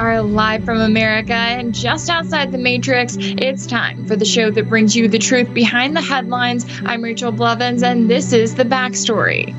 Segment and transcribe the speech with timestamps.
[0.00, 3.18] are live from America and just outside the Matrix.
[3.20, 6.64] It's time for the show that brings you the truth behind the headlines.
[6.86, 9.54] I'm Rachel Blevins, and this is The Backstory.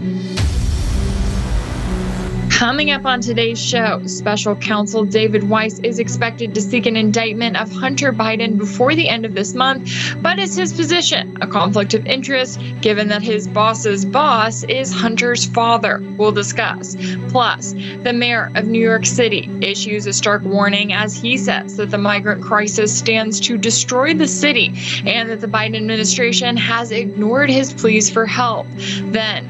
[2.62, 7.57] Coming up on today's show, special counsel David Weiss is expected to seek an indictment
[7.57, 9.89] of Hunter Biden before the end of this month.
[10.21, 15.44] But is his position a conflict of interest given that his boss's boss is Hunter's
[15.44, 16.03] father?
[16.17, 16.95] We'll discuss.
[17.30, 21.89] Plus, the mayor of New York City issues a stark warning as he says that
[21.89, 24.72] the migrant crisis stands to destroy the city
[25.03, 28.67] and that the Biden administration has ignored his pleas for help.
[29.05, 29.48] Then,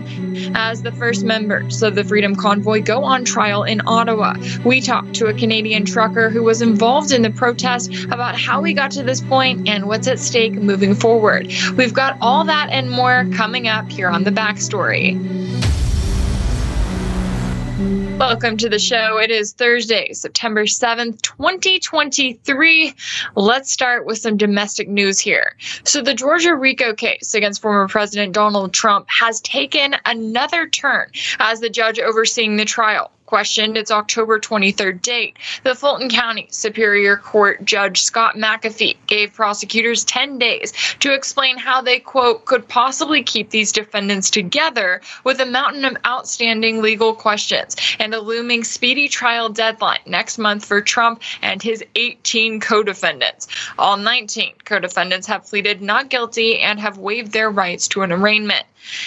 [0.55, 4.35] as the first members of the Freedom Convoy go on trial in Ottawa.
[4.65, 8.73] We talked to a Canadian trucker who was involved in the protest about how we
[8.73, 11.51] got to this point and what's at stake moving forward.
[11.75, 15.60] We've got all that and more coming up here on the backstory.
[18.17, 19.17] Welcome to the show.
[19.17, 22.93] It is Thursday, September 7th, 2023.
[23.35, 25.55] Let's start with some domestic news here.
[25.83, 31.59] So, the Georgia RICO case against former President Donald Trump has taken another turn as
[31.59, 35.37] the judge overseeing the trial questioned its October 23rd date.
[35.63, 41.81] The Fulton County Superior Court Judge Scott McAfee gave prosecutors 10 days to explain how
[41.81, 47.77] they, quote, could possibly keep these defendants together with a mountain of outstanding legal questions
[47.99, 53.47] and a looming speedy trial deadline next month for Trump and his 18 co defendants.
[53.79, 58.11] All 19 co defendants have pleaded not guilty and have waived their rights to an
[58.11, 58.65] arraignment.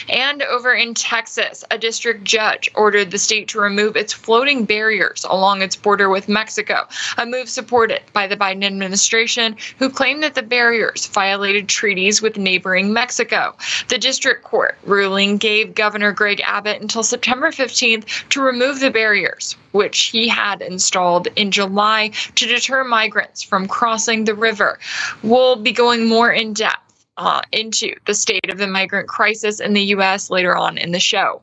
[0.08, 5.24] And over in Texas, a district judge ordered the state to remove its floating barriers
[5.28, 6.86] along its border with Mexico,
[7.18, 12.36] a move supported by the Biden administration, who claimed that the barriers violated treaties with
[12.36, 13.56] neighboring Mexico.
[13.88, 19.56] The district court ruling gave Governor Greg Abbott until September 15th to remove the barriers,
[19.72, 24.78] which he had installed in July to deter migrants from crossing the river.
[25.22, 26.83] We'll be going more in depth
[27.16, 30.30] uh, into the state of the migrant crisis in the U.S.
[30.30, 31.42] later on in the show.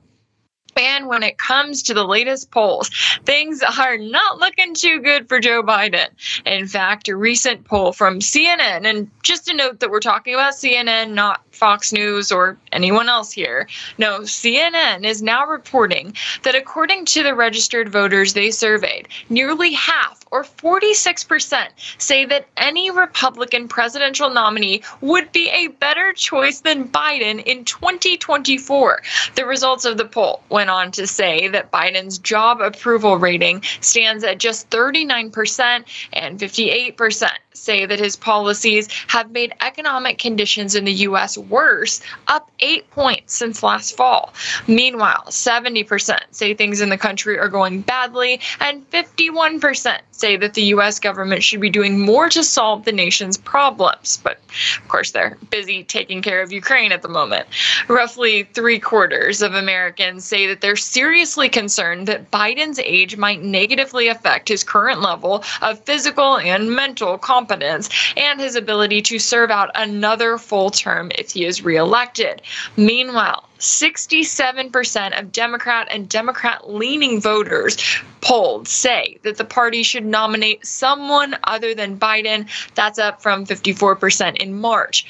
[0.78, 2.90] And when it comes to the latest polls,
[3.26, 6.08] things are not looking too good for Joe Biden.
[6.46, 10.54] In fact, a recent poll from CNN, and just to note that we're talking about
[10.54, 13.68] CNN, not Fox News or anyone else here.
[13.98, 20.21] No, CNN is now reporting that according to the registered voters they surveyed, nearly half
[20.32, 27.44] or 46% say that any Republican presidential nominee would be a better choice than Biden
[27.44, 29.02] in 2024.
[29.36, 34.24] The results of the poll went on to say that Biden's job approval rating stands
[34.24, 40.94] at just 39% and 58% say that his policies have made economic conditions in the
[41.10, 41.38] U.S.
[41.38, 44.34] worse, up eight points since last fall.
[44.68, 50.64] Meanwhile, 70% say things in the country are going badly, and 51% say that the
[50.64, 51.00] U.S.
[51.00, 54.20] government should be doing more to solve the nation's problems.
[54.24, 54.40] But
[54.78, 57.48] of course, they're busy taking care of Ukraine at the moment.
[57.88, 64.08] Roughly three quarters of Americans say that they're seriously concerned that Biden's age might negatively
[64.08, 69.72] affect his current level of physical and mental competence and his ability to serve out
[69.76, 72.42] another full term if he is reelected.
[72.78, 77.78] Meanwhile, 67% of Democrat and Democrat leaning voters
[78.22, 82.48] polled say that the party should nominate someone other than Biden.
[82.76, 85.06] That's up from 54% in March.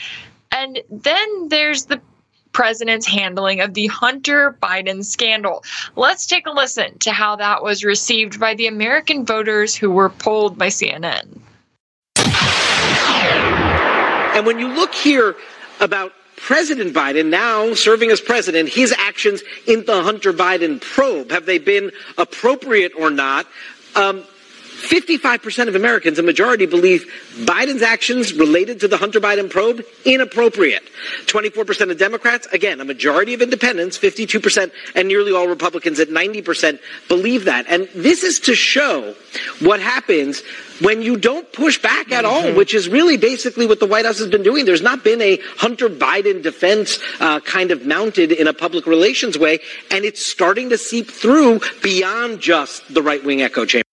[0.52, 2.02] And then there's the
[2.52, 5.63] president's handling of the Hunter Biden scandal.
[5.96, 10.09] Let's take a listen to how that was received by the American voters who were
[10.09, 11.40] polled by CNN.
[14.34, 15.36] And when you look here
[15.80, 21.46] about President Biden, now serving as president, his actions in the Hunter Biden probe, have
[21.46, 23.46] they been appropriate or not?
[23.96, 24.24] Um,
[24.81, 30.83] 55% of Americans, a majority, believe Biden's actions related to the Hunter Biden probe inappropriate.
[31.28, 36.80] 24% of Democrats, again, a majority of independents, 52%, and nearly all Republicans at 90%
[37.07, 37.66] believe that.
[37.68, 39.16] And this is to show
[39.60, 40.42] what happens
[40.81, 42.57] when you don't push back at all, mm-hmm.
[42.57, 44.66] which is really basically what the White House has been doing.
[44.66, 49.38] There's not been a Hunter Biden defense uh, kind of mounted in a public relations
[49.38, 49.60] way,
[49.92, 53.91] and it's starting to seep through beyond just the right wing echo chamber.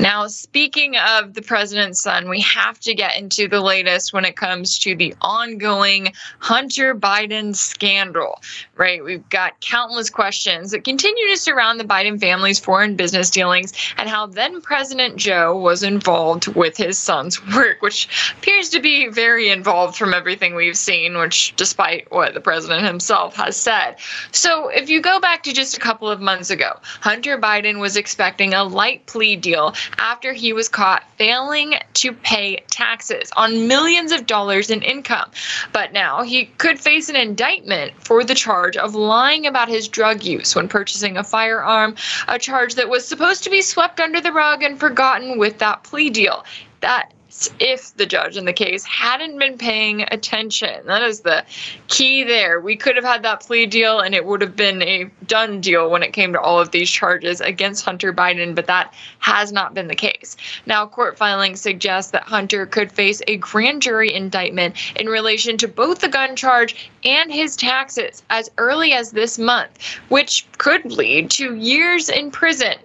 [0.00, 4.36] Now, speaking of the president's son, we have to get into the latest when it
[4.36, 8.42] comes to the ongoing Hunter Biden scandal,
[8.74, 9.04] right?
[9.04, 14.08] We've got countless questions that continue to surround the Biden family's foreign business dealings and
[14.08, 19.48] how then President Joe was involved with his son's work, which appears to be very
[19.48, 23.94] involved from everything we've seen, which despite what the president himself has said.
[24.32, 27.96] So, if you go back to just a couple of months ago, Hunter Biden was
[27.96, 34.12] expecting a light plea deal after he was caught failing to pay taxes on millions
[34.12, 35.30] of dollars in income.
[35.72, 40.22] But now he could face an indictment for the charge of lying about his drug
[40.22, 41.96] use when purchasing a firearm,
[42.28, 45.82] a charge that was supposed to be swept under the rug and forgotten with that
[45.84, 46.44] plea deal.
[46.80, 47.12] That
[47.58, 50.86] if the judge in the case hadn't been paying attention.
[50.86, 51.44] That is the
[51.88, 52.60] key there.
[52.60, 55.90] We could have had that plea deal and it would have been a done deal
[55.90, 59.74] when it came to all of these charges against Hunter Biden, but that has not
[59.74, 60.36] been the case.
[60.66, 65.68] Now, court filings suggest that Hunter could face a grand jury indictment in relation to
[65.68, 71.30] both the gun charge and his taxes as early as this month, which could lead
[71.32, 72.76] to years in prison.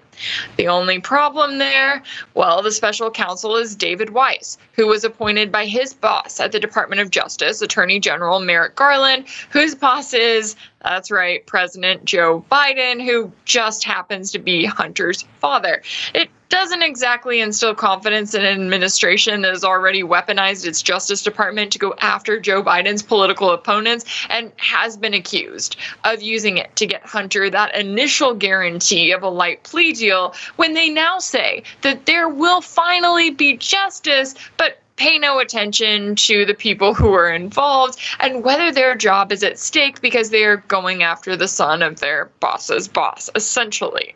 [0.57, 5.66] The only problem there, well, the special counsel is David Weiss, who was appointed by
[5.66, 11.12] his boss at the Department of Justice, Attorney General Merrick Garland, whose boss is, that's
[11.12, 15.81] right, President Joe Biden, who just happens to be Hunter's father.
[16.14, 21.72] It doesn't exactly instill confidence in an administration that has already weaponized its Justice Department
[21.74, 26.88] to go after Joe Biden's political opponents and has been accused of using it to
[26.88, 32.06] get Hunter that initial guarantee of a light plea deal when they now say that
[32.06, 37.98] there will finally be justice, but pay no attention to the people who are involved
[38.19, 42.01] and whether their job is at stake because they are going after the son of
[42.01, 44.13] their boss's boss, essentially.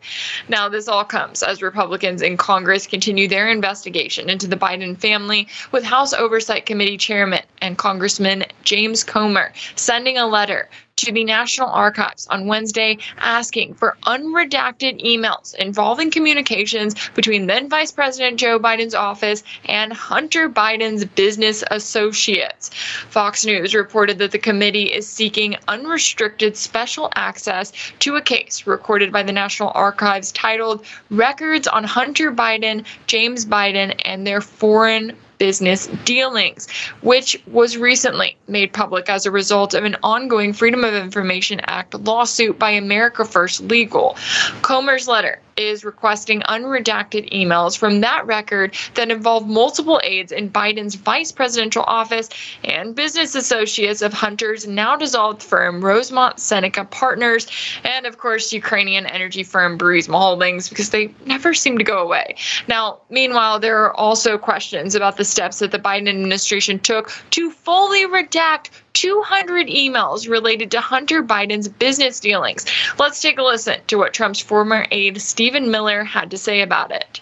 [0.48, 5.48] Now, this all comes as Republicans in Congress continue their investigation into the Biden family,
[5.72, 11.68] with House Oversight Committee Chairman and Congressman James Comer sending a letter to the National
[11.68, 18.94] Archives on Wednesday asking for unredacted emails involving communications between then Vice President Joe Biden's
[18.94, 22.70] office and Hunter Biden's business associates.
[23.10, 29.12] Fox News reported that the committee is seeking unrestricted special access to a case recorded
[29.12, 35.88] by the National Archives titled Records on Hunter Biden, James Biden, and Their Foreign business
[36.06, 36.70] dealings,
[37.02, 41.92] which was recently made public as a result of an ongoing Freedom of Information Act
[41.92, 44.16] lawsuit by America First Legal.
[44.62, 50.94] Comer's letter is requesting unredacted emails from that record that involve multiple aides in Biden's
[50.94, 52.28] vice presidential office
[52.64, 57.46] and business associates of Hunter's now dissolved firm Rosemont Seneca Partners,
[57.84, 62.36] and of course, Ukrainian energy firm Burisma Holdings, because they never seem to go away.
[62.68, 67.50] Now, meanwhile, there are also questions about the steps that the Biden administration took to
[67.50, 72.64] fully redact 200 emails related to Hunter Biden's business dealings.
[72.98, 76.90] Let's take a listen to what Trump's former aide Stephen Miller had to say about
[76.90, 77.20] it.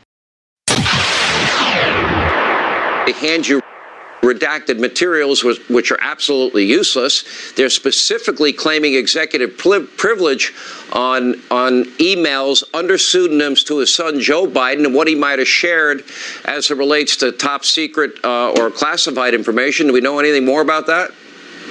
[3.06, 3.60] They hand you
[4.22, 7.52] redacted materials which are absolutely useless.
[7.56, 10.54] They're specifically claiming executive privilege
[10.92, 15.48] on on emails under pseudonyms to his son Joe Biden and what he might have
[15.48, 16.04] shared
[16.44, 19.88] as it relates to top secret uh, or classified information.
[19.88, 21.10] Do we know anything more about that?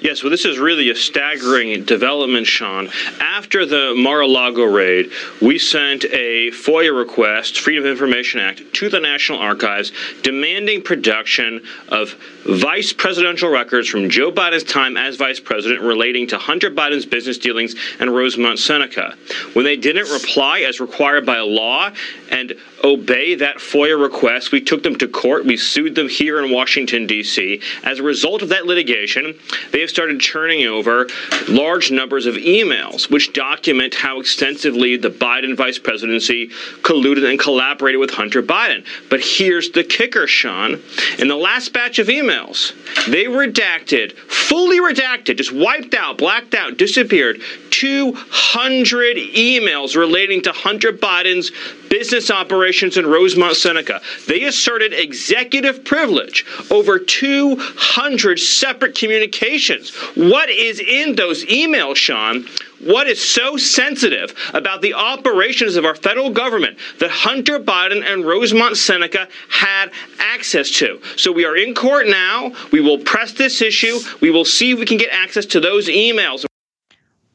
[0.00, 2.88] Yes, well, this is really a staggering development, Sean.
[3.20, 5.10] After the Mar-a-Lago raid,
[5.42, 9.92] we sent a FOIA request, Freedom of Information Act, to the National Archives
[10.22, 12.14] demanding production of
[12.46, 17.36] vice presidential records from Joe Biden's time as vice president relating to Hunter Biden's business
[17.36, 19.16] dealings and Rosemont Seneca.
[19.52, 21.90] When they didn't reply as required by law
[22.30, 25.44] and obey that FOIA request, we took them to court.
[25.44, 27.60] We sued them here in Washington, D.C.
[27.84, 29.38] As a result of that litigation,
[29.72, 31.08] they have started churning over
[31.48, 36.48] large numbers of emails which document how extensively the Biden vice presidency
[36.82, 38.84] colluded and collaborated with Hunter Biden.
[39.08, 40.80] But here's the kicker, Sean.
[41.18, 42.72] In the last batch of emails,
[43.06, 50.92] they redacted, fully redacted, just wiped out, blacked out, disappeared 200 emails relating to Hunter
[50.92, 51.50] Biden's
[51.88, 54.00] business operations in Rosemont Seneca.
[54.28, 59.79] They asserted executive privilege over 200 separate communications.
[60.14, 62.46] What is in those emails, Sean?
[62.80, 68.24] What is so sensitive about the operations of our federal government that Hunter Biden and
[68.24, 71.00] Rosemont Seneca had access to?
[71.16, 72.52] So we are in court now.
[72.72, 73.98] We will press this issue.
[74.20, 76.46] We will see if we can get access to those emails.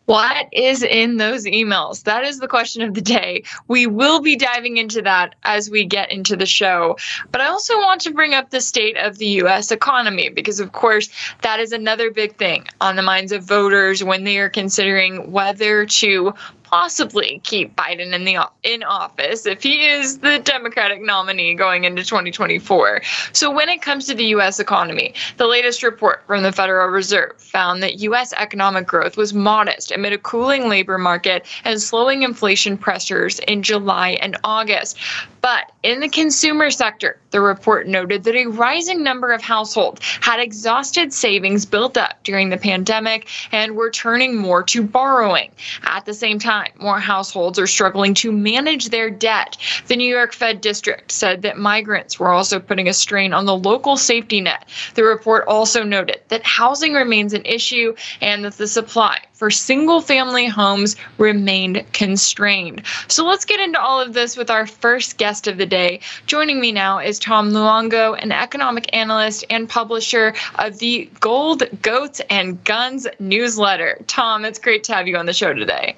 [0.05, 2.03] What is in those emails?
[2.03, 3.43] That is the question of the day.
[3.67, 6.97] We will be diving into that as we get into the show.
[7.31, 10.71] But I also want to bring up the state of the US economy because, of
[10.71, 11.09] course,
[11.41, 15.85] that is another big thing on the minds of voters when they are considering whether
[15.85, 16.33] to
[16.69, 22.03] possibly keep Biden in the in office if he is the Democratic nominee going into
[22.03, 23.01] 2024.
[23.33, 27.33] So when it comes to the US economy, the latest report from the Federal Reserve
[27.37, 32.77] found that US economic growth was modest amid a cooling labor market and slowing inflation
[32.77, 34.97] pressures in July and August.
[35.41, 40.39] But in the consumer sector, the report noted that a rising number of households had
[40.39, 45.51] exhausted savings built up during the pandemic and were turning more to borrowing.
[45.83, 49.57] At the same time, more households are struggling to manage their debt.
[49.87, 53.57] The New York Fed District said that migrants were also putting a strain on the
[53.57, 54.69] local safety net.
[54.95, 60.01] The report also noted that housing remains an issue and that the supply for single
[60.01, 62.81] family homes remained constrained.
[63.07, 65.99] So let's get into all of this with our first guest of the day.
[66.25, 72.21] Joining me now is Tom Luongo, an economic analyst and publisher of the Gold, Goats,
[72.29, 73.99] and Guns newsletter.
[74.07, 75.95] Tom, it's great to have you on the show today.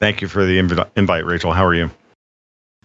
[0.00, 1.52] Thank you for the inv- invite, Rachel.
[1.52, 1.90] How are you?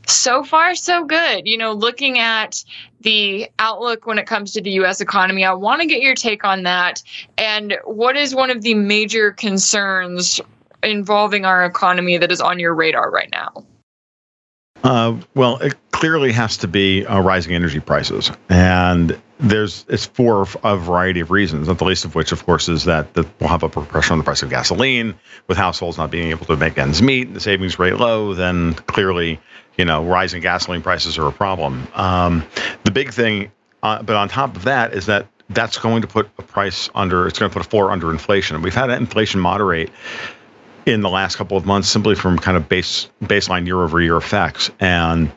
[0.08, 1.48] So far, so good.
[1.48, 2.64] You know, looking at
[3.02, 6.44] the outlook when it comes to the US economy, I want to get your take
[6.44, 7.02] on that.
[7.38, 10.42] And what is one of the major concerns
[10.82, 13.66] involving our economy that is on your radar right now?
[14.84, 20.46] Uh, well, it clearly has to be uh, rising energy prices, and there's it's for
[20.64, 21.70] a variety of reasons.
[21.70, 24.18] Not the least of which, of course, is that the, we'll have upward pressure on
[24.18, 25.16] the price of gasoline,
[25.48, 28.34] with households not being able to make ends meet, the savings rate low.
[28.34, 29.40] Then clearly,
[29.78, 31.88] you know, rising gasoline prices are a problem.
[31.94, 32.44] Um,
[32.84, 36.30] the big thing, uh, but on top of that, is that that's going to put
[36.38, 37.26] a price under.
[37.28, 38.62] It's going to put a floor under inflation.
[38.62, 39.92] We've had inflation moderate
[40.86, 44.18] in the last couple of months simply from kind of base baseline year over year
[44.18, 44.72] effects.
[44.80, 45.32] And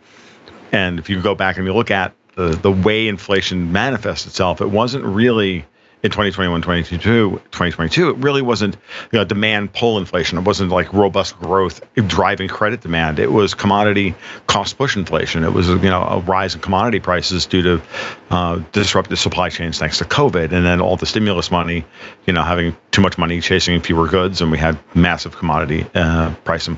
[0.72, 4.60] and if you go back and you look at the the way inflation manifests itself
[4.60, 5.64] it wasn't really
[6.02, 8.76] in 2021 2022 2022 it really wasn't
[9.12, 10.38] you know demand pull inflation.
[10.38, 13.18] It wasn't like robust growth driving credit demand.
[13.18, 14.14] It was commodity
[14.46, 15.44] cost push inflation.
[15.44, 17.82] It was you know a rise in commodity prices due to
[18.30, 21.84] uh, disrupted supply chains thanks to covid and then all the stimulus money
[22.26, 26.34] you know having too much money chasing fewer goods and we had massive commodity uh,
[26.44, 26.68] price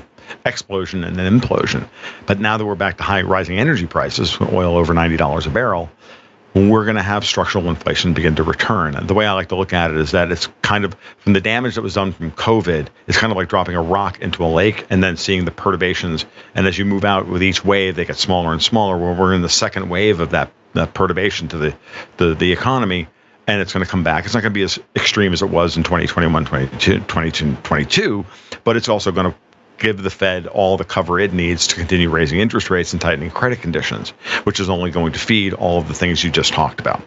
[0.45, 1.87] explosion and then implosion.
[2.25, 5.89] But now that we're back to high rising energy prices oil over $90 a barrel
[6.53, 8.97] we're going to have structural inflation begin to return.
[9.05, 11.41] The way I like to look at it is that it's kind of from the
[11.41, 14.47] damage that was done from COVID, it's kind of like dropping a rock into a
[14.47, 16.25] lake and then seeing the perturbations.
[16.55, 18.97] And as you move out with each wave, they get smaller and smaller.
[18.97, 21.75] Well, we're in the second wave of that, that perturbation to the,
[22.17, 23.07] the, the economy.
[23.47, 24.25] And it's going to come back.
[24.25, 28.25] It's not going to be as extreme as it was in 2021, 2022, 22,
[28.63, 29.35] but it's also going to
[29.79, 33.31] give the Fed all the cover it needs to continue raising interest rates and tightening
[33.31, 34.09] credit conditions,
[34.43, 37.01] which is only going to feed all of the things you just talked about.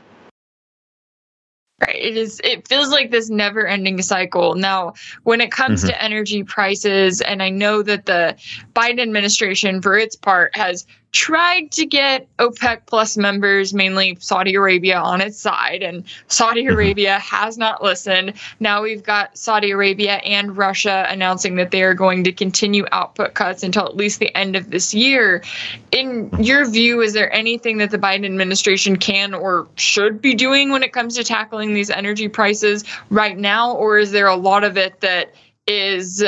[1.81, 1.97] Right.
[1.97, 4.55] It is it feels like this never ending cycle.
[4.55, 5.89] Now, when it comes mm-hmm.
[5.89, 8.37] to energy prices, and I know that the
[8.73, 14.97] Biden administration, for its part, has tried to get OPEC plus members, mainly Saudi Arabia,
[14.97, 16.73] on its side, and Saudi mm-hmm.
[16.73, 18.33] Arabia has not listened.
[18.61, 23.35] Now we've got Saudi Arabia and Russia announcing that they are going to continue output
[23.35, 25.43] cuts until at least the end of this year.
[25.91, 30.71] In your view, is there anything that the Biden administration can or should be doing
[30.71, 34.65] when it comes to tackling these energy prices right now, or is there a lot
[34.65, 35.35] of it that
[35.67, 36.25] is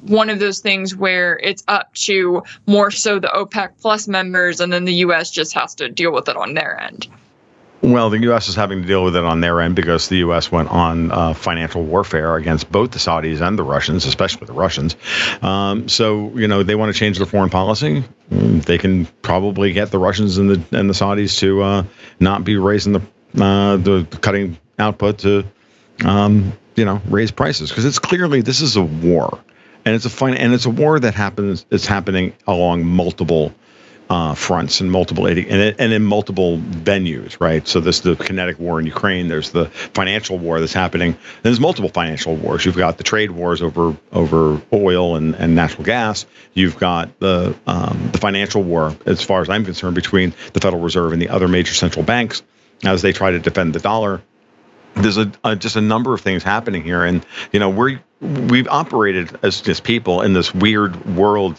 [0.00, 4.72] one of those things where it's up to more so the OPEC plus members, and
[4.72, 5.30] then the U.S.
[5.30, 7.08] just has to deal with it on their end.
[7.80, 8.48] Well, the U.S.
[8.48, 10.50] is having to deal with it on their end because the U.S.
[10.50, 14.96] went on uh, financial warfare against both the Saudis and the Russians, especially the Russians.
[15.42, 18.02] Um, so, you know, they want to change their foreign policy.
[18.30, 21.84] They can probably get the Russians and the and the Saudis to uh,
[22.18, 23.00] not be raising the
[23.40, 25.44] uh, the cutting output to
[26.04, 29.38] um, you know raise prices because it's clearly this is a war,
[29.84, 31.66] and it's a fine and it's a war that happens.
[31.70, 33.52] It's happening along multiple
[34.10, 37.66] uh, fronts and multiple and, and in multiple venues, right?
[37.68, 39.28] So there's the kinetic war in Ukraine.
[39.28, 41.16] There's the financial war that's happening.
[41.42, 42.64] There's multiple financial wars.
[42.64, 46.26] You've got the trade wars over over oil and, and natural gas.
[46.54, 50.82] You've got the um, the financial war, as far as I'm concerned, between the Federal
[50.82, 52.42] Reserve and the other major central banks
[52.84, 54.22] as they try to defend the dollar
[54.94, 57.04] there's a, a, just a number of things happening here.
[57.04, 61.56] And you know we we've operated as just people in this weird world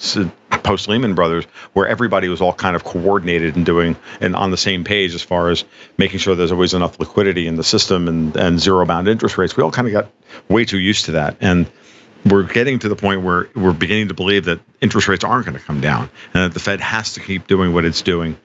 [0.64, 4.58] post Lehman Brothers where everybody was all kind of coordinated and doing and on the
[4.58, 5.64] same page as far as
[5.98, 9.56] making sure there's always enough liquidity in the system and and zero bound interest rates.
[9.56, 10.12] We all kind of got
[10.50, 11.38] way too used to that.
[11.40, 11.70] And
[12.26, 15.58] we're getting to the point where we're beginning to believe that interest rates aren't going
[15.58, 18.38] to come down and that the Fed has to keep doing what it's doing.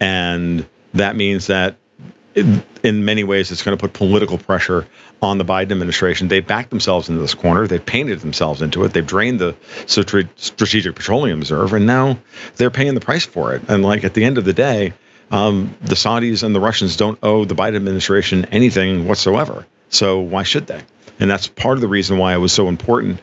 [0.00, 1.76] And that means that
[2.34, 4.86] in, many ways, it's going to put political pressure
[5.20, 6.28] on the Biden administration.
[6.28, 7.66] They backed themselves into this corner.
[7.66, 8.92] They've painted themselves into it.
[8.92, 9.56] They've drained the
[9.86, 12.18] Strategic Petroleum Reserve, and now
[12.56, 13.62] they're paying the price for it.
[13.68, 14.92] And like at the end of the day,
[15.30, 19.66] um, the Saudis and the Russians don't owe the Biden administration anything whatsoever.
[19.88, 20.82] So why should they?
[21.18, 23.20] And that's part of the reason why it was so important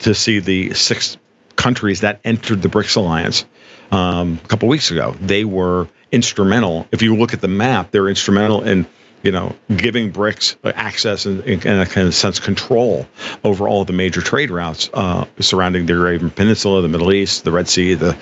[0.00, 1.16] to see the six
[1.56, 3.46] countries that entered the BRICS alliance
[3.90, 5.14] um, a couple weeks ago.
[5.20, 6.86] They were instrumental.
[6.92, 8.86] If you look at the map, they're instrumental in
[9.22, 13.06] you know giving BRICS access and, in a kind of sense control
[13.44, 17.52] over all the major trade routes uh, surrounding the Arabian Peninsula, the Middle East, the
[17.52, 18.16] Red Sea, the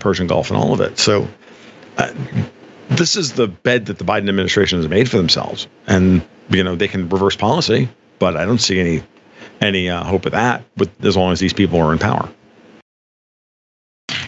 [0.00, 0.98] Persian Gulf, and all of it.
[0.98, 1.28] So.
[1.98, 2.10] Uh,
[2.88, 6.74] this is the bed that the Biden administration has made for themselves, and you know
[6.74, 9.02] they can reverse policy, but I don't see any
[9.60, 10.64] any uh, hope of that.
[10.76, 12.28] With as long as these people are in power.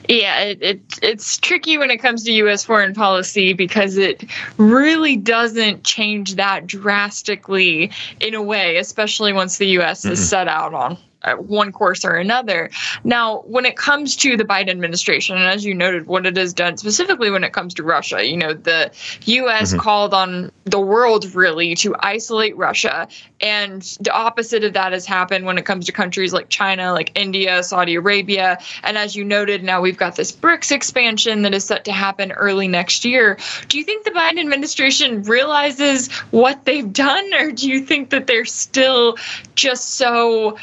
[0.08, 2.64] Yeah, it, it, it's tricky when it comes to U.S.
[2.64, 4.25] foreign policy because it
[4.58, 10.02] really doesn't change that drastically in a way, especially once the U.S.
[10.02, 10.12] mm-hmm.
[10.12, 10.99] is set out on
[11.32, 12.70] one course or another.
[13.02, 16.52] Now, when it comes to the Biden administration, and as you noted, what it has
[16.52, 18.90] done specifically when it comes to Russia, you know, the
[19.24, 19.70] U.S.
[19.70, 19.80] Mm-hmm.
[19.80, 23.08] called on the world really to isolate Russia.
[23.40, 27.12] And the opposite of that has happened when it comes to countries like China, like
[27.14, 28.58] India, Saudi Arabia.
[28.82, 32.32] And as you noted, now we've got this BRICS expansion that is set to happen
[32.32, 33.38] early next year.
[33.68, 38.26] Do you think the Biden administration realizes what they've done, or do you think that
[38.26, 39.16] they're still
[39.54, 40.56] just so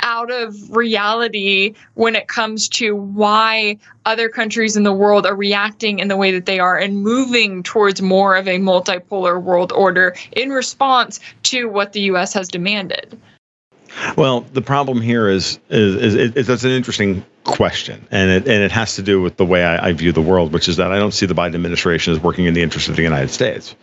[0.00, 5.98] out of reality when it comes to why other countries in the world are reacting
[5.98, 10.14] in the way that they are and moving towards more of a multipolar world order
[10.32, 13.18] in response to what the US has demanded.
[14.16, 18.62] Well, the problem here is is, is, is that's an interesting question, and it and
[18.62, 20.92] it has to do with the way I, I, view the world, which is that
[20.92, 23.74] I don't see the Biden administration as working in the interest of the United States.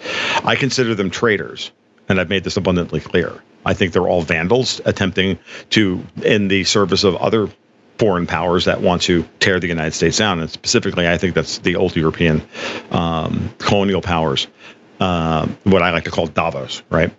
[0.44, 1.72] I consider them traitors,
[2.08, 3.42] and I've made this abundantly clear.
[3.66, 5.40] I think they're all vandals attempting
[5.72, 7.50] to, in the service of other
[7.98, 10.40] foreign powers that want to tear the United States down.
[10.40, 12.42] And specifically, I think that's the old European
[12.92, 14.48] um, colonial powers,
[15.00, 17.12] uh, what I like to call Davos, right?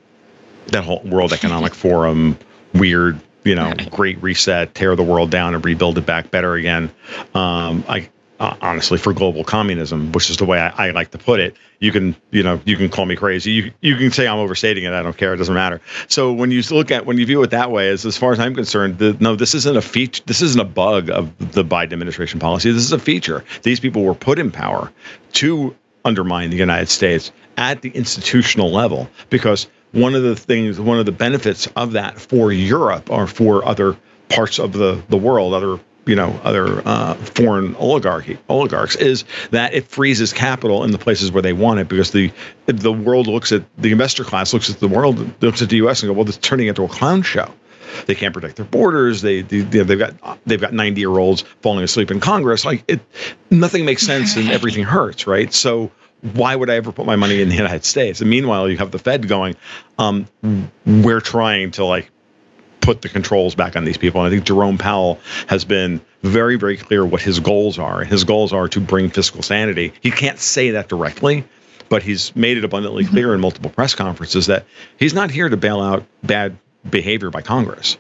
[0.69, 2.39] That whole World Economic Forum,
[2.75, 6.91] weird, you know, great reset, tear the world down and rebuild it back better again.
[7.35, 11.19] Um, I, uh, honestly for global communism, which is the way I, I, like to
[11.19, 11.57] put it.
[11.81, 13.51] You can, you know, you can call me crazy.
[13.53, 14.93] You you can say I'm overstating it.
[14.93, 15.35] I don't care.
[15.35, 15.81] It doesn't matter.
[16.09, 18.41] So when you look at when you view it that way, as as far as
[18.41, 20.23] I'm concerned, the, no, this isn't a feature.
[20.27, 22.71] This isn't a bug of the Biden administration policy.
[22.71, 23.45] This is a feature.
[23.63, 24.93] These people were put in power
[25.35, 30.99] to undermine the United States at the institutional level because one of the things, one
[30.99, 33.97] of the benefits of that for Europe or for other
[34.29, 39.75] parts of the the world, other you know other uh, foreign oligarchy oligarchs is that
[39.75, 42.33] it freezes capital in the places where they want it because the
[42.67, 46.03] the world looks at the investor class looks at the world looks at the U.S.
[46.03, 47.53] and go well this is turning into a clown show.
[48.07, 49.23] They can't protect their borders.
[49.23, 52.65] They, they they've got they've got 90 year olds falling asleep in Congress.
[52.65, 53.01] Like it,
[53.51, 55.53] nothing makes sense and everything hurts, right?
[55.53, 55.91] So
[56.35, 58.21] why would I ever put my money in the United States?
[58.21, 59.57] And meanwhile, you have the Fed going,
[59.99, 60.27] um,
[60.85, 62.11] we're trying to like
[62.87, 64.21] put the controls back on these people.
[64.21, 65.19] And I think Jerome Powell
[65.49, 68.05] has been very, very clear what his goals are.
[68.05, 69.93] His goals are to bring fiscal sanity.
[70.01, 71.45] He can't say that directly,
[71.89, 73.13] but he's made it abundantly mm-hmm.
[73.13, 74.67] clear in multiple press conferences that
[74.99, 76.57] he's not here to bail out bad
[76.89, 77.99] behavior by Congress.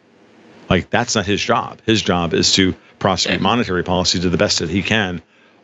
[0.70, 1.82] Like that's not his job.
[1.84, 5.20] His job is to prosecute monetary policy to the best that he can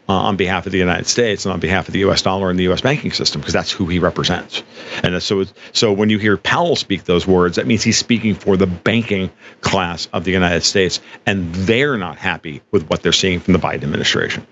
[0.08, 2.22] uh, on behalf of the United States and on behalf of the U.S.
[2.22, 2.80] dollar and the U.S.
[2.80, 4.62] banking system, because that's who he represents.
[5.02, 8.56] And so, so when you hear Powell speak those words, that means he's speaking for
[8.56, 13.40] the banking class of the United States, and they're not happy with what they're seeing
[13.40, 14.46] from the Biden administration.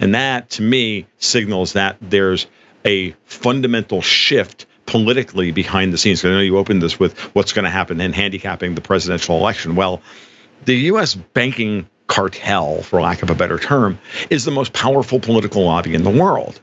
[0.00, 2.46] And that, to me, signals that there's
[2.84, 6.24] a fundamental shift politically behind the scenes.
[6.24, 9.74] I know you opened this with what's going to happen in handicapping the presidential election.
[9.74, 10.02] Well,
[10.64, 11.14] the U.S.
[11.14, 13.98] banking cartel, for lack of a better term,
[14.30, 16.60] is the most powerful political lobby in the world.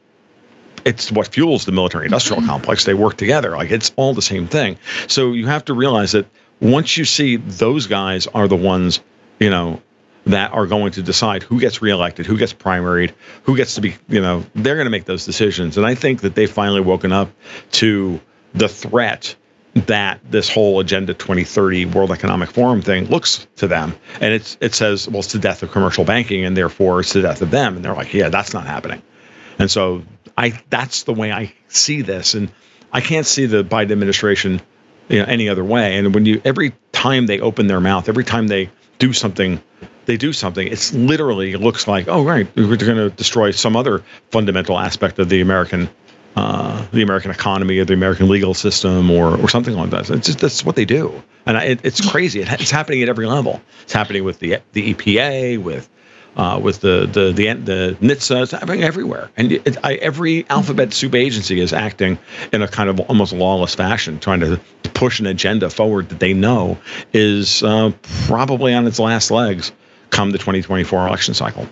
[0.86, 2.50] It's what fuels the military industrial mm-hmm.
[2.50, 2.86] complex.
[2.86, 3.52] They work together.
[3.52, 4.78] Like it's all the same thing.
[5.08, 6.26] So you have to realize that
[6.62, 9.02] once you see those guys are the ones,
[9.40, 9.82] you know,
[10.26, 13.96] that are going to decide who gets reelected, who gets primaried, who gets to be,
[14.08, 15.78] you know, they're going to make those decisions.
[15.78, 17.32] And I think that they've finally woken up
[17.74, 18.20] to
[18.54, 19.36] the threat
[19.74, 23.96] that this whole Agenda 2030 World Economic Forum thing looks to them.
[24.20, 27.22] And it's it says, well, it's the death of commercial banking, and therefore it's the
[27.22, 27.76] death of them.
[27.76, 29.02] And they're like, yeah, that's not happening.
[29.60, 30.04] And so
[30.38, 32.34] I that's the way I see this.
[32.34, 32.52] And
[32.92, 34.62] I can't see the Biden administration
[35.10, 35.98] you know, any other way.
[35.98, 39.62] And when you every time they open their mouth, every time they do something,
[40.06, 40.68] they do something.
[40.68, 45.20] It's literally it looks like, oh right, we're going to destroy some other fundamental aspect
[45.20, 45.90] of the American
[46.36, 50.10] uh, the American economy or the American legal system or, or something like that.
[50.10, 52.42] It's just that's what they do, and I, it, it's crazy.
[52.42, 53.62] It, it's happening at every level.
[53.84, 55.90] It's happening with the the EPA, with
[56.38, 58.44] uh, with the the the the NHTSA.
[58.44, 62.18] It's happening everywhere, and it, I, every alphabet soup agency is acting
[62.54, 64.60] in a kind of almost lawless fashion, trying to
[64.94, 66.78] push an agenda forward that they know
[67.14, 67.92] is uh,
[68.28, 69.72] probably on its last legs
[70.10, 71.68] come the 2024 election cycle.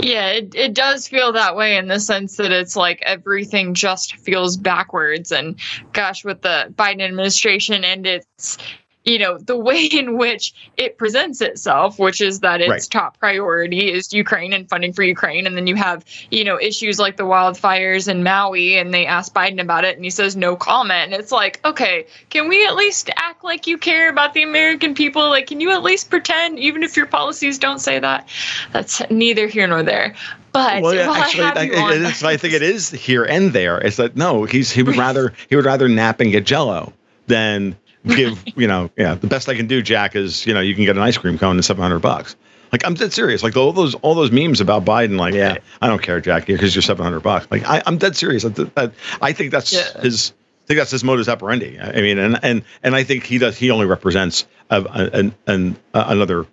[0.00, 4.16] Yeah, it, it does feel that way in the sense that it's like everything just
[4.16, 5.32] feels backwards.
[5.32, 5.58] And
[5.92, 8.58] gosh, with the Biden administration and its
[9.06, 12.88] you know the way in which it presents itself which is that its right.
[12.90, 16.98] top priority is ukraine and funding for ukraine and then you have you know issues
[16.98, 20.56] like the wildfires in maui and they ask biden about it and he says no
[20.56, 24.42] comment and it's like okay can we at least act like you care about the
[24.42, 28.28] american people like can you at least pretend even if your policies don't say that
[28.72, 30.14] that's neither here nor there
[30.52, 33.76] but well, actually, I, I, I think it is here and there.
[33.76, 34.44] It's that no?
[34.44, 36.94] He's he would rather he would rather nap and get Jello
[37.26, 40.74] than give you know yeah the best I can do Jack is you know you
[40.74, 42.36] can get an ice cream cone and seven hundred bucks.
[42.72, 43.42] Like I'm dead serious.
[43.42, 45.18] Like all those all those memes about Biden.
[45.18, 47.46] Like yeah, I don't care, Jack, because you're seven hundred bucks.
[47.50, 48.44] Like I, am dead serious.
[48.76, 48.90] I,
[49.20, 50.00] I think that's yeah.
[50.00, 50.32] his.
[50.64, 51.78] I think that's his modus operandi.
[51.78, 53.56] I mean, and and and I think he does.
[53.56, 56.46] He only represents a, an, an, another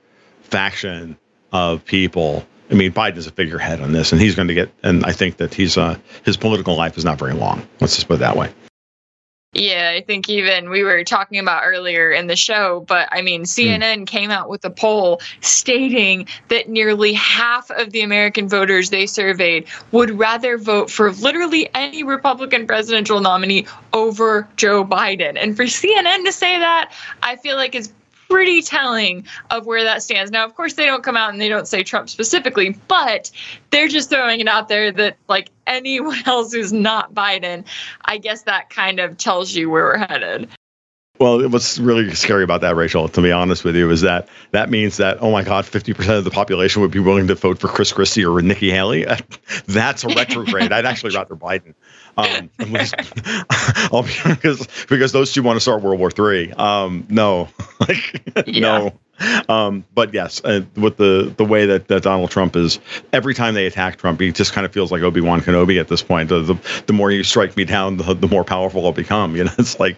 [0.43, 1.17] faction
[1.51, 2.45] of people.
[2.69, 4.71] I mean, Biden is a figurehead on this, and he's going to get.
[4.83, 7.67] And I think that he's uh, his political life is not very long.
[7.79, 8.53] Let's just put it that way.
[9.53, 13.43] Yeah, I think even we were talking about earlier in the show, but I mean,
[13.43, 14.07] CNN mm.
[14.07, 19.67] came out with a poll stating that nearly half of the American voters they surveyed
[19.91, 25.37] would rather vote for literally any Republican presidential nominee over Joe Biden.
[25.39, 27.91] And for CNN to say that, I feel like is
[28.33, 30.31] pretty telling of where that stands.
[30.31, 33.29] Now, of course, they don't come out and they don't say Trump specifically, but
[33.69, 37.63] they're just throwing it out there that like anyone else who's not Biden,
[38.03, 40.49] I guess that kind of tells you where we're headed.
[41.19, 44.71] Well, what's really scary about that, Rachel, to be honest with you, is that that
[44.71, 47.67] means that, oh my God, 50% of the population would be willing to vote for
[47.67, 49.05] Chris Christie or Nikki Haley.
[49.67, 50.71] That's a retrograde.
[50.71, 51.75] I'd actually rather Biden.
[52.17, 52.49] Um,
[53.93, 56.51] because, because those two want to start World War Three.
[56.51, 57.49] Um, no,
[57.79, 58.61] like, yeah.
[58.61, 58.93] no.
[59.47, 62.79] Um, but yes, uh, with the the way that, that Donald Trump is,
[63.13, 65.87] every time they attack Trump, he just kind of feels like Obi Wan Kenobi at
[65.87, 66.29] this point.
[66.29, 69.35] The, the, the more you strike me down, the, the more powerful I'll become.
[69.35, 69.97] You know, it's like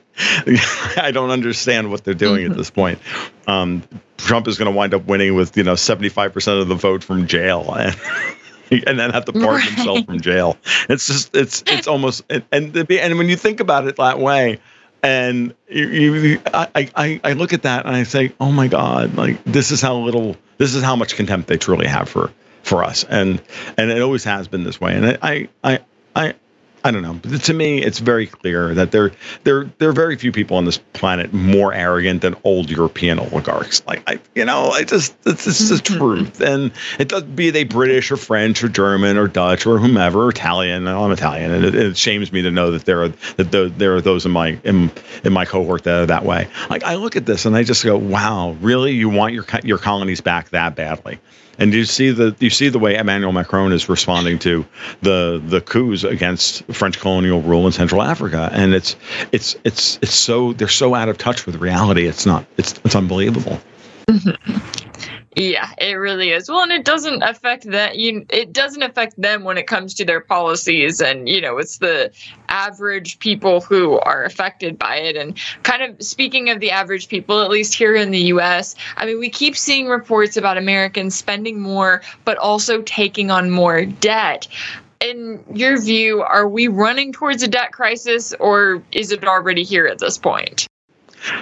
[0.97, 2.51] I don't understand what they're doing mm-hmm.
[2.51, 2.99] at this point.
[3.47, 3.83] Um,
[4.17, 6.75] Trump is going to wind up winning with you know seventy five percent of the
[6.75, 7.73] vote from jail.
[7.73, 7.95] And,
[8.87, 9.69] and then have to pardon right.
[9.69, 10.57] himself from jail.
[10.89, 14.59] It's just it's it's almost and and, and when you think about it that way,
[15.05, 19.15] and you, you, I, I, I look at that and I say, oh my God,
[19.15, 22.31] like this is how little, this is how much contempt they truly have for,
[22.63, 23.03] for us.
[23.03, 23.39] And,
[23.77, 24.95] and it always has been this way.
[24.95, 25.79] And I, I,
[26.15, 26.33] I,
[26.85, 27.15] I don't know.
[27.15, 29.11] But to me, it's very clear that there,
[29.43, 33.83] there, there are very few people on this planet more arrogant than old European oligarchs.
[33.87, 35.97] Like I, you know, I just it's, it's the mm-hmm.
[35.97, 40.25] truth, and it does be they British or French or German or Dutch or whomever,
[40.25, 40.87] or Italian.
[40.87, 43.95] I'm Italian, and it, it, shames me to know that there are that there, there
[43.95, 44.91] are those in my in,
[45.23, 46.47] in my cohort that are that way.
[46.69, 48.91] Like I look at this and I just go, wow, really?
[48.91, 51.19] You want your your colonies back that badly?
[51.57, 54.65] And you see the you see the way Emmanuel Macron is responding to
[55.01, 58.95] the the coups against French colonial rule in Central Africa, and it's
[59.31, 62.07] it's it's it's so they're so out of touch with reality.
[62.07, 63.59] It's not it's it's unbelievable.
[64.09, 65.11] Mm-hmm.
[65.35, 66.47] Yeah, it really is.
[66.47, 70.05] Well, and it doesn't affect that you it doesn't affect them when it comes to
[70.05, 72.11] their policies and you know, it's the
[72.47, 77.41] average people who are affected by it and kind of speaking of the average people
[77.41, 81.59] at least here in the US, I mean, we keep seeing reports about Americans spending
[81.59, 84.47] more but also taking on more debt.
[85.01, 89.85] In your view, are we running towards a debt crisis or is it already here
[89.85, 90.67] at this point?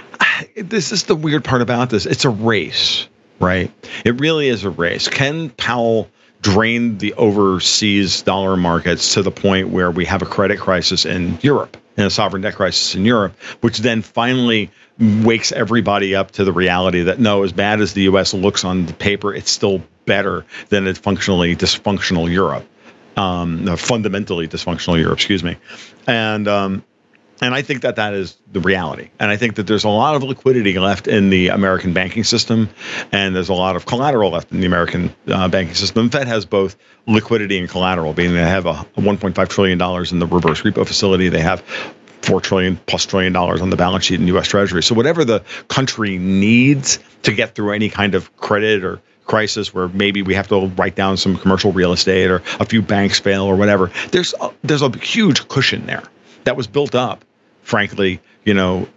[0.56, 2.08] This is the weird part about this.
[2.08, 3.08] It's a race
[3.40, 3.72] right?
[4.06, 5.08] It really is a race.
[5.08, 6.10] Can Powell
[6.42, 11.40] drain the overseas dollar markets to the point where we have a credit crisis in
[11.42, 14.70] Europe and a sovereign debt crisis in Europe, which then finally
[15.00, 18.86] wakes everybody up to the reality that no, as bad as the US looks on
[18.86, 22.66] the paper, it's still better than a functionally dysfunctional Europe.
[23.16, 25.56] Um, fundamentally dysfunctional Europe, excuse me.
[26.08, 26.84] And um,
[27.42, 29.10] and I think that that is the reality.
[29.20, 32.70] And I think that there's a lot of liquidity left in the American banking system,
[33.12, 36.10] and there's a lot of collateral left in the American uh, banking system.
[36.10, 40.12] The Fed has both liquidity and collateral, being they have a, a 1.5 trillion dollars
[40.12, 41.30] in the reverse repo facility.
[41.30, 41.62] They have
[42.22, 44.48] four trillion plus trillion dollars on the balance sheet in U.S.
[44.48, 44.82] Treasury.
[44.82, 49.88] So whatever the country needs to get through any kind of credit or crisis where
[49.90, 53.44] maybe we have to write down some commercial real estate or a few banks fail
[53.44, 53.92] or whatever.
[54.12, 56.04] There's a, there's a huge cushion there
[56.44, 57.24] that was built up,
[57.62, 58.88] frankly, you know,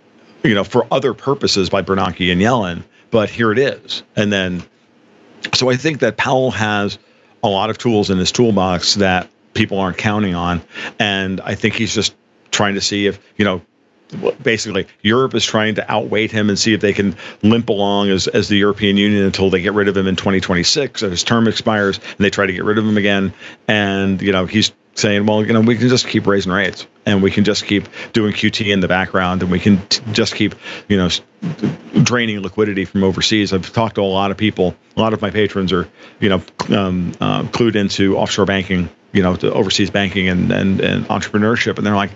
[0.42, 2.82] you know, for other purposes by Bernanke and Yellen.
[3.10, 4.62] But here it is, and then,
[5.54, 6.98] so I think that Powell has
[7.42, 10.60] a lot of tools in his toolbox that people aren't counting on,
[10.98, 12.14] and I think he's just
[12.50, 13.62] trying to see if you know
[14.42, 18.28] basically Europe is trying to outweight him and see if they can limp along as,
[18.28, 21.48] as the European Union until they get rid of him in 2026 and his term
[21.48, 23.32] expires and they try to get rid of him again.
[23.68, 27.22] And, you know, he's saying, well, you know, we can just keep raising rates and
[27.22, 30.54] we can just keep doing QT in the background and we can t- just keep,
[30.88, 31.08] you know,
[32.02, 33.52] draining liquidity from overseas.
[33.52, 34.74] I've talked to a lot of people.
[34.96, 36.42] A lot of my patrons are, you know,
[36.76, 41.78] um, uh, clued into offshore banking you know, to overseas banking and, and, and entrepreneurship.
[41.78, 42.10] And they're like,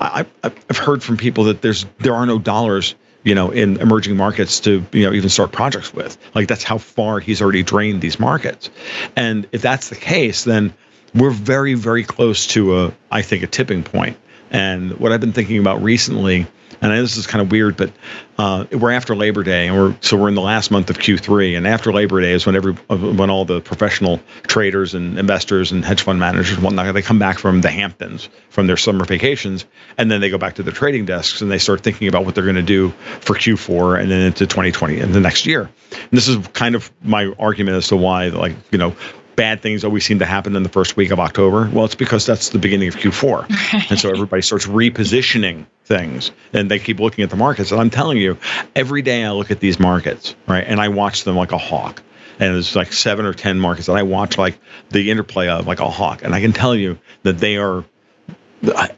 [0.00, 2.94] I, I've heard from people that there's there are no dollars,
[3.24, 6.16] you know, in emerging markets to you know even start projects with.
[6.32, 8.70] Like that's how far he's already drained these markets.
[9.16, 10.72] And if that's the case, then
[11.14, 14.16] we're very very close to a I think a tipping point.
[14.50, 16.46] And what I've been thinking about recently
[16.80, 17.92] and this is kind of weird, but
[18.38, 21.56] uh, we're after Labor Day, and we're so we're in the last month of Q3,
[21.56, 25.84] and after Labor Day is when every when all the professional traders and investors and
[25.84, 29.64] hedge fund managers and whatnot they come back from the Hamptons from their summer vacations,
[29.98, 32.34] and then they go back to their trading desks and they start thinking about what
[32.34, 35.70] they're going to do for Q4 and then into 2020 and the next year.
[35.92, 38.94] And this is kind of my argument as to why, like you know,
[39.36, 41.68] bad things always seem to happen in the first week of October?
[41.72, 43.90] Well, it's because that's the beginning of Q4.
[43.90, 47.72] and so everybody starts repositioning things and they keep looking at the markets.
[47.72, 48.38] And I'm telling you,
[48.74, 52.02] every day I look at these markets, right, and I watch them like a hawk.
[52.40, 54.58] And there's like seven or 10 markets that I watch like
[54.90, 56.22] the interplay of like a hawk.
[56.24, 57.84] And I can tell you that they are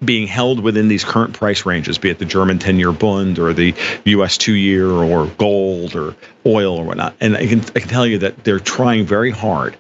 [0.05, 3.53] being held within these current price ranges, be it the German 10 year Bund or
[3.53, 6.15] the US two year or gold or
[6.47, 7.15] oil or whatnot.
[7.21, 9.77] And I can, I can tell you that they're trying very hard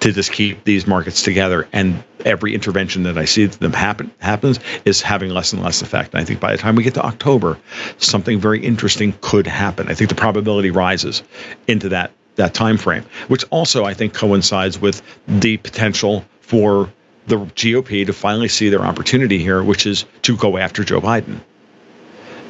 [0.00, 1.68] to just keep these markets together.
[1.72, 6.12] And every intervention that I see them happen happens is having less and less effect.
[6.12, 7.58] And I think by the time we get to October,
[7.98, 9.88] something very interesting could happen.
[9.88, 11.22] I think the probability rises
[11.66, 16.88] into that that time frame, which also I think coincides with the potential for
[17.26, 21.40] the GOP to finally see their opportunity here, which is to go after Joe Biden.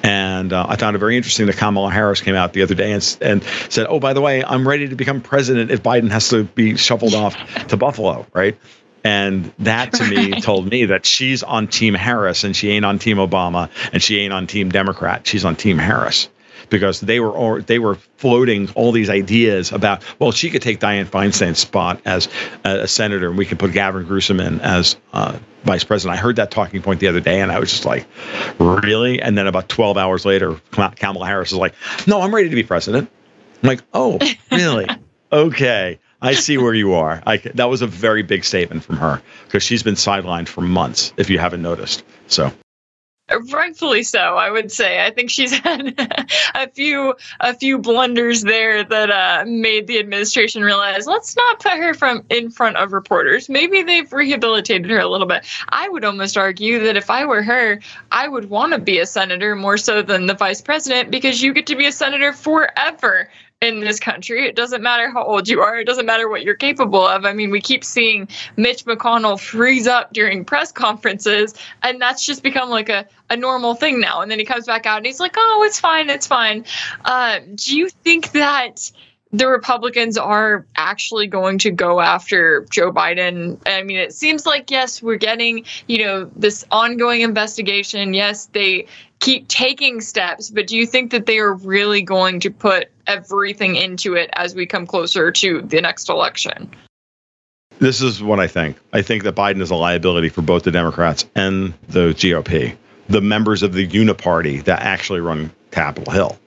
[0.08, 2.92] And uh, I found it very interesting that Kamala Harris came out the other day
[2.92, 6.30] and, and said, "Oh, by the way, I'm ready to become president if Biden has
[6.30, 8.58] to be shuffled off to Buffalo." Right?
[9.04, 10.42] And that to me right.
[10.42, 14.18] told me that she's on Team Harris and she ain't on Team Obama and she
[14.20, 15.26] ain't on Team Democrat.
[15.26, 16.30] She's on Team Harris
[16.70, 21.06] because they were they were floating all these ideas about well she could take Dianne
[21.06, 22.28] Feinstein's spot as
[22.64, 26.18] a, a senator and we could put Gavin Newsom in as uh, vice president.
[26.18, 28.06] I heard that talking point the other day and I was just like,
[28.58, 29.20] really?
[29.20, 31.74] And then about 12 hours later, Kamala Harris is like,
[32.06, 33.10] no, I'm ready to be president.
[33.62, 34.18] I'm like, oh,
[34.52, 34.86] really?
[35.32, 35.98] okay.
[36.20, 37.22] I see where you are.
[37.26, 41.12] I, that was a very big statement from her because she's been sidelined for months,
[41.16, 42.02] if you haven't noticed.
[42.26, 42.52] So
[43.52, 45.04] rightfully so i would say.
[45.04, 45.94] I think she's had
[46.54, 51.72] a few a few blunders there that uh, made the administration realize let's not put
[51.72, 53.48] her from in front of reporters.
[53.48, 55.46] Maybe they've rehabilitated her a little bit.
[55.68, 57.80] I would almost argue that if i were her
[58.12, 61.52] i would want to be a senator more so than the vice president because you
[61.52, 63.28] get to be a senator forever
[63.60, 64.46] in this country.
[64.46, 65.78] It doesn't matter how old you are.
[65.78, 67.24] It doesn't matter what you're capable of.
[67.24, 72.44] I mean, we keep seeing Mitch McConnell freeze up during press conferences, and that's just
[72.44, 74.20] become like a, a normal thing now.
[74.20, 76.08] And then he comes back out and he's like, oh, it's fine.
[76.08, 76.66] It's fine.
[77.04, 78.92] Uh, do you think that
[79.30, 83.58] the Republicans are actually going to go after Joe Biden.
[83.66, 88.14] I mean, it seems like, yes, we're getting, you know, this ongoing investigation.
[88.14, 88.86] Yes, they
[89.18, 93.74] keep taking steps, but do you think that they are really going to put everything
[93.74, 96.70] into it as we come closer to the next election?
[97.80, 98.76] This is what I think.
[98.92, 102.76] I think that Biden is a liability for both the Democrats and the GOP,
[103.08, 106.38] the members of the Uniparty that actually run Capitol Hill.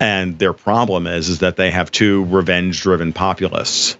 [0.00, 3.96] And their problem is, is that they have two revenge-driven populists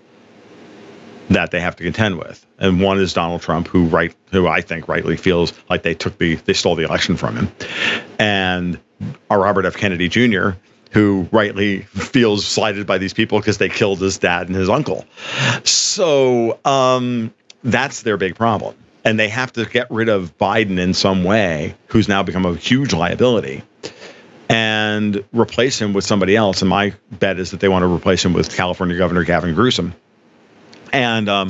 [1.30, 2.44] that they have to contend with.
[2.58, 6.18] And one is Donald Trump, who right, who I think rightly feels like they took
[6.18, 7.52] the, they stole the election from him,
[8.18, 8.78] and
[9.30, 9.76] our Robert F.
[9.76, 10.50] Kennedy Jr.,
[10.94, 15.04] who rightly feels slighted by these people because they killed his dad and his uncle.
[15.64, 18.76] So um, that's their big problem.
[19.04, 22.54] And they have to get rid of Biden in some way, who's now become a
[22.54, 23.62] huge liability
[24.48, 26.62] and replace him with somebody else.
[26.62, 29.94] And my bet is that they want to replace him with California Governor Gavin Newsom.
[30.92, 31.48] And um,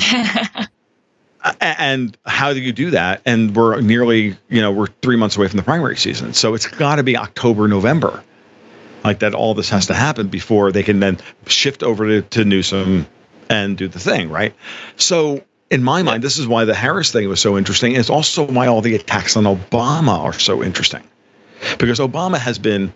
[1.61, 3.21] and how do you do that?
[3.27, 6.67] And we're nearly, you know, we're three months away from the primary season, so it's
[6.67, 8.23] got to be October, November.
[9.05, 12.45] Like that all this has to happen before they can then shift over to, to
[12.45, 13.07] Newsom
[13.51, 14.55] and do the thing, right?
[14.97, 17.95] So in my mind, this is why the Harris thing was so interesting.
[17.95, 21.03] It's also why all the attacks on Obama are so interesting.
[21.79, 22.93] Because Obama has been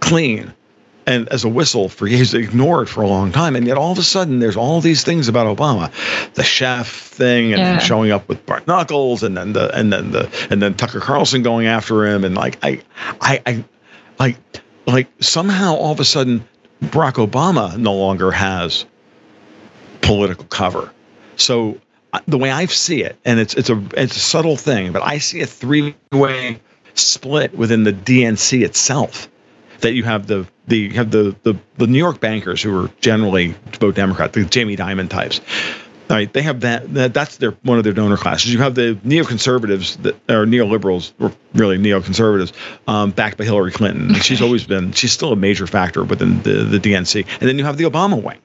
[0.00, 0.52] clean
[1.06, 3.56] and as a whistle for he's ignored for a long time.
[3.56, 5.90] And yet all of a sudden there's all these things about Obama.
[6.34, 7.78] The chef thing and Yeah.
[7.78, 11.42] showing up with Bart Knuckles and then the and then the and then Tucker Carlson
[11.42, 12.82] going after him and like I
[13.20, 13.64] I I
[14.18, 14.36] like
[14.88, 16.46] like somehow all of a sudden
[16.82, 18.86] Barack Obama no longer has
[20.00, 20.92] political cover.
[21.36, 21.78] So
[22.26, 25.18] the way I see it, and it's it's a it's a subtle thing, but I
[25.18, 26.60] see a three way
[26.94, 29.28] split within the DNC itself.
[29.80, 32.90] That you have the the you have the the, the New York bankers who are
[33.00, 35.40] generally vote Democrat, the Jamie Dimon types.
[36.10, 37.12] Right, they have that, that.
[37.12, 38.50] That's their one of their donor classes.
[38.50, 42.52] You have the neoconservatives that or neoliberals, or really neoconservatives,
[42.86, 44.14] um, backed by Hillary Clinton.
[44.14, 44.92] She's always been.
[44.92, 47.26] She's still a major factor within the the DNC.
[47.40, 48.38] And then you have the Obama wing.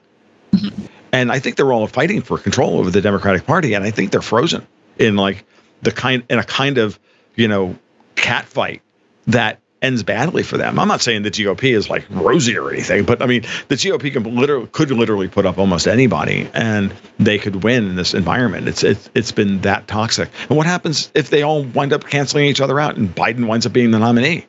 [1.12, 4.10] And I think they're all fighting for control over the Democratic Party, and I think
[4.10, 4.66] they're frozen
[4.98, 5.44] in like
[5.82, 6.98] the kind in a kind of
[7.34, 7.78] you know
[8.14, 8.82] cat fight
[9.26, 10.78] that ends badly for them.
[10.78, 14.12] I'm not saying the GOP is like rosy or anything, but I mean the GOP
[14.12, 18.66] can literally could literally put up almost anybody, and they could win in this environment.
[18.66, 20.28] It's it's it's been that toxic.
[20.48, 23.66] And what happens if they all wind up canceling each other out, and Biden winds
[23.66, 24.46] up being the nominee?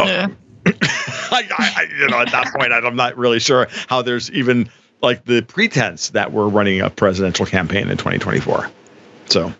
[0.00, 0.28] Yeah.
[0.66, 0.72] I,
[1.32, 4.70] I, I- you know, at that point, I'm not really sure how there's even
[5.02, 8.70] like the pretense that we're running a presidential campaign in 2024.
[9.26, 9.52] So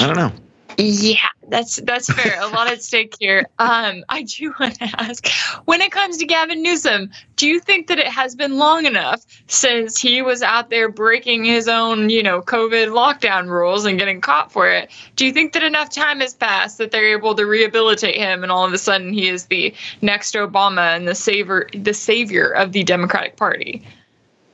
[0.00, 0.32] I don't know.
[0.78, 2.38] Yeah, that's that's fair.
[2.40, 3.46] A lot at stake here.
[3.58, 5.26] Um, I do want to ask,
[5.64, 9.24] when it comes to Gavin Newsom, do you think that it has been long enough
[9.46, 14.20] since he was out there breaking his own, you know, COVID lockdown rules and getting
[14.20, 14.90] caught for it?
[15.16, 18.52] Do you think that enough time has passed that they're able to rehabilitate him, and
[18.52, 22.72] all of a sudden he is the next Obama and the savior, the savior of
[22.72, 23.82] the Democratic Party?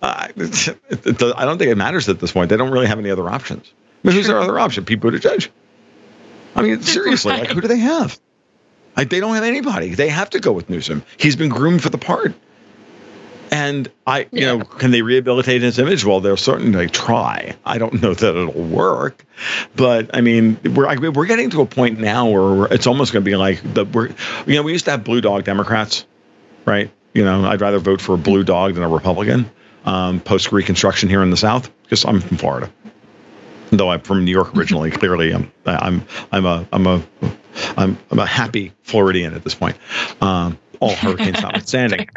[0.02, 2.48] Uh, I don't think it matters at this point.
[2.48, 3.72] They don't really have any other options.
[4.04, 4.84] I mean, who's their other option?
[4.84, 5.48] Pete Buttigieg.
[6.54, 8.18] I mean, seriously, like who do they have?
[8.96, 9.94] Like, they don't have anybody.
[9.94, 11.02] They have to go with Newsom.
[11.16, 12.34] He's been groomed for the part.
[13.50, 16.06] And I, you know, can they rehabilitate his image?
[16.06, 17.54] Well, they'll certainly try.
[17.66, 19.26] I don't know that it'll work,
[19.76, 23.12] but I mean, we're I mean, we're getting to a point now where it's almost
[23.12, 24.08] going to be like the we're,
[24.46, 26.06] you know, we used to have blue dog Democrats,
[26.64, 26.90] right?
[27.12, 29.50] You know, I'd rather vote for a blue dog than a Republican.
[29.84, 32.72] Um, Post Reconstruction here in the South, because I'm from Florida
[33.78, 34.90] though I'm from New York originally.
[35.02, 37.02] Clearly, I'm I'm I'm a I'm a
[37.76, 39.76] I'm I'm a happy Floridian at this point.
[40.20, 42.08] Um, all hurricanes notwithstanding.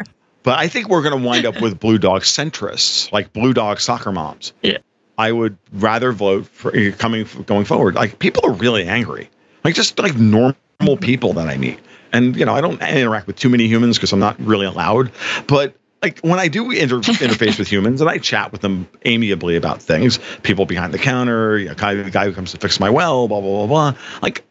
[0.42, 3.80] But I think we're going to wind up with blue dog centrists, like blue dog
[3.80, 4.52] soccer moms.
[4.62, 4.78] Yeah.
[5.18, 7.94] I would rather vote for eh, coming going forward.
[7.94, 9.30] Like people are really angry,
[9.64, 10.54] like just like normal
[11.00, 11.80] people that I meet.
[12.12, 15.10] And you know, I don't interact with too many humans because I'm not really allowed.
[15.48, 15.74] But
[16.06, 19.82] like when I do inter- interface with humans and I chat with them amiably about
[19.82, 22.90] things, people behind the counter, you know, guy, the guy who comes to fix my
[22.90, 24.00] well, blah blah blah blah.
[24.22, 24.44] Like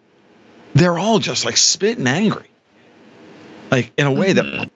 [0.74, 2.50] they're all just like spitting angry,
[3.72, 4.70] like in a way that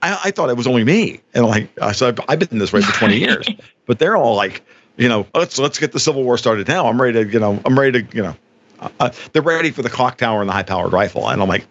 [0.00, 1.20] I, I thought it was only me.
[1.34, 3.46] And like I said, I've been in this way for 20 years,
[3.86, 4.62] but they're all like,
[4.96, 6.86] you know, let's let's get the Civil War started now.
[6.86, 8.36] I'm ready to, you know, I'm ready to, you know,
[9.00, 11.28] uh, they're ready for the clock tower and the high powered rifle.
[11.28, 11.66] And I'm like,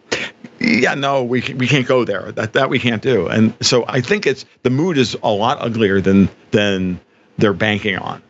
[0.61, 2.31] yeah, no, we we can't go there.
[2.31, 3.27] That that we can't do.
[3.27, 6.99] And so I think it's the mood is a lot uglier than than
[7.37, 8.21] they're banking on.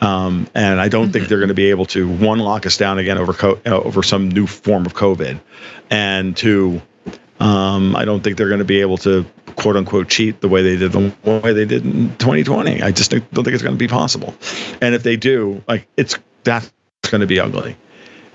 [0.00, 2.98] Um, and I don't think they're going to be able to one lock us down
[2.98, 5.40] again over co- uh, over some new form of COVID,
[5.90, 6.80] and two,
[7.40, 10.62] um, I don't think they're going to be able to quote unquote cheat the way
[10.62, 12.82] they did the way they did in 2020.
[12.82, 14.34] I just think, don't think it's going to be possible.
[14.80, 16.70] And if they do, like it's that's
[17.02, 17.76] going to be ugly.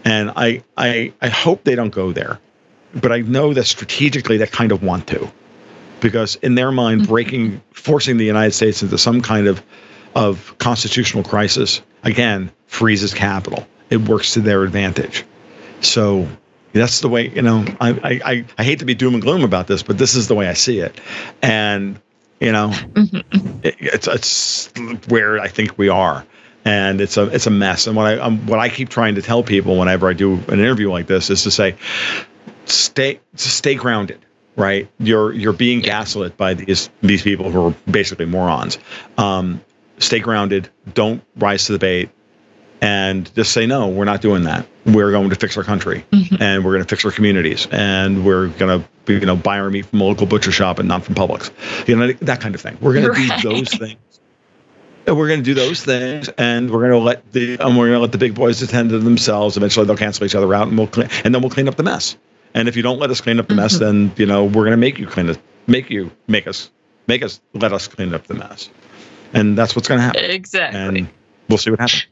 [0.03, 2.39] And I I I hope they don't go there,
[2.93, 5.31] but I know that strategically they kind of want to,
[5.99, 9.61] because in their mind, breaking forcing the United States into some kind of
[10.15, 13.67] of constitutional crisis again freezes capital.
[13.89, 15.25] It works to their advantage.
[15.81, 16.27] So
[16.73, 17.65] that's the way you know.
[17.79, 20.35] I, I I hate to be doom and gloom about this, but this is the
[20.35, 20.99] way I see it,
[21.41, 21.99] and
[22.39, 22.71] you know,
[23.63, 24.71] it, it's it's
[25.07, 26.25] where I think we are,
[26.65, 27.87] and it's a it's a mess.
[27.87, 30.59] And what I um, what I keep trying to tell people whenever I do an
[30.59, 31.75] interview like this is to say,
[32.65, 34.19] stay stay grounded.
[34.55, 38.77] Right, you're you're being gaslit by these these people who are basically morons.
[39.17, 39.63] Um,
[39.97, 40.69] stay grounded.
[40.93, 42.09] Don't rise to the bait
[42.83, 44.67] and just say no we're not doing that.
[44.85, 48.49] We're going to fix our country and we're going to fix our communities and we're
[48.49, 51.03] going to be, you know buy our meat from a local butcher shop and not
[51.03, 51.49] from publix.
[51.87, 52.77] You know that kind of thing.
[52.81, 54.19] We're going to do those things.
[55.05, 57.87] And we're going to do those things and we're going to let the and we're
[57.87, 59.55] going to let the big boys attend to themselves.
[59.55, 61.83] Eventually they'll cancel each other out and we'll clean and then we'll clean up the
[61.83, 62.17] mess
[62.53, 64.07] and if you don't let us clean up the mess mm-hmm.
[64.07, 66.69] then you know we're going to make you clean it make you make us
[67.07, 68.69] make us let us clean up the mess,
[69.33, 70.25] and that's what's going to happen.
[70.25, 70.79] Exactly.
[70.79, 71.09] And
[71.49, 72.07] we'll see what happens.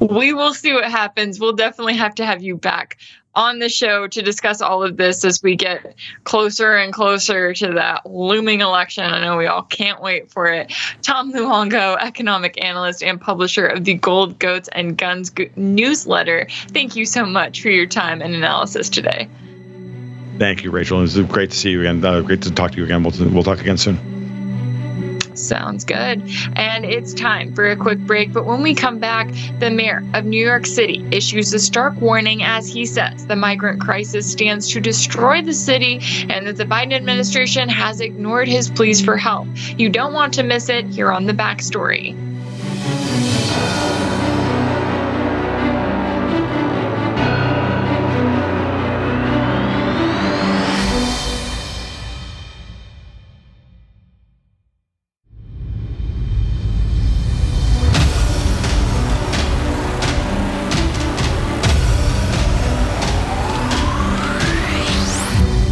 [0.00, 1.38] We will see what happens.
[1.38, 2.98] We'll definitely have to have you back
[3.34, 7.72] on the show to discuss all of this as we get closer and closer to
[7.74, 9.04] that looming election.
[9.04, 10.72] I know we all can't wait for it.
[11.02, 16.46] Tom Luongo, economic analyst and publisher of the Gold, Goats, and Guns newsletter.
[16.68, 19.28] Thank you so much for your time and analysis today.
[20.38, 20.98] Thank you, Rachel.
[20.98, 22.04] It was great to see you again.
[22.04, 23.02] Uh, great to talk to you again.
[23.02, 24.19] We'll, we'll talk again soon.
[25.34, 26.22] Sounds good.
[26.56, 28.32] And it's time for a quick break.
[28.32, 29.28] But when we come back,
[29.58, 33.80] the mayor of New York City issues a stark warning as he says the migrant
[33.80, 39.04] crisis stands to destroy the city and that the Biden administration has ignored his pleas
[39.04, 39.48] for help.
[39.78, 42.16] You don't want to miss it here on the backstory.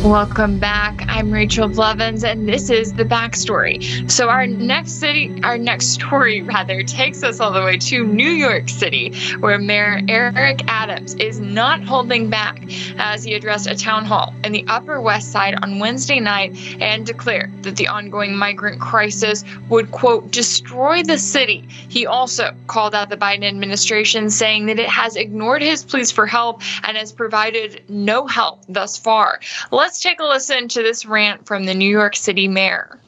[0.09, 1.05] Welcome back.
[1.07, 4.11] I'm Rachel Blevins, and this is the backstory.
[4.11, 8.31] So, our next city, our next story rather, takes us all the way to New
[8.31, 12.59] York City, where Mayor Eric Adams is not holding back
[12.97, 17.05] as he addressed a town hall in the Upper West Side on Wednesday night and
[17.05, 21.69] declared that the ongoing migrant crisis would, quote, destroy the city.
[21.69, 26.27] He also called out the Biden administration, saying that it has ignored his pleas for
[26.27, 29.41] help and has provided no help thus far.
[29.71, 33.01] Let's Let's take a listen to this rant from the New York City mayor.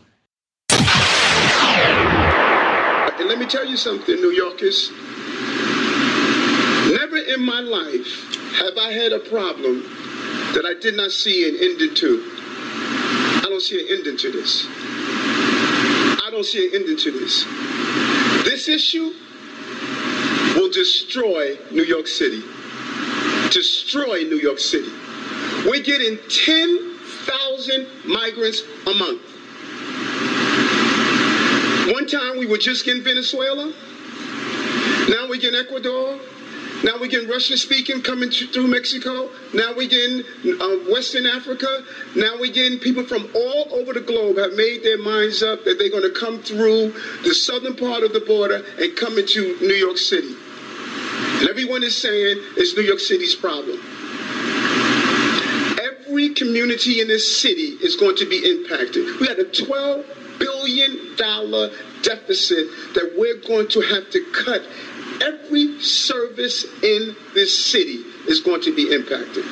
[0.70, 0.80] And
[3.28, 4.90] let me tell you something, New Yorkers.
[6.90, 9.82] Never in my life have I had a problem
[10.54, 12.28] that I did not see an ending to.
[12.34, 14.66] I don't see an ending to this.
[14.68, 17.44] I don't see an ending to this.
[18.42, 19.12] This issue
[20.56, 22.42] will destroy New York City.
[23.52, 24.90] Destroy New York City.
[25.66, 29.20] We're getting 10,000 migrants a month.
[31.92, 33.66] One time we were just getting Venezuela.
[35.10, 36.18] Now we're getting Ecuador.
[36.82, 39.28] Now we're getting Russian speaking coming through Mexico.
[39.52, 40.24] Now we're getting
[40.60, 41.84] uh, Western Africa.
[42.16, 45.78] Now we're getting people from all over the globe have made their minds up that
[45.78, 49.74] they're going to come through the southern part of the border and come into New
[49.74, 50.34] York City.
[51.38, 53.78] And everyone is saying it's New York City's problem
[56.10, 59.20] every community in this city is going to be impacted.
[59.20, 61.16] We had a $12 billion
[62.02, 64.62] deficit that we're going to have to cut.
[65.22, 69.44] Every service in this city is going to be impacted.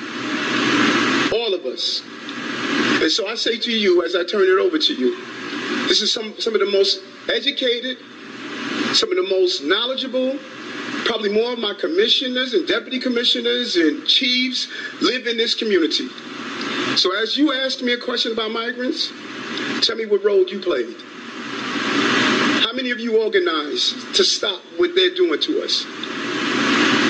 [1.32, 2.02] All of us.
[3.00, 5.16] And so I say to you, as I turn it over to you,
[5.86, 7.98] this is some, some of the most educated,
[8.94, 10.36] some of the most knowledgeable,
[11.04, 14.68] probably more of my commissioners and deputy commissioners and chiefs
[15.00, 16.08] live in this community.
[16.96, 19.12] So as you asked me a question about migrants,
[19.82, 20.96] tell me what role you played.
[22.64, 25.84] How many of you organized to stop what they're doing to us?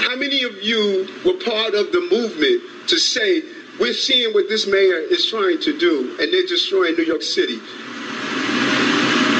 [0.04, 3.42] How many of you were part of the movement to say,
[3.80, 7.60] we're seeing what this mayor is trying to do, and they're destroying New York City?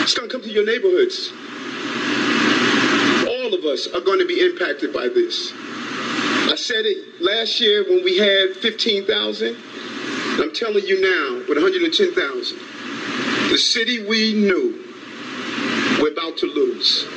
[0.02, 1.32] It's going to come to your neighborhoods.
[3.58, 5.52] Of us are going to be impacted by this.
[5.52, 9.56] I said it last year when we had 15,000.
[10.40, 12.58] I'm telling you now, with 110,000,
[13.50, 14.84] the city we knew
[16.00, 17.08] we're about to lose.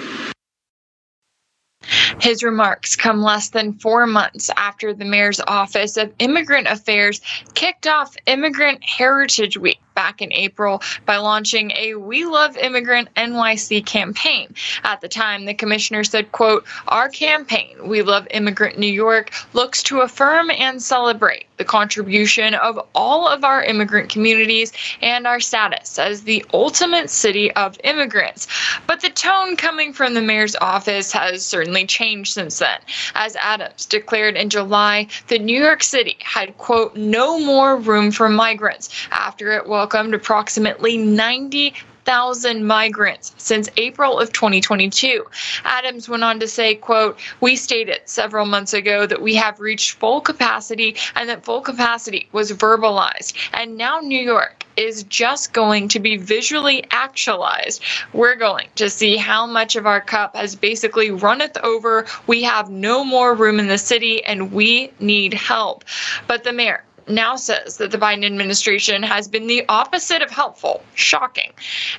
[2.19, 7.21] His remarks come less than four months after the mayor's office of immigrant affairs
[7.53, 13.85] kicked off Immigrant Heritage Week back in April by launching a We Love Immigrant NYC
[13.85, 14.53] campaign.
[14.83, 19.83] At the time, the commissioner said, quote, our campaign, We Love Immigrant New York, looks
[19.83, 25.99] to affirm and celebrate the contribution of all of our immigrant communities and our status
[25.99, 28.47] as the ultimate city of immigrants.
[28.87, 32.79] But the tone coming from the mayor's office has certainly changed since then,
[33.13, 38.27] as Adams declared in July that New York City had, quote, no more room for
[38.27, 41.73] migrants after it welcomed approximately 90
[42.05, 45.25] thousand migrants since April of 2022.
[45.63, 49.93] Adams went on to say, quote, "We stated several months ago that we have reached
[49.93, 53.33] full capacity and that full capacity was verbalized.
[53.53, 57.81] And now New York is just going to be visually actualized.
[58.13, 62.05] We're going to see how much of our cup has basically runneth over.
[62.27, 65.85] We have no more room in the city and we need help."
[66.27, 70.83] But the mayor now says that the Biden administration has been the opposite of helpful.
[70.95, 71.51] Shocking.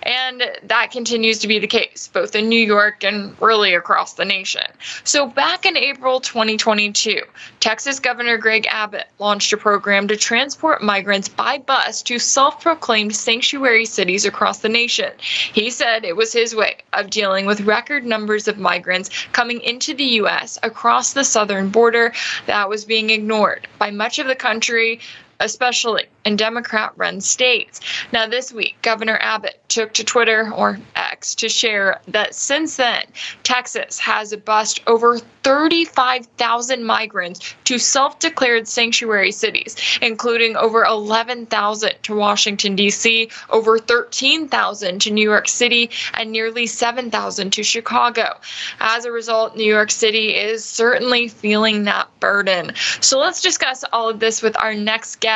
[0.02, 4.24] And that continues to be the case, both in New York and really across the
[4.24, 4.62] nation.
[5.04, 7.22] So, back in April 2022,
[7.60, 13.14] Texas Governor Greg Abbott launched a program to transport migrants by bus to self proclaimed
[13.14, 15.12] sanctuary cities across the nation.
[15.18, 19.94] He said it was his way of dealing with record numbers of migrants coming into
[19.94, 20.58] the U.S.
[20.62, 22.12] across the southern border
[22.46, 25.00] that was being ignored by much of the country
[25.42, 27.80] especially in Democrat run states.
[28.12, 33.04] Now, this week, Governor Abbott took to Twitter or X to share that since then,
[33.42, 42.14] Texas has bused over 35,000 migrants to self declared sanctuary cities, including over 11,000 to
[42.14, 48.38] Washington, D.C., over 13,000 to New York City, and nearly 7,000 to Chicago.
[48.78, 52.72] As a result, New York City is certainly feeling that burden.
[53.00, 55.31] So let's discuss all of this with our next guest.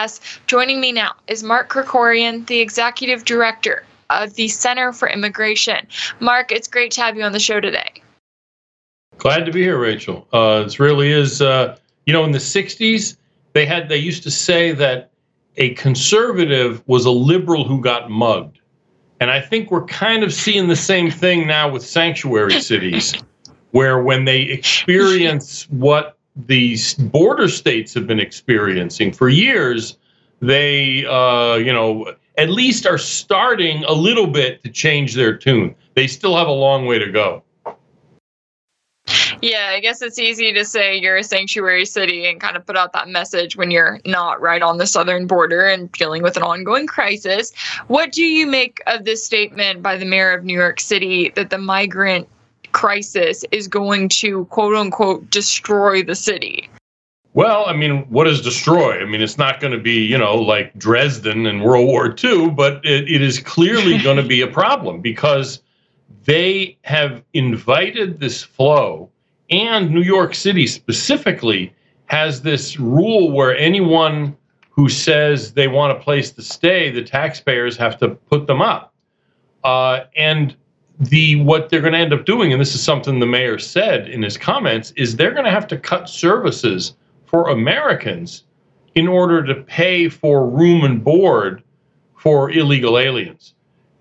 [0.46, 5.86] Joining me now is Mark Krikorian, the executive director of the Center for Immigration.
[6.20, 8.02] Mark, it's great to have you on the show today.
[9.18, 10.28] Glad to be here, Rachel.
[10.32, 11.40] Uh, this really is.
[11.40, 13.16] Uh, you know, in the '60s,
[13.54, 15.10] they had they used to say that
[15.56, 18.58] a conservative was a liberal who got mugged,
[19.20, 23.14] and I think we're kind of seeing the same thing now with sanctuary cities,
[23.70, 29.96] where when they experience what these border states have been experiencing for years,
[30.40, 35.74] they, uh, you know, at least are starting a little bit to change their tune.
[35.94, 37.42] They still have a long way to go.
[39.42, 42.76] Yeah, I guess it's easy to say you're a sanctuary city and kind of put
[42.76, 46.42] out that message when you're not right on the southern border and dealing with an
[46.42, 47.54] ongoing crisis.
[47.86, 51.50] What do you make of this statement by the mayor of New York City that
[51.50, 52.28] the migrant
[52.76, 56.68] crisis is going to quote unquote destroy the city?
[57.32, 59.00] Well, I mean, what is destroy?
[59.00, 62.50] I mean, it's not going to be, you know, like Dresden in World War II,
[62.50, 65.62] but it, it is clearly going to be a problem because
[66.24, 69.10] they have invited this flow
[69.48, 71.74] and New York City specifically
[72.06, 74.36] has this rule where anyone
[74.68, 78.92] who says they want a place to stay, the taxpayers have to put them up.
[79.64, 80.54] Uh, and
[80.98, 84.08] the what they're going to end up doing, and this is something the mayor said
[84.08, 86.94] in his comments, is they're going to have to cut services
[87.26, 88.44] for Americans
[88.94, 91.62] in order to pay for room and board
[92.16, 93.54] for illegal aliens.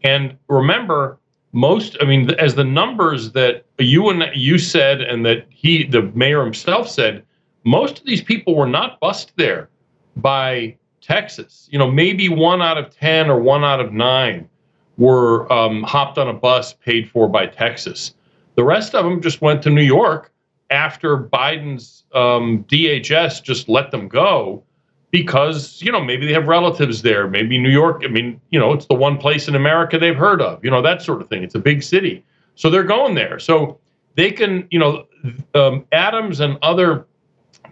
[0.03, 1.19] And remember,
[1.55, 6.01] most i mean as the numbers that you and you said and that he the
[6.13, 7.23] mayor himself said
[7.63, 9.69] most of these people were not bussed there
[10.17, 14.49] by texas you know maybe one out of ten or one out of nine
[14.97, 18.13] were um, hopped on a bus paid for by texas.
[18.55, 20.31] The rest of them just went to new york
[20.69, 24.63] after biden's um, dhs just let them go
[25.11, 27.27] because you know maybe they have relatives there.
[27.27, 30.41] Maybe new york i mean you know it's the one place in america they've heard
[30.41, 31.43] of you know that sort of thing.
[31.43, 32.23] It's a big city.
[32.55, 33.37] So they're going there.
[33.39, 33.79] So
[34.15, 35.05] they can you know
[35.53, 37.05] um, adams and other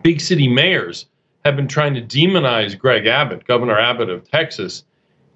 [0.01, 1.05] big city mayors
[1.45, 4.83] have been trying to demonize greg abbott governor abbott of texas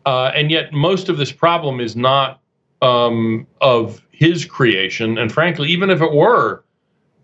[0.07, 2.41] uh, and yet most of this problem is not
[2.81, 6.63] um, of his creation and frankly even if it were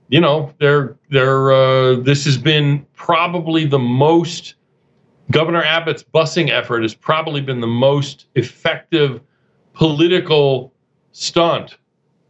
[0.10, 4.56] you know they're they're uh, this has been probably the most
[5.32, 9.22] Governor Abbott's busing effort has probably been the most effective
[9.74, 10.74] political
[11.12, 11.78] stunt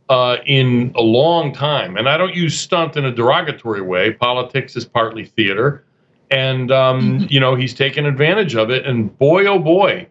[0.09, 1.97] uh, in a long time.
[1.97, 4.11] And I don't use stunt in a derogatory way.
[4.13, 5.83] Politics is partly theater.
[6.29, 7.25] And, um, mm-hmm.
[7.29, 8.85] you know, he's taken advantage of it.
[8.85, 10.07] And boy, oh boy,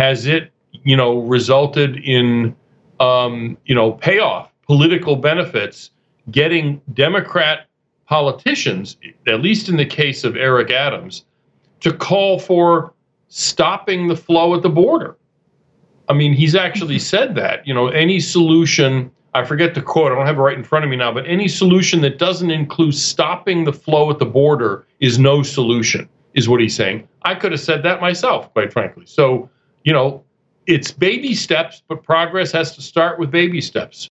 [0.00, 2.56] has it, you know, resulted in,
[3.00, 5.90] um, you know, payoff, political benefits,
[6.30, 7.66] getting Democrat
[8.06, 8.96] politicians,
[9.26, 11.26] at least in the case of Eric Adams,
[11.80, 12.94] to call for
[13.28, 15.18] stopping the flow at the border.
[16.08, 17.66] I mean, he's actually said that.
[17.66, 20.86] You know, any solution, I forget the quote, I don't have it right in front
[20.86, 24.86] of me now, but any solution that doesn't include stopping the flow at the border
[24.98, 27.06] is no solution, is what he's saying.
[27.20, 29.04] I could have said that myself, quite frankly.
[29.04, 29.50] So,
[29.84, 30.24] you know,
[30.66, 34.08] it's baby steps, but progress has to start with baby steps.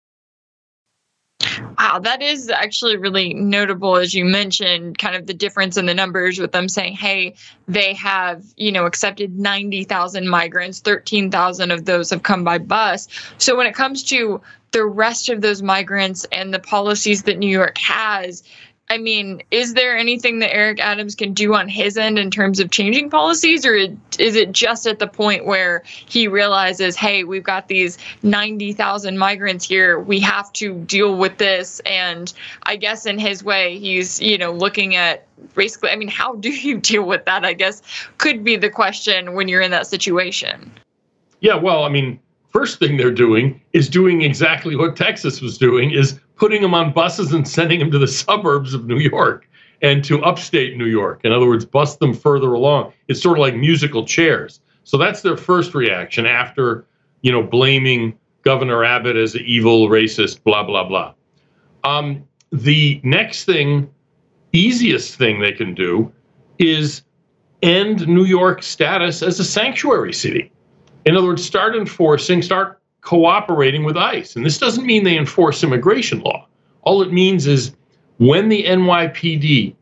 [1.78, 5.94] Wow, that is actually really notable, as you mentioned, kind of the difference in the
[5.94, 7.34] numbers with them saying, hey,
[7.68, 13.08] they have, you know, accepted 90,000 migrants, 13,000 of those have come by bus.
[13.38, 14.40] So when it comes to
[14.70, 18.42] the rest of those migrants and the policies that New York has,
[18.90, 22.60] I mean, is there anything that Eric Adams can do on his end in terms
[22.60, 27.42] of changing policies, or is it just at the point where he realizes, hey, we've
[27.42, 31.80] got these 90,000 migrants here, we have to deal with this?
[31.86, 32.32] And
[32.64, 36.50] I guess in his way, he's, you know, looking at basically, I mean, how do
[36.50, 37.44] you deal with that?
[37.44, 37.80] I guess
[38.18, 40.70] could be the question when you're in that situation.
[41.40, 42.20] Yeah, well, I mean,
[42.54, 46.92] first thing they're doing is doing exactly what Texas was doing is putting them on
[46.92, 49.48] buses and sending them to the suburbs of New York
[49.82, 51.20] and to upstate New York.
[51.24, 52.92] In other words, bust them further along.
[53.08, 54.60] It's sort of like musical chairs.
[54.84, 56.86] So that's their first reaction after,
[57.22, 61.12] you know, blaming Governor Abbott as an evil racist, blah, blah, blah.
[61.82, 63.90] Um, the next thing,
[64.52, 66.12] easiest thing they can do
[66.58, 67.02] is
[67.62, 70.52] end New York status as a sanctuary city.
[71.06, 74.36] In other words, start enforcing, start cooperating with ICE.
[74.36, 76.46] And this doesn't mean they enforce immigration law.
[76.82, 77.74] All it means is
[78.18, 79.74] when the NYPD,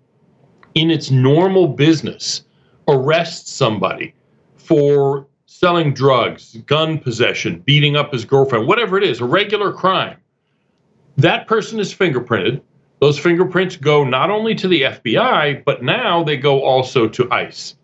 [0.74, 2.42] in its normal business,
[2.88, 4.14] arrests somebody
[4.56, 10.16] for selling drugs, gun possession, beating up his girlfriend, whatever it is, a regular crime,
[11.16, 12.60] that person is fingerprinted.
[13.00, 17.76] Those fingerprints go not only to the FBI, but now they go also to ICE.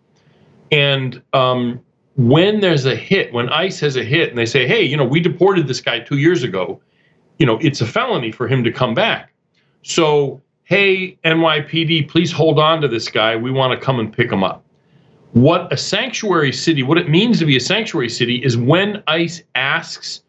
[0.71, 1.79] And um,
[2.19, 5.05] when there's a hit, when ICE has a hit and they say, hey, you know,
[5.05, 6.81] we deported this guy two years ago,
[7.37, 9.31] you know, it's a felony for him to come back.
[9.83, 13.37] So, hey, NYPD, please hold on to this guy.
[13.37, 14.65] We want to come and pick him up.
[15.31, 19.41] What a sanctuary city, what it means to be a sanctuary city is when ICE
[19.55, 20.23] asks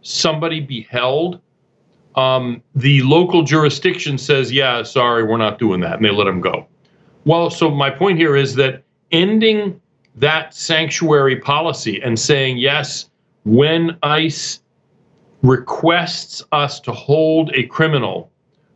[0.00, 1.42] somebody be held,
[2.14, 6.40] um, the local jurisdiction says, yeah, sorry, we're not doing that, and they let him
[6.40, 6.66] go.
[7.26, 9.82] Well, so my point here is that ending
[10.16, 13.10] that sanctuary policy and saying, yes,
[13.44, 14.60] when ICE
[15.42, 18.30] requests us to hold a criminal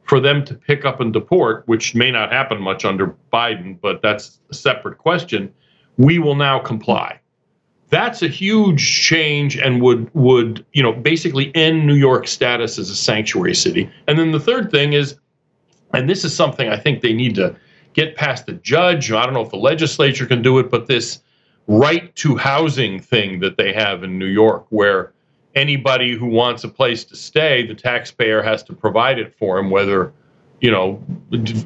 [0.05, 4.03] for them to pick up and deport, which may not happen much under Biden, but
[4.03, 5.53] that's a separate question,
[5.97, 7.19] we will now comply.
[7.91, 12.89] That's a huge change and would would, you know, basically end New York's status as
[12.89, 13.91] a sanctuary city.
[14.07, 15.19] And then the third thing is
[15.93, 17.57] and this is something I think they need to
[17.93, 19.11] get past the judge.
[19.11, 21.21] I don't know if the legislature can do it, but this
[21.71, 25.13] right to housing thing that they have in New York, where
[25.55, 29.71] anybody who wants a place to stay, the taxpayer has to provide it for him,
[29.71, 30.13] whether,
[30.61, 31.01] you know,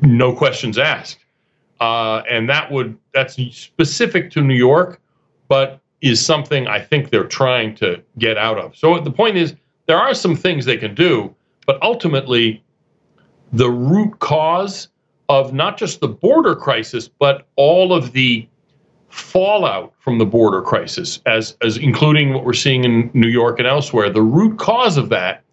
[0.03, 1.25] no questions asked.
[1.81, 5.01] Uh, and that would that's specific to New York,
[5.49, 8.77] but is something I think they're trying to get out of.
[8.77, 9.55] So the point is,
[9.87, 11.35] there are some things they can do,
[11.67, 12.63] but ultimately,
[13.55, 14.89] the root cause
[15.31, 18.47] of not just the border crisis, but all of the
[19.15, 23.69] fallout from the border crisis, as, as including what we're seeing in New York and
[23.69, 25.45] elsewhere, the root cause of that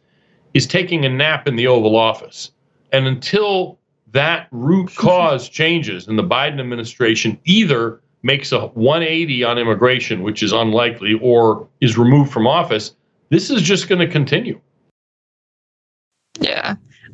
[0.56, 2.52] is taking a nap in the Oval Office.
[2.92, 3.78] And until
[4.14, 10.42] that root cause changes and the Biden administration either makes a 180 on immigration, which
[10.42, 12.96] is unlikely, or is removed from office,
[13.30, 14.60] this is just going to continue.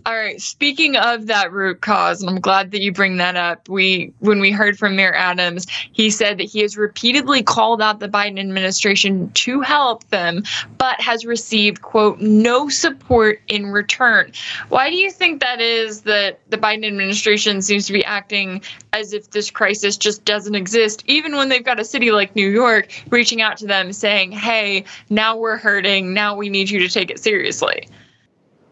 [0.06, 0.42] All right.
[0.42, 3.68] Speaking of that root cause, and I'm glad that you bring that up.
[3.68, 8.00] We, when we heard from Mayor Adams, he said that he has repeatedly called out
[8.00, 10.44] the Biden administration to help them,
[10.78, 14.32] but has received quote no support in return.
[14.70, 16.02] Why do you think that is?
[16.02, 18.62] That the Biden administration seems to be acting
[18.94, 22.50] as if this crisis just doesn't exist, even when they've got a city like New
[22.50, 26.14] York reaching out to them saying, "Hey, now we're hurting.
[26.14, 27.88] Now we need you to take it seriously."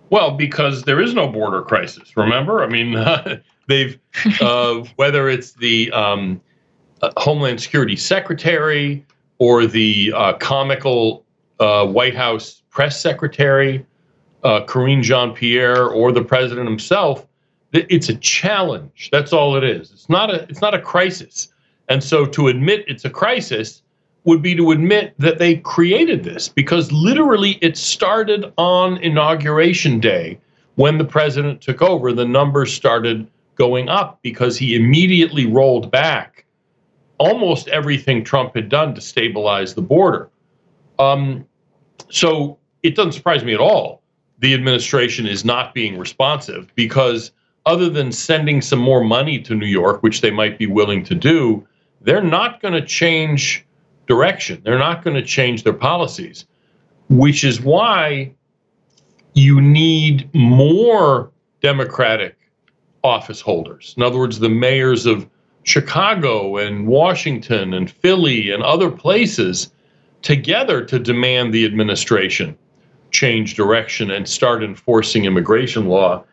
[0.09, 2.15] Well, because there is no border crisis.
[2.15, 3.97] Remember, I mean, uh, they've
[4.41, 6.41] uh, whether it's the um,
[7.01, 9.05] uh, Homeland Security Secretary
[9.39, 11.25] or the uh, comical
[11.59, 13.85] uh, White House press secretary,
[14.43, 17.25] uh, Karine Jean Pierre, or the president himself.
[17.73, 19.09] It's a challenge.
[19.11, 19.91] That's all it is.
[19.91, 20.43] It's not a.
[20.43, 21.49] It's not a crisis.
[21.89, 23.81] And so, to admit it's a crisis
[24.25, 30.39] would be to admit that they created this because literally it started on inauguration day
[30.75, 32.11] when the president took over.
[32.11, 36.45] The numbers started going up because he immediately rolled back
[37.17, 40.29] almost everything Trump had done to stabilize the border.
[40.99, 41.45] Um,
[42.09, 44.01] so it doesn't surprise me at all
[44.39, 47.31] the administration is not being responsive because
[47.65, 51.15] other than sending some more money to New York, which they might be willing to
[51.15, 51.65] do,
[52.01, 53.64] they're not going to change
[54.07, 54.61] direction.
[54.63, 56.45] They're not going to change their policies,
[57.09, 58.33] which is why
[59.33, 61.31] you need more
[61.61, 62.35] Democratic
[63.03, 63.93] office holders.
[63.97, 65.27] In other words, the mayors of
[65.63, 69.71] Chicago and Washington and Philly and other places
[70.21, 72.57] together to demand the administration
[73.11, 76.23] change direction and start enforcing immigration law.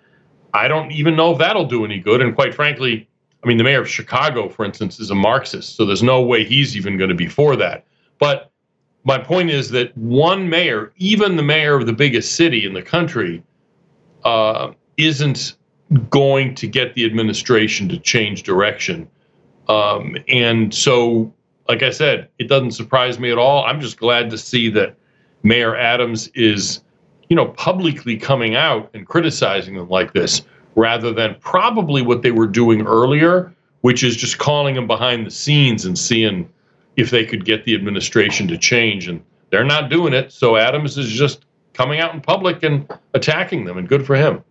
[0.52, 2.20] I don't even know if that'll do any good.
[2.20, 3.08] And quite frankly,
[3.42, 6.44] I mean, the mayor of Chicago, for instance, is a Marxist, so there's no way
[6.44, 7.84] he's even going to be for that.
[8.18, 8.52] But
[9.04, 12.82] my point is that one mayor, even the mayor of the biggest city in the
[12.82, 13.42] country,
[14.24, 15.56] uh, isn't
[16.10, 19.08] going to get the administration to change direction.
[19.68, 21.32] Um, and so,
[21.68, 23.64] like I said, it doesn't surprise me at all.
[23.64, 24.96] I'm just glad to see that
[25.42, 26.80] Mayor Adams is,
[27.28, 30.42] you know, publicly coming out and criticizing them like this,
[30.74, 33.52] rather than probably what they were doing earlier,
[33.82, 36.48] which is just calling them behind the scenes and seeing
[36.96, 39.08] if they could get the administration to change.
[39.08, 40.32] And they're not doing it.
[40.32, 44.42] So Adams is just coming out in public and attacking them, and good for him.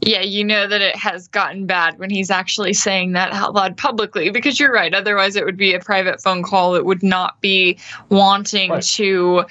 [0.00, 3.76] Yeah, you know that it has gotten bad when he's actually saying that out loud
[3.76, 4.92] publicly because you're right.
[4.92, 6.74] Otherwise, it would be a private phone call.
[6.74, 8.82] It would not be wanting right.
[8.82, 9.44] to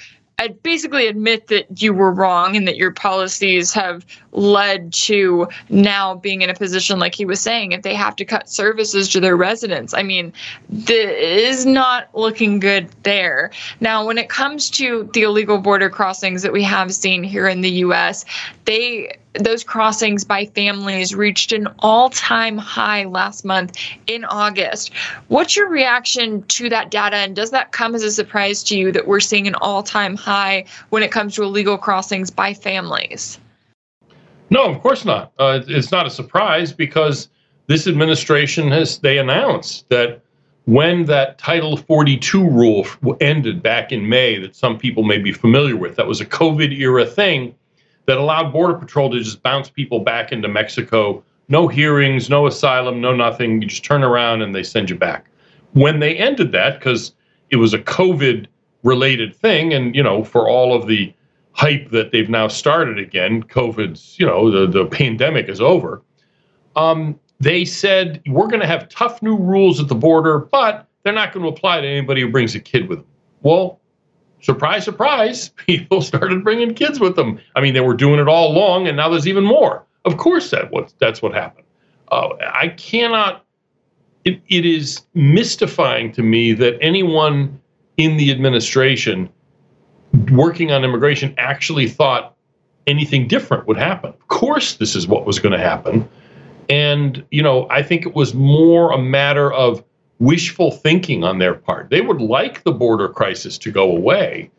[0.48, 6.42] basically admit that you were wrong and that your policies have led to now being
[6.42, 9.36] in a position like he was saying if they have to cut services to their
[9.36, 9.94] residents.
[9.94, 10.32] I mean
[10.68, 13.50] this is not looking good there.
[13.80, 17.60] Now when it comes to the illegal border crossings that we have seen here in
[17.60, 18.24] the us
[18.64, 23.76] they those crossings by families reached an all-time high last month
[24.06, 24.92] in August.
[25.28, 28.92] What's your reaction to that data and does that come as a surprise to you
[28.92, 33.38] that we're seeing an all-time high when it comes to illegal crossings by families?
[34.50, 35.32] No, of course not.
[35.38, 37.28] Uh, it's not a surprise because
[37.68, 40.20] this administration has they announced that
[40.66, 42.86] when that Title 42 rule
[43.20, 46.78] ended back in May that some people may be familiar with, that was a COVID
[46.78, 47.54] era thing
[48.06, 51.22] that allowed Border Patrol to just bounce people back into Mexico.
[51.48, 53.62] No hearings, no asylum, no nothing.
[53.62, 55.26] You just turn around and they send you back.
[55.72, 57.12] When they ended that, because
[57.50, 58.46] it was a COVID
[58.82, 61.12] related thing, and you know, for all of the
[61.52, 66.02] hype that they've now started again, COVID's, you know, the, the pandemic is over.
[66.76, 71.12] Um, they said we're going to have tough new rules at the border, but they're
[71.12, 73.06] not going to apply to anybody who brings a kid with them.
[73.42, 73.80] Well,
[74.42, 77.40] surprise, surprise, people started bringing kids with them.
[77.56, 79.84] I mean, they were doing it all along, and now there's even more.
[80.04, 81.66] Of course, that what that's what happened.
[82.10, 83.44] Uh, I cannot.
[84.24, 87.60] It, it is mystifying to me that anyone
[87.96, 89.28] in the administration
[90.30, 92.36] working on immigration actually thought
[92.86, 94.10] anything different would happen.
[94.10, 96.08] Of course, this is what was going to happen.
[96.68, 99.82] And, you know, I think it was more a matter of
[100.22, 101.90] wishful thinking on their part.
[101.90, 104.50] They would like the border crisis to go away,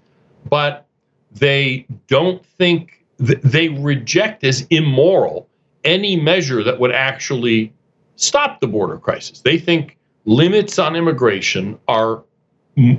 [0.49, 0.85] but
[1.31, 5.47] they don't think th- they reject as immoral
[5.85, 7.73] any measure that would actually
[8.17, 9.39] stop the border crisis.
[9.39, 12.23] They think limits on immigration are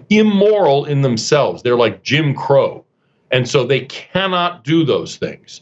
[0.08, 1.62] immoral in themselves.
[1.62, 2.82] They're like Jim Crow.
[3.30, 5.60] And so they cannot do those things.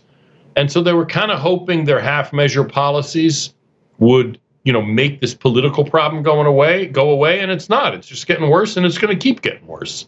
[0.55, 3.55] And so they were kind of hoping their half measure policies
[3.99, 7.95] would you know, make this political problem going away, go away, and it's not.
[7.95, 10.07] It's just getting worse, and it's going to keep getting worse.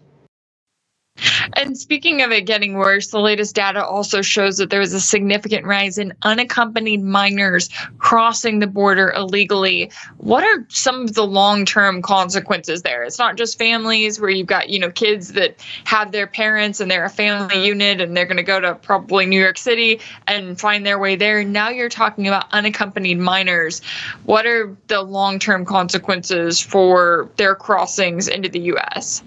[1.56, 5.00] And speaking of it getting worse, the latest data also shows that there is a
[5.00, 9.90] significant rise in unaccompanied minors crossing the border illegally.
[10.18, 13.02] What are some of the long-term consequences there?
[13.04, 16.90] It's not just families where you've got, you know, kids that have their parents and
[16.90, 20.58] they're a family unit and they're going to go to probably New York City and
[20.58, 21.44] find their way there.
[21.44, 23.80] Now you're talking about unaccompanied minors.
[24.24, 29.22] What are the long-term consequences for their crossings into the US?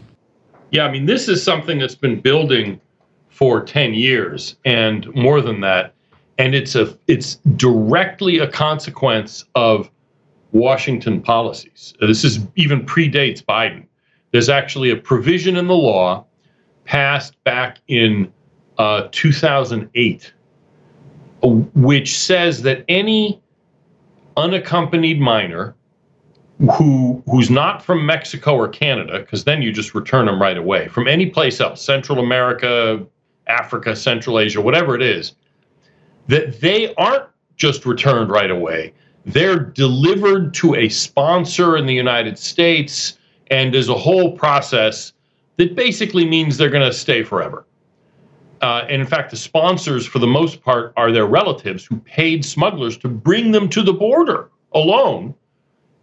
[0.72, 2.82] Yeah, I mean, this is something that's been building
[3.30, 5.94] for 10 years and more than that.
[6.40, 9.90] And it's a it's directly a consequence of
[10.52, 11.94] Washington policies.
[12.00, 13.86] This is even predates Biden.
[14.32, 16.26] There's actually a provision in the law
[16.86, 18.32] passed back in
[18.78, 20.34] uh, 2008,
[21.42, 23.42] which says that any
[24.36, 25.76] unaccompanied minor
[26.60, 30.88] who who's not from Mexico or Canada, because then you just return them right away
[30.88, 33.06] from any place else, Central America,
[33.48, 35.34] Africa, Central Asia, whatever it is,
[36.28, 37.26] that they aren't
[37.58, 38.94] just returned right away.
[39.26, 43.20] They're delivered to a sponsor in the United States,
[43.52, 45.14] and there's a whole process
[45.58, 47.66] that basically means they're going to stay forever.
[48.62, 52.44] Uh, and in fact, the sponsors, for the most part, are their relatives who paid
[52.44, 55.36] smugglers to bring them to the border alone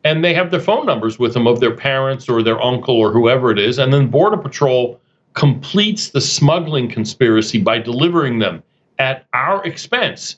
[0.05, 3.11] and they have their phone numbers with them of their parents or their uncle or
[3.11, 3.79] whoever it is.
[3.79, 5.01] And then Border Patrol
[5.33, 8.63] completes the smuggling conspiracy by delivering them
[8.99, 10.37] at our expense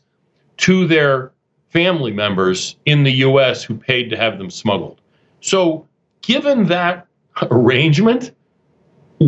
[0.58, 1.32] to their
[1.68, 5.00] family members in the US who paid to have them smuggled.
[5.40, 5.86] So,
[6.22, 7.06] given that
[7.50, 8.32] arrangement,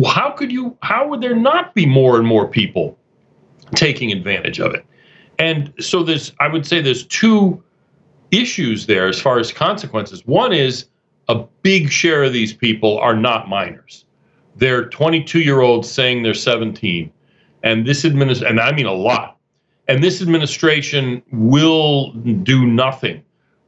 [0.05, 2.97] how could you how would there not be more and more people
[3.75, 4.85] taking advantage of it?
[5.37, 7.63] And so there's, I would say there's two
[8.31, 10.25] issues there as far as consequences.
[10.25, 10.85] One is
[11.27, 14.05] a big share of these people are not minors.
[14.55, 17.11] They're 22 year olds saying they're 17.
[17.63, 19.37] And this administration, and I mean a lot,
[19.87, 23.23] and this administration will do nothing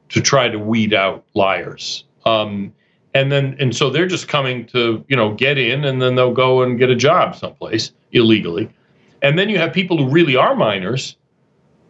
[0.09, 2.05] to try to weed out liars.
[2.25, 2.73] Um,
[3.13, 6.33] and then, and so they're just coming to, you know, get in and then they'll
[6.33, 8.69] go and get a job someplace illegally.
[9.21, 11.15] And then you have people who really are minors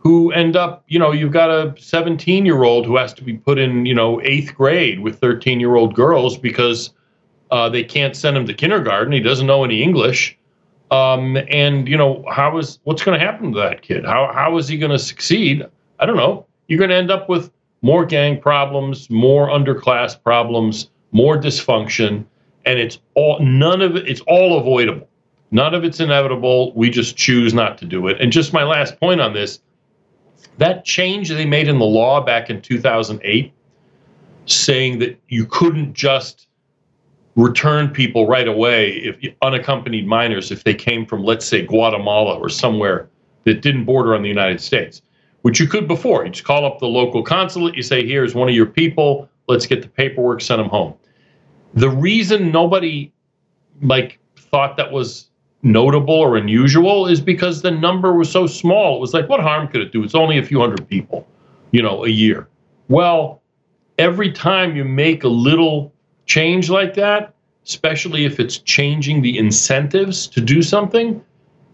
[0.02, 3.38] who end up, you know, you've got a 17 year old who has to be
[3.38, 6.92] put in, you know, eighth grade with 13 year old girls because
[7.52, 9.14] uh, they can't send him to kindergarten.
[9.14, 10.38] He doesn't know any English.
[10.90, 14.04] Um, and, you know, how is what's going to happen to that kid?
[14.04, 15.64] How, how is he going to succeed?
[16.00, 16.48] I don't know.
[16.68, 17.52] You're going to end up with
[17.84, 22.26] more gang problems, more underclass problems, more dysfunction.
[22.66, 25.08] And it's all, none of it, it's all avoidable.
[25.52, 26.74] None of it's inevitable.
[26.74, 28.20] We just choose not to do it.
[28.20, 29.60] And just my last point on this
[30.62, 33.52] that change they made in the law back in 2008,
[34.46, 36.48] saying that you couldn't just
[37.36, 42.48] return people right away if unaccompanied minors if they came from let's say Guatemala or
[42.48, 43.10] somewhere
[43.46, 45.02] that didn't border on the United States
[45.42, 46.24] which you could before.
[46.24, 49.28] You just call up the local consulate you say here's one of your people.
[49.48, 50.94] Let's get the paperwork send them home.
[51.74, 53.12] The reason nobody
[53.82, 55.31] like thought that was
[55.64, 58.98] notable or unusual is because the number was so small.
[58.98, 60.04] It was like, what harm could it do?
[60.04, 61.28] It's only a few hundred people,
[61.72, 62.48] you know, a year.
[62.88, 63.42] Well,
[63.98, 65.94] every time you make a little
[66.26, 67.36] change like that,
[67.66, 71.24] especially if it's changing the incentives to do something,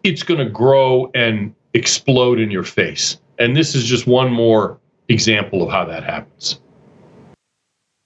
[0.03, 3.19] it's going to grow and explode in your face.
[3.39, 4.79] And this is just one more
[5.09, 6.59] example of how that happens.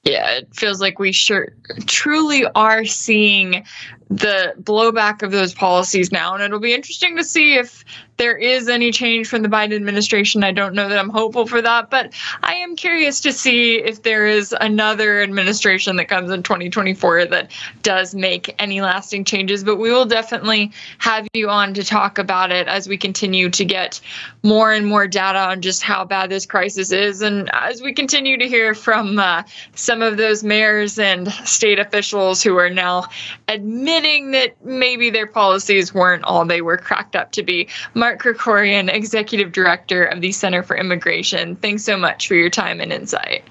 [0.03, 1.49] Yeah, it feels like we sure
[1.85, 3.63] truly are seeing
[4.11, 6.33] the blowback of those policies now.
[6.33, 7.85] And it'll be interesting to see if
[8.17, 10.43] there is any change from the Biden administration.
[10.43, 14.03] I don't know that I'm hopeful for that, but I am curious to see if
[14.03, 17.51] there is another administration that comes in 2024 that
[17.81, 19.63] does make any lasting changes.
[19.63, 23.65] But we will definitely have you on to talk about it as we continue to
[23.65, 24.01] get
[24.43, 27.21] more and more data on just how bad this crisis is.
[27.21, 29.43] And as we continue to hear from uh,
[29.73, 33.05] some of those mayors and state officials who are now
[33.47, 34.00] admitting
[34.31, 37.67] that maybe their policies weren't all they were cracked up to be.
[37.93, 41.55] Mark Krikorian, Executive Director of the Center for Immigration.
[41.55, 43.43] Thanks so much for your time and insight.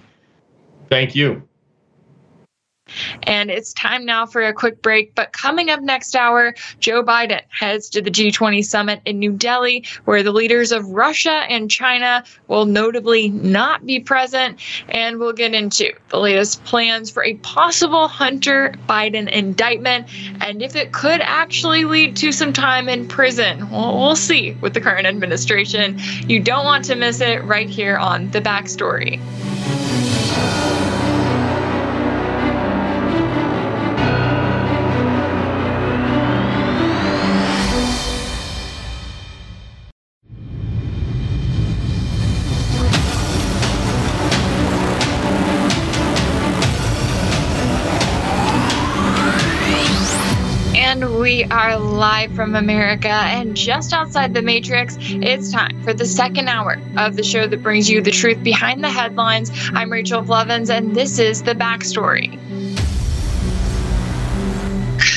[0.88, 1.48] Thank you.
[3.22, 5.14] And it's time now for a quick break.
[5.14, 9.84] But coming up next hour, Joe Biden heads to the G20 summit in New Delhi,
[10.04, 14.60] where the leaders of Russia and China will notably not be present.
[14.88, 20.08] And we'll get into the latest plans for a possible Hunter Biden indictment
[20.40, 23.70] and if it could actually lead to some time in prison.
[23.70, 25.98] Well, we'll see with the current administration.
[26.26, 29.20] You don't want to miss it right here on The Backstory.
[51.60, 54.96] Are live from America and just outside the Matrix.
[54.98, 58.82] It's time for the second hour of the show that brings you the truth behind
[58.82, 59.50] the headlines.
[59.74, 62.38] I'm Rachel Blevins, and this is the backstory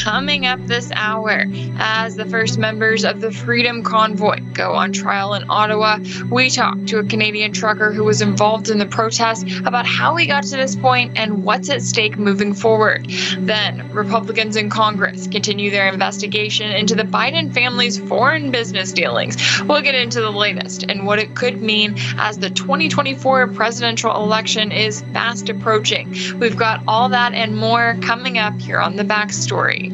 [0.04, 1.45] coming up this hour
[1.78, 5.97] as the first members of the Freedom Convoy go on trial in Ottawa.
[6.30, 10.28] We talk to a Canadian trucker who was involved in the protest about how we
[10.28, 13.10] got to this point and what's at stake moving forward.
[13.39, 19.38] Then, Republicans in Congress continue their investigation into the Biden family's foreign business dealings.
[19.62, 24.74] We'll get into the latest and what it could mean as the 2024 presidential election
[24.74, 26.14] is fast approaching.
[26.39, 29.92] We've got all that and more coming up here on the backstory.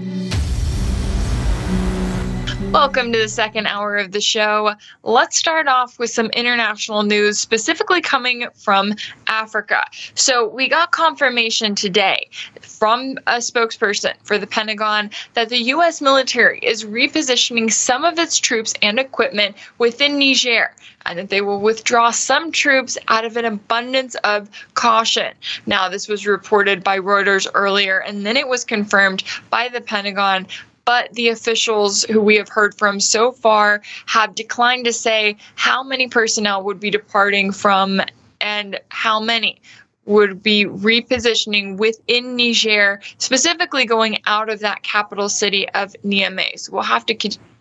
[2.72, 4.76] Welcome to the second hour of the show.
[5.02, 8.94] Let's start off with some international news, specifically coming from
[9.26, 9.84] Africa.
[10.14, 12.30] So, we got confirmation today
[12.62, 16.00] from a spokesperson for the Pentagon that the U.S.
[16.00, 20.72] military is repositioning some of its troops and equipment within Niger
[21.06, 25.34] and that they will withdraw some troops out of an abundance of caution.
[25.66, 30.46] Now, this was reported by Reuters earlier, and then it was confirmed by the Pentagon
[30.90, 35.84] but the officials who we have heard from so far have declined to say how
[35.84, 38.02] many personnel would be departing from
[38.42, 39.62] and how many
[40.06, 46.58] would be repositioning within Niger, specifically going out of that capital city of Niamey.
[46.58, 47.14] So we'll have to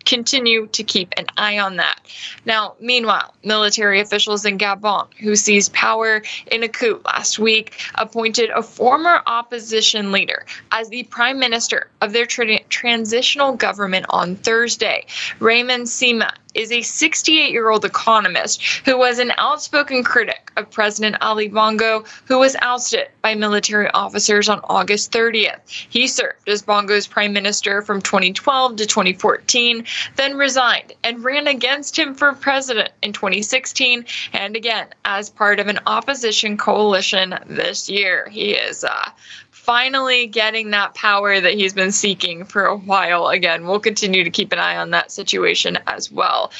[0.09, 1.99] continue to keep an eye on that.
[2.45, 8.49] Now, meanwhile, military officials in Gabon, who seized power in a coup last week, appointed
[8.49, 15.05] a former opposition leader as the prime minister of their tra- transitional government on Thursday.
[15.39, 21.15] Raymond Sima is a 68 year old economist who was an outspoken critic of President
[21.21, 25.59] Ali Bongo, who was ousted by military officers on August 30th.
[25.67, 29.85] He served as Bongo's prime minister from 2012 to 2014,
[30.15, 35.67] then resigned and ran against him for president in 2016 and again as part of
[35.67, 38.27] an opposition coalition this year.
[38.29, 39.09] He is uh,
[39.69, 43.67] finally getting that power that he's been seeking for a while again.
[43.67, 46.51] We'll continue to keep an eye on that situation as well.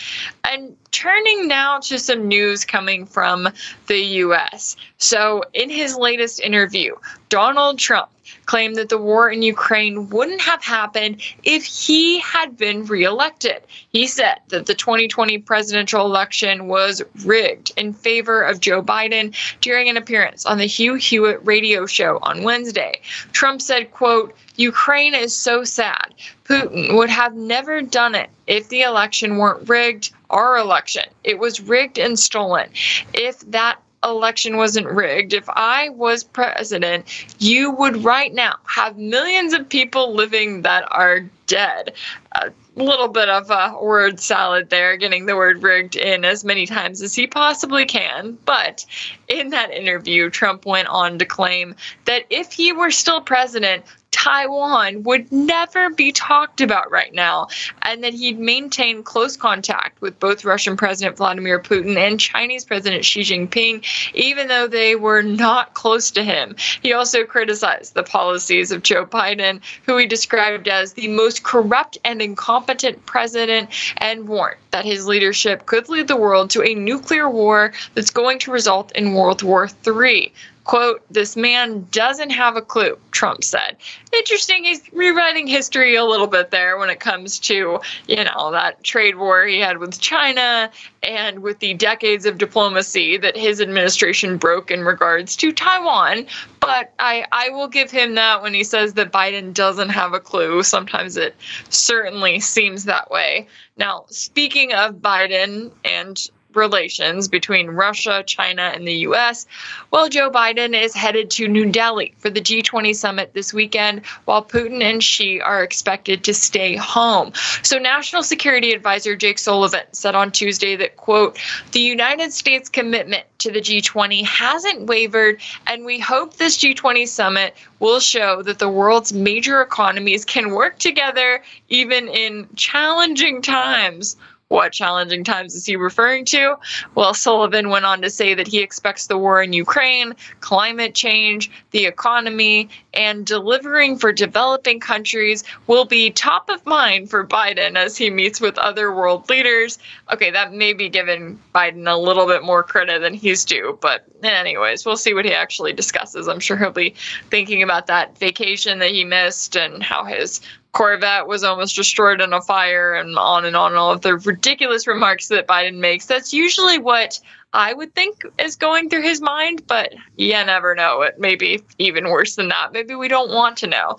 [0.47, 3.49] And turning now to some news coming from
[3.87, 4.75] the US.
[4.99, 6.93] So, in his latest interview,
[7.29, 8.09] Donald Trump
[8.49, 13.61] claimed that the war in Ukraine wouldn't have happened if he had been reelected.
[13.91, 19.87] He said that the 2020 presidential election was rigged in favor of Joe Biden during
[19.87, 23.01] an appearance on the Hugh Hewitt radio show on Wednesday.
[23.33, 26.15] Trump said, quote, Ukraine is so sad.
[26.43, 31.03] Putin would have never done it if the election weren't rigged, our election.
[31.23, 32.71] It was rigged and stolen.
[33.13, 37.05] If that election wasn't rigged, if I was president,
[37.39, 41.93] you would right now have millions of people living that are dead.
[42.33, 46.65] A little bit of a word salad there, getting the word rigged in as many
[46.65, 48.37] times as he possibly can.
[48.45, 48.85] But
[49.27, 51.75] in that interview, Trump went on to claim
[52.05, 57.47] that if he were still president, Taiwan would never be talked about right now,
[57.83, 63.05] and that he'd maintain close contact with both Russian President Vladimir Putin and Chinese President
[63.05, 63.83] Xi Jinping,
[64.13, 66.55] even though they were not close to him.
[66.81, 71.97] He also criticized the policies of Joe Biden, who he described as the most corrupt
[72.03, 77.29] and incompetent president, and warned that his leadership could lead the world to a nuclear
[77.29, 80.31] war that's going to result in World War III.
[80.69, 83.75] Quote, this man doesn't have a clue, Trump said.
[84.13, 84.65] Interesting.
[84.65, 89.15] He's rewriting history a little bit there when it comes to, you know, that trade
[89.15, 90.69] war he had with China
[91.01, 96.27] and with the decades of diplomacy that his administration broke in regards to Taiwan.
[96.59, 100.19] But I, I will give him that when he says that Biden doesn't have a
[100.19, 100.61] clue.
[100.61, 101.35] Sometimes it
[101.69, 103.47] certainly seems that way.
[103.77, 109.45] Now, speaking of Biden and relations between Russia, China, and the U.S.
[109.91, 114.43] Well, Joe Biden is headed to New Delhi for the G20 summit this weekend, while
[114.43, 117.33] Putin and Xi are expected to stay home.
[117.61, 121.37] So, National Security Advisor Jake Sullivan said on Tuesday that, quote,
[121.71, 127.55] the United States commitment to the G20 hasn't wavered, and we hope this G20 summit
[127.79, 134.17] will show that the world's major economies can work together even in challenging times.
[134.49, 136.55] What challenging times is he referring to?
[136.95, 141.51] Well, Sullivan went on to say that he expects the war in Ukraine, climate change,
[141.69, 147.95] the economy, and delivering for developing countries will be top of mind for Biden as
[147.95, 149.77] he meets with other world leaders.
[150.11, 154.05] Okay, that may be giving Biden a little bit more credit than he's due, but
[154.23, 156.27] anyways, we'll see what he actually discusses.
[156.27, 156.95] I'm sure he'll be
[157.29, 160.41] thinking about that vacation that he missed and how his
[160.71, 164.17] Corvette was almost destroyed in a fire, and on and on, and all of the
[164.17, 166.05] ridiculous remarks that Biden makes.
[166.05, 167.19] That's usually what
[167.51, 171.01] I would think is going through his mind, but you never know.
[171.01, 172.71] It may be even worse than that.
[172.71, 173.97] Maybe we don't want to know.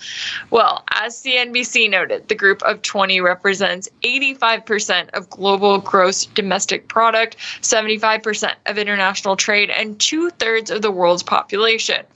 [0.50, 7.36] Well, as CNBC noted, the group of 20 represents 85% of global gross domestic product,
[7.62, 12.06] 75% of international trade, and two thirds of the world's population.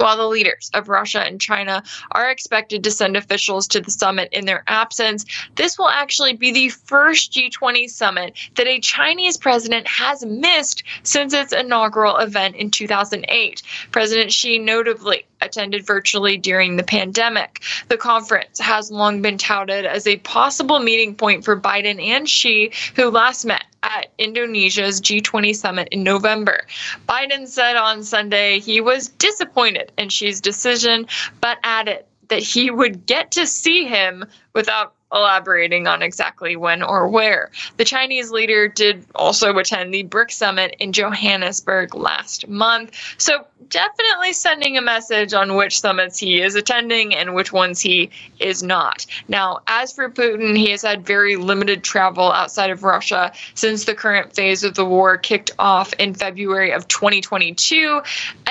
[0.00, 1.82] While the leaders of Russia and China
[2.12, 5.24] are expected to send officials to the summit in their absence,
[5.56, 11.32] this will actually be the first G20 summit that a Chinese president has missed since
[11.32, 13.62] its inaugural event in 2008.
[13.90, 17.62] President Xi notably attended virtually during the pandemic.
[17.88, 22.72] The conference has long been touted as a possible meeting point for Biden and Xi,
[22.96, 26.66] who last met at Indonesia's G20 summit in November.
[27.08, 31.06] Biden said on Sunday he was disappointed in Xi's decision,
[31.40, 34.24] but added that he would get to see him
[34.54, 37.50] without elaborating on exactly when or where.
[37.76, 42.94] The Chinese leader did also attend the BRICS summit in Johannesburg last month.
[43.18, 48.10] So, definitely sending a message on which summits he is attending and which ones he
[48.38, 49.04] is not.
[49.28, 53.94] Now, as for Putin, he has had very limited travel outside of Russia since the
[53.94, 58.00] current phase of the war kicked off in February of 2022,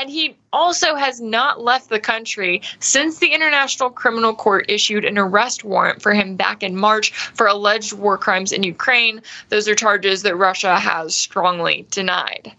[0.07, 5.17] and he also has not left the country since the International Criminal Court issued an
[5.17, 9.21] arrest warrant for him back in March for alleged war crimes in Ukraine.
[9.49, 12.53] Those are charges that Russia has strongly denied.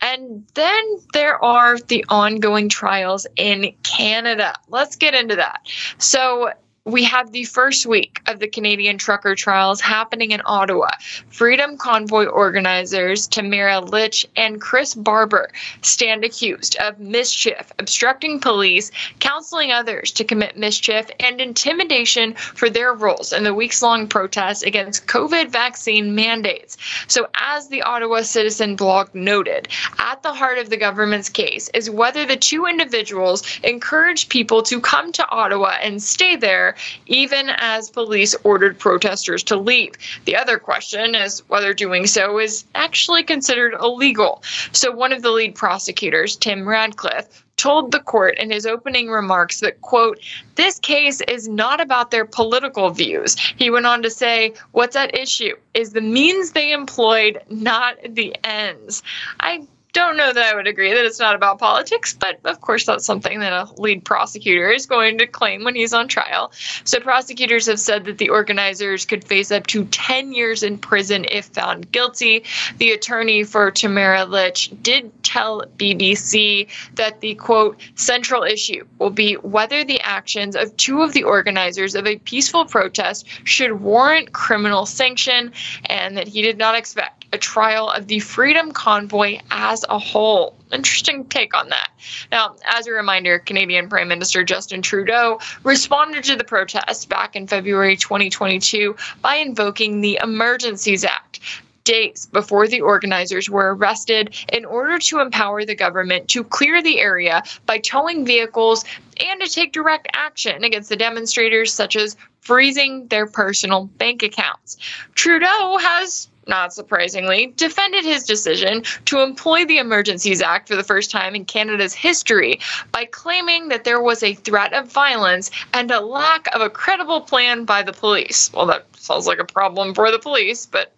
[0.00, 4.54] And then there are the ongoing trials in Canada.
[4.68, 5.62] Let's get into that.
[5.98, 6.52] So,
[6.88, 10.88] we have the first week of the Canadian trucker trials happening in Ottawa.
[11.28, 15.50] Freedom Convoy organizers Tamara Lich and Chris Barber
[15.82, 22.94] stand accused of mischief, obstructing police, counseling others to commit mischief, and intimidation for their
[22.94, 26.78] roles in the weeks long protest against COVID vaccine mandates.
[27.06, 29.68] So, as the Ottawa Citizen blog noted,
[29.98, 34.80] at the heart of the government's case is whether the two individuals encouraged people to
[34.80, 36.76] come to Ottawa and stay there
[37.06, 39.94] even as police ordered protesters to leave.
[40.24, 44.42] The other question is whether doing so is actually considered illegal.
[44.72, 49.60] So, one of the lead prosecutors, Tim Radcliffe, told the court in his opening remarks
[49.60, 50.20] that, quote,
[50.54, 53.36] this case is not about their political views.
[53.56, 58.34] He went on to say, what's at issue is the means they employed, not the
[58.44, 59.02] ends.
[59.40, 62.84] I don't know that I would agree that it's not about politics, but of course,
[62.84, 66.52] that's something that a lead prosecutor is going to claim when he's on trial.
[66.84, 71.24] So, prosecutors have said that the organizers could face up to 10 years in prison
[71.30, 72.44] if found guilty.
[72.78, 79.34] The attorney for Tamara Lich did tell BBC that the quote, central issue will be
[79.34, 84.86] whether the actions of two of the organizers of a peaceful protest should warrant criminal
[84.86, 85.52] sanction,
[85.86, 90.54] and that he did not expect a trial of the Freedom Convoy as a whole.
[90.72, 91.90] Interesting take on that.
[92.30, 97.46] Now, as a reminder, Canadian Prime Minister Justin Trudeau responded to the protest back in
[97.46, 101.40] February 2022 by invoking the Emergencies Act
[101.88, 107.00] days before the organizers were arrested in order to empower the government to clear the
[107.00, 108.84] area by towing vehicles
[109.26, 114.76] and to take direct action against the demonstrators, such as freezing their personal bank accounts.
[115.14, 121.10] Trudeau has not surprisingly, defended his decision to employ the Emergencies Act for the first
[121.10, 122.58] time in Canada's history
[122.92, 127.20] by claiming that there was a threat of violence and a lack of a credible
[127.20, 128.50] plan by the police.
[128.52, 130.92] Well, that sounds like a problem for the police, but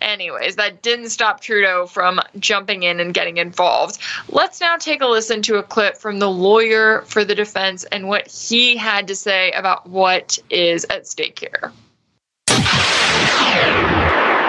[0.00, 3.98] anyways, that didn't stop Trudeau from jumping in and getting involved.
[4.28, 8.08] Let's now take a listen to a clip from the lawyer for the defense and
[8.08, 11.72] what he had to say about what is at stake here.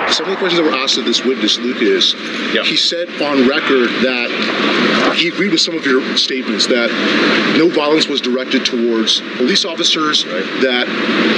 [0.10, 2.14] Some of the questions that were asked of this witness, Lucas,
[2.54, 2.64] yeah.
[2.64, 6.90] he said on record that he agreed with some of your statements that
[7.58, 10.46] no violence was directed towards police officers, right.
[10.62, 10.88] that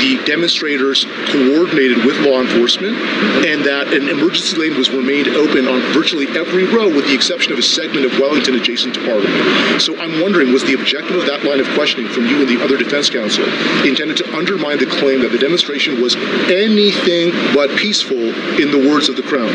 [0.01, 2.97] the demonstrators coordinated with law enforcement,
[3.45, 7.51] and that an emergency lane was remained open on virtually every road with the exception
[7.53, 9.81] of a segment of Wellington adjacent to Parliament.
[9.81, 12.61] So I'm wondering, was the objective of that line of questioning from you and the
[12.63, 13.45] other defense counsel
[13.85, 16.15] intended to undermine the claim that the demonstration was
[16.51, 18.29] anything but peaceful
[18.59, 19.47] in the words of the Crown?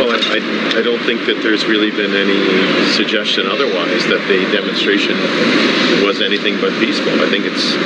[0.00, 0.40] Well, I,
[0.74, 2.40] I don't think that there's really been any
[2.96, 5.14] suggestion otherwise that the demonstration
[6.00, 7.12] was anything but peaceful.
[7.20, 7.76] I think it's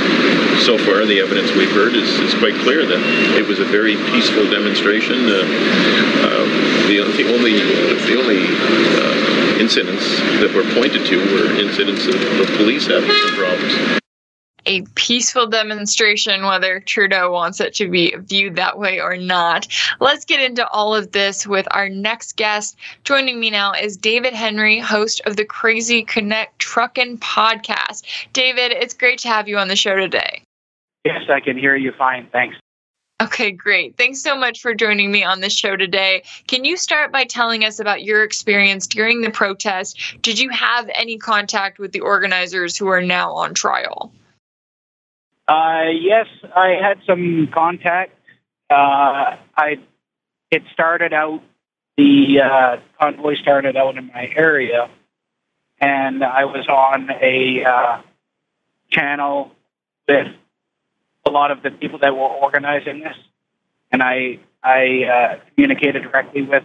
[0.65, 3.03] so far the evidence we've heard is, is quite clear that
[3.37, 5.27] it was a very peaceful demonstration.
[5.27, 5.43] Uh,
[6.23, 6.47] uh,
[6.87, 7.59] the, the only
[8.07, 10.07] the only uh, incidents
[10.41, 13.98] that were pointed to were incidents of, of police having some problems
[14.69, 19.67] a peaceful demonstration, whether Trudeau wants it to be viewed that way or not.
[19.99, 22.77] Let's get into all of this with our next guest.
[23.03, 28.05] Joining me now is David Henry, host of the Crazy Canuck Truckin' podcast.
[28.35, 30.43] David, it's great to have you on the show today.
[31.07, 32.29] Yes, I can hear you fine.
[32.31, 32.57] Thanks.
[33.23, 33.97] Okay, great.
[33.97, 36.23] Thanks so much for joining me on the show today.
[36.47, 39.99] Can you start by telling us about your experience during the protest?
[40.21, 44.13] Did you have any contact with the organizers who are now on trial?
[45.49, 48.13] Uh, yes, I had some contact.
[48.69, 49.79] Uh, I
[50.51, 51.43] it started out
[51.97, 54.91] the uh, convoy started out in my area,
[55.81, 58.03] and I was on a uh,
[58.91, 59.53] channel
[60.07, 60.29] with
[61.27, 63.17] a lot of the people that were organizing this,
[63.91, 66.65] and I I uh, communicated directly with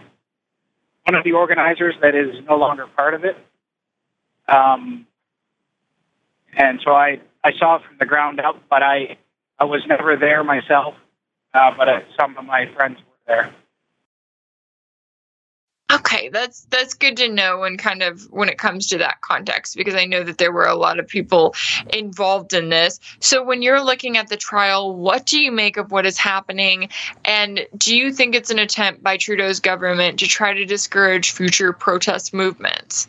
[1.04, 3.36] one of the organizers that is no longer part of it.
[4.46, 5.06] Um,
[6.52, 9.18] and so I I saw it from the ground up, but I
[9.58, 10.94] I was never there myself.
[11.52, 13.54] Uh, but uh, some of my friends were there.
[15.92, 19.76] Okay, that's that's good to know and kind of when it comes to that context
[19.76, 21.54] because I know that there were a lot of people
[21.92, 22.98] involved in this.
[23.20, 26.88] So when you're looking at the trial, what do you make of what is happening
[27.24, 31.72] and do you think it's an attempt by Trudeau's government to try to discourage future
[31.72, 33.06] protest movements?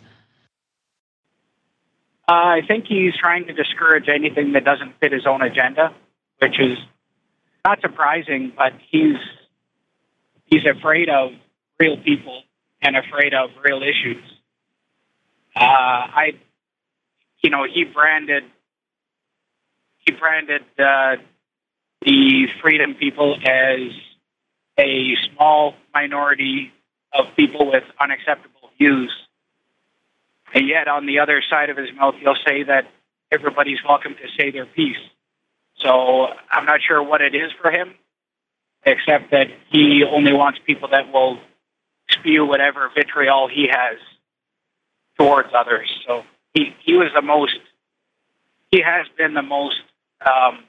[2.28, 5.94] Uh, I think he's trying to discourage anything that doesn't fit his own agenda,
[6.40, 6.78] which is
[7.64, 8.52] not surprising.
[8.56, 9.18] But he's
[10.46, 11.32] he's afraid of
[11.80, 12.42] real people
[12.82, 14.24] and afraid of real issues.
[15.56, 16.32] Uh, I,
[17.44, 18.44] you know, he branded
[20.06, 21.18] he branded uh,
[22.02, 23.92] the freedom people as
[24.78, 26.72] a small minority
[27.14, 29.12] of people with unacceptable views.
[30.56, 32.90] And yet, on the other side of his mouth, he'll say that
[33.30, 34.98] everybody's welcome to say their piece.
[35.80, 37.94] So I'm not sure what it is for him,
[38.86, 41.40] except that he only wants people that will
[42.10, 43.98] spew whatever vitriol he has
[45.18, 45.90] towards others.
[46.08, 46.24] So
[46.54, 47.60] he, he was the most,
[48.72, 49.82] he has been the most
[50.26, 50.64] um,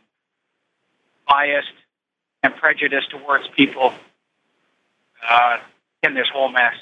[1.28, 1.68] biased
[2.42, 3.94] and prejudiced towards people
[5.28, 5.58] uh,
[6.02, 6.74] in this whole mess.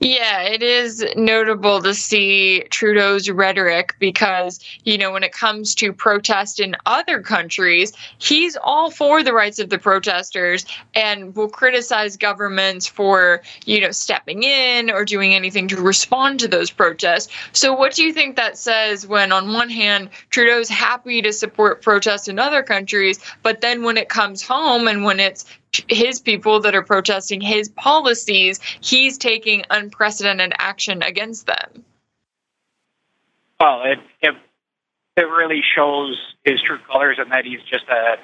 [0.00, 5.92] Yeah, it is notable to see Trudeau's rhetoric because, you know, when it comes to
[5.92, 10.64] protest in other countries, he's all for the rights of the protesters
[10.94, 16.48] and will criticize governments for, you know, stepping in or doing anything to respond to
[16.48, 17.32] those protests.
[17.52, 21.82] So, what do you think that says when, on one hand, Trudeau's happy to support
[21.82, 25.44] protests in other countries, but then when it comes home and when it's
[25.88, 31.84] his people that are protesting his policies, he's taking unprecedented action against them.
[33.60, 34.34] Well, it it,
[35.16, 38.16] it really shows his true colors and that he's just a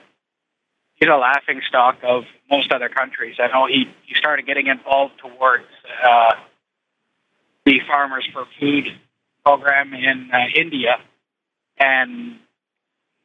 [0.97, 3.37] he's a laughing stock of most other countries.
[3.39, 5.65] I know he, he started getting involved towards
[6.05, 6.35] uh,
[7.65, 8.87] the Farmers for Food
[9.45, 10.99] program in uh, India,
[11.79, 12.37] and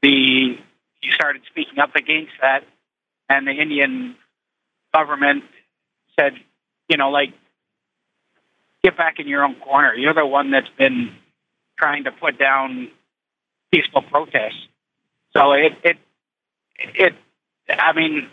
[0.02, 0.58] the
[1.02, 2.64] he started speaking up against that
[3.30, 4.16] and the Indian
[4.94, 5.44] government
[6.20, 6.34] said,
[6.90, 7.34] you know, like,
[8.84, 9.94] get back in your own corner.
[9.96, 11.12] You're the one that's been
[11.78, 12.90] trying to put down
[13.74, 14.68] peaceful protests.
[15.36, 15.98] So it, it,
[16.78, 17.14] it,
[17.70, 18.30] I mean,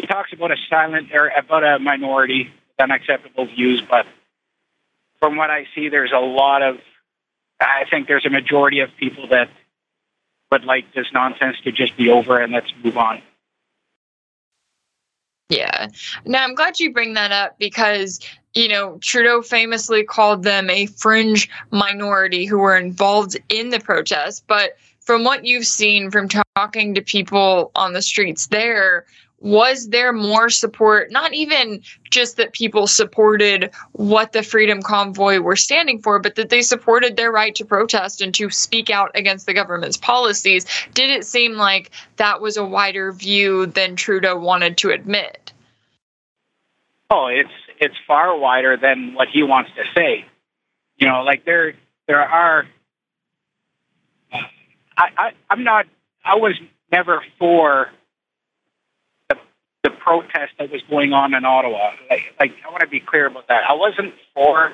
[0.00, 4.06] he talks about a silent or about a minority with unacceptable views, but
[5.18, 6.78] from what I see, there's a lot of,
[7.60, 9.48] I think there's a majority of people that
[10.50, 13.22] would like this nonsense to just be over and let's move on.
[15.52, 15.88] Yeah.
[16.24, 18.20] Now I'm glad you bring that up because,
[18.54, 24.42] you know, Trudeau famously called them a fringe minority who were involved in the protests.
[24.46, 29.04] But from what you've seen from talking to people on the streets there,
[29.42, 35.56] was there more support not even just that people supported what the freedom convoy were
[35.56, 39.46] standing for but that they supported their right to protest and to speak out against
[39.46, 40.64] the government's policies?
[40.94, 45.52] Did it seem like that was a wider view than trudeau wanted to admit?
[47.10, 47.50] Oh it's
[47.80, 50.24] it's far wider than what he wants to say.
[50.98, 51.74] You know like there
[52.06, 52.68] there are
[54.32, 54.40] i,
[54.96, 55.86] I i'm not
[56.24, 56.54] i was
[56.92, 57.88] never for
[59.82, 61.92] the protest that was going on in Ottawa.
[62.08, 63.62] Like, like I want to be clear about that.
[63.68, 64.72] I wasn't for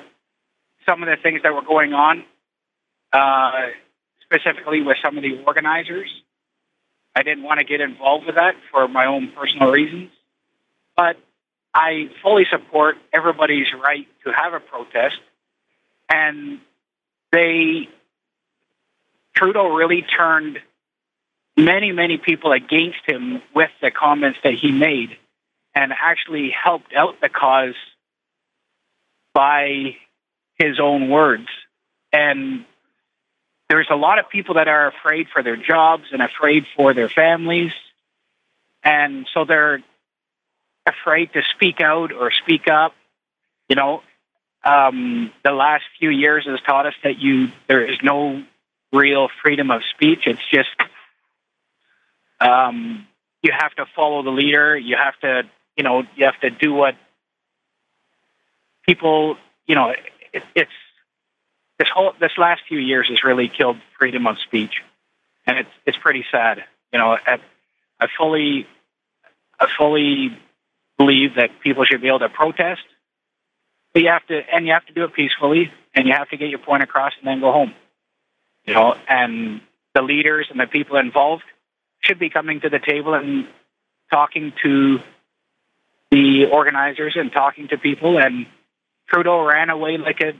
[0.87, 2.23] some of the things that were going on,
[3.11, 3.67] uh,
[4.23, 6.09] specifically with some of the organizers.
[7.15, 10.11] I didn't want to get involved with that for my own personal reasons.
[10.95, 11.17] But
[11.73, 15.17] I fully support everybody's right to have a protest.
[16.07, 16.59] And
[17.31, 17.89] they,
[19.35, 20.59] Trudeau really turned
[21.59, 25.17] many, many people against him with the comments that he made
[25.75, 27.75] and actually helped out the cause
[29.33, 29.95] by
[30.57, 31.47] his own words.
[32.11, 32.65] And
[33.69, 37.09] there's a lot of people that are afraid for their jobs and afraid for their
[37.09, 37.71] families.
[38.83, 39.81] And so they're
[40.85, 42.95] afraid to speak out or speak up.
[43.67, 44.01] You know,
[44.63, 48.43] um, the last few years has taught us that you there is no
[48.91, 50.23] real freedom of speech.
[50.25, 50.69] It's just
[52.39, 53.07] um,
[53.41, 54.77] you have to follow the leader.
[54.77, 56.95] You have to, you know, you have to do what
[58.85, 59.93] people, you know,
[60.33, 60.71] it, it's
[61.77, 64.81] this whole this last few years has really killed freedom of speech,
[65.45, 66.63] and it's it's pretty sad.
[66.91, 67.39] You know, I,
[67.99, 68.67] I fully
[69.59, 70.37] I fully
[70.97, 72.81] believe that people should be able to protest,
[73.93, 76.37] but you have to and you have to do it peacefully, and you have to
[76.37, 77.73] get your point across, and then go home.
[78.65, 79.61] You know, and
[79.95, 81.43] the leaders and the people involved
[82.01, 83.47] should be coming to the table and
[84.11, 84.99] talking to
[86.11, 88.17] the organizers and talking to people.
[88.17, 88.47] And
[89.07, 90.33] Trudeau ran away like a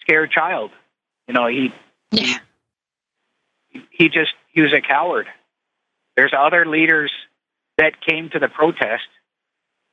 [0.00, 0.70] scared child.
[1.26, 1.72] You know, he
[2.10, 2.38] yeah.
[3.68, 5.26] he, he just he was a coward.
[6.16, 7.12] There's other leaders
[7.76, 9.06] that came to the protest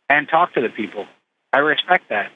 [0.09, 1.05] and talked to the people.
[1.53, 2.31] I respect that.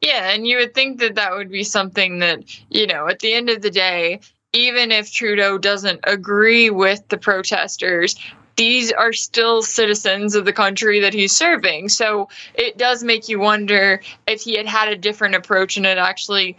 [0.00, 3.32] Yeah, and you would think that that would be something that, you know, at the
[3.32, 4.20] end of the day,
[4.54, 8.16] even if Trudeau doesn't agree with the protesters,
[8.56, 11.88] these are still citizens of the country that he's serving.
[11.88, 15.98] So it does make you wonder if he had had a different approach and had
[15.98, 16.56] actually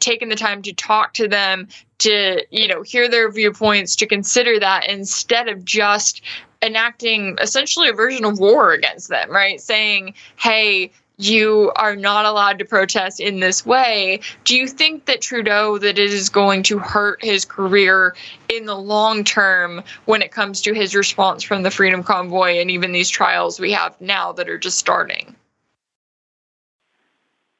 [0.00, 4.58] taken the time to talk to them, to, you know, hear their viewpoints, to consider
[4.58, 6.22] that instead of just
[6.62, 9.60] enacting essentially a version of war against them, right?
[9.60, 14.20] Saying, hey, you are not allowed to protest in this way.
[14.44, 18.14] Do you think that Trudeau that it is going to hurt his career
[18.48, 22.70] in the long term when it comes to his response from the Freedom Convoy and
[22.70, 25.34] even these trials we have now that are just starting?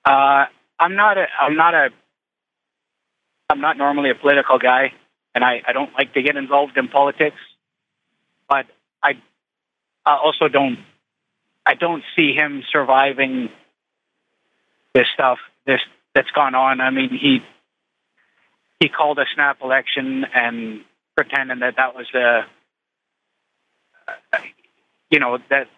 [0.04, 0.46] Uh,
[0.78, 1.90] I'm not a I'm not a
[3.50, 4.92] I'm not normally a political guy
[5.34, 7.36] and I, I don't like to get involved in politics.
[8.48, 8.66] But
[9.02, 9.20] I
[10.06, 10.78] I also don't
[11.68, 13.50] I don't see him surviving
[14.94, 15.80] this stuff this
[16.14, 16.80] that's gone on.
[16.80, 17.42] I mean, he
[18.80, 20.80] he called a snap election and
[21.14, 22.44] pretending that that was the
[24.08, 24.38] uh,
[25.10, 25.68] you know that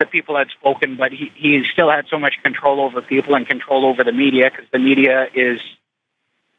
[0.00, 3.46] the people had spoken, but he he still had so much control over people and
[3.46, 5.60] control over the media because the media is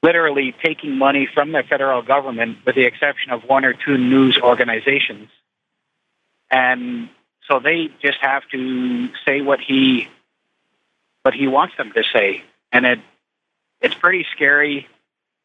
[0.04, 4.38] literally taking money from the federal government, with the exception of one or two news
[4.38, 5.30] organizations,
[6.52, 7.10] and
[7.50, 10.08] so they just have to say what he
[11.24, 13.00] what he wants them to say, and it
[13.82, 14.88] it's pretty scary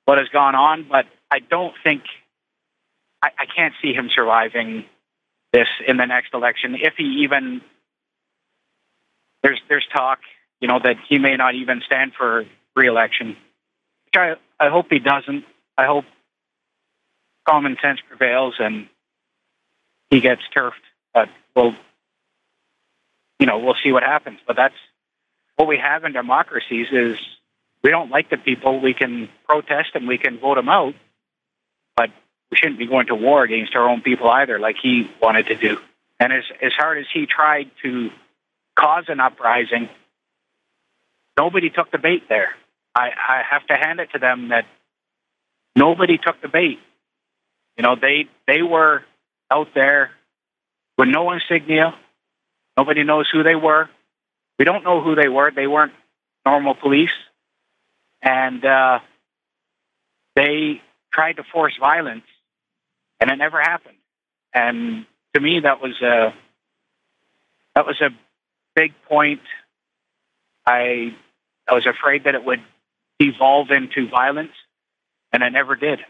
[0.04, 0.86] what has gone on.
[0.88, 2.02] But I don't think
[3.22, 4.84] I, I can't see him surviving
[5.52, 7.60] this in the next election if he even
[9.42, 10.20] there's there's talk
[10.60, 13.36] you know that he may not even stand for reelection
[14.06, 15.44] which I, I hope he doesn't
[15.76, 16.06] I hope
[17.46, 18.88] common sense prevails and
[20.10, 20.80] he gets turfed
[21.12, 21.74] but we'll
[23.42, 24.38] you know, we'll see what happens.
[24.46, 24.76] But that's
[25.56, 27.16] what we have in democracies is
[27.82, 28.80] we don't like the people.
[28.80, 30.94] We can protest and we can vote them out,
[31.96, 32.10] but
[32.52, 35.56] we shouldn't be going to war against our own people either, like he wanted to
[35.56, 35.78] do.
[36.20, 38.10] And as as hard as he tried to
[38.78, 39.88] cause an uprising,
[41.36, 42.54] nobody took the bait there.
[42.94, 44.66] I, I have to hand it to them that
[45.74, 46.78] nobody took the bait.
[47.76, 49.02] You know, they they were
[49.50, 50.12] out there
[50.96, 51.96] with no insignia,
[52.76, 53.88] Nobody knows who they were.
[54.58, 55.50] We don't know who they were.
[55.50, 55.92] They weren't
[56.44, 57.10] normal police.
[58.22, 59.00] And uh,
[60.34, 60.80] they
[61.12, 62.24] tried to force violence,
[63.20, 63.96] and it never happened.
[64.54, 66.32] And to me, that was a
[67.74, 68.10] that was a
[68.74, 69.40] big point.
[70.64, 71.16] I
[71.68, 72.62] I was afraid that it would
[73.18, 74.52] devolve into violence,
[75.32, 76.00] and it never did.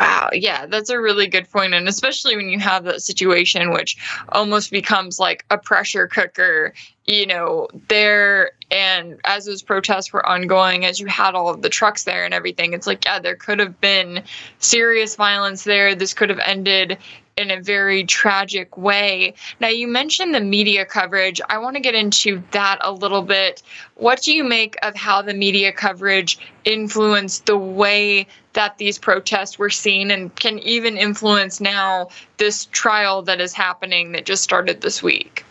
[0.00, 1.72] Wow, yeah, that's a really good point.
[1.72, 3.96] And especially when you have that situation, which
[4.30, 6.74] almost becomes like a pressure cooker,
[7.06, 8.52] you know, there.
[8.72, 12.34] And as those protests were ongoing, as you had all of the trucks there and
[12.34, 14.24] everything, it's like, yeah, there could have been
[14.58, 15.94] serious violence there.
[15.94, 16.98] This could have ended
[17.36, 19.34] in a very tragic way.
[19.60, 21.40] Now, you mentioned the media coverage.
[21.48, 23.62] I want to get into that a little bit.
[23.96, 29.58] What do you make of how the media coverage influenced the way that these protests
[29.58, 34.80] were seen and can even influence now this trial that is happening that just started
[34.80, 35.44] this week?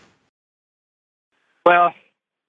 [1.66, 1.94] Well,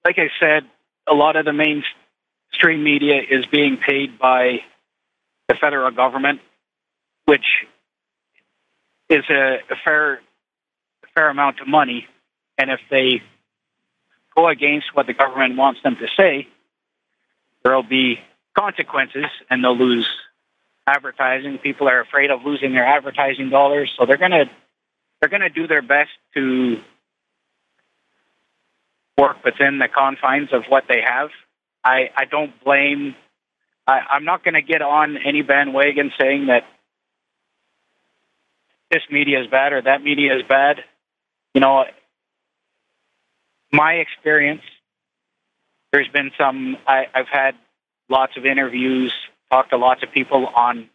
[0.04, 0.64] like I said,
[1.08, 4.60] a lot of the mainstream media is being paid by
[5.48, 6.40] the federal government,
[7.26, 7.44] which
[9.08, 12.06] is a, fair a fair amount of money,
[12.58, 13.22] and if they
[14.36, 16.48] go against what the government wants them to say,
[17.62, 18.20] there'll be
[18.54, 20.08] consequences, and they'll lose
[20.86, 21.58] advertising.
[21.58, 24.50] People are afraid of losing their advertising dollars, so they're gonna
[25.20, 26.80] they're gonna do their best to
[29.18, 31.30] work within the confines of what they have.
[31.84, 33.14] I, I don't blame.
[33.86, 36.64] I, I'm not going to get on any bandwagon saying that
[38.90, 40.78] this media is bad or that media is bad.
[41.54, 41.84] You know,
[43.72, 44.62] my experience,
[45.92, 47.54] there's been some, I, I've had
[48.08, 49.12] lots of interviews,
[49.50, 50.88] talked to lots of people on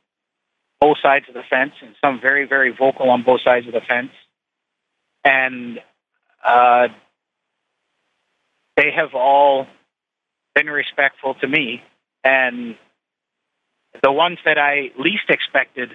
[0.80, 3.82] both sides of the fence, and some very, very vocal on both sides of the
[3.82, 4.12] fence.
[5.24, 5.80] And
[6.44, 6.88] uh,
[8.78, 9.68] they have all
[10.56, 11.84] been respectful to me.
[12.24, 12.76] And
[14.02, 15.92] the ones that I least expected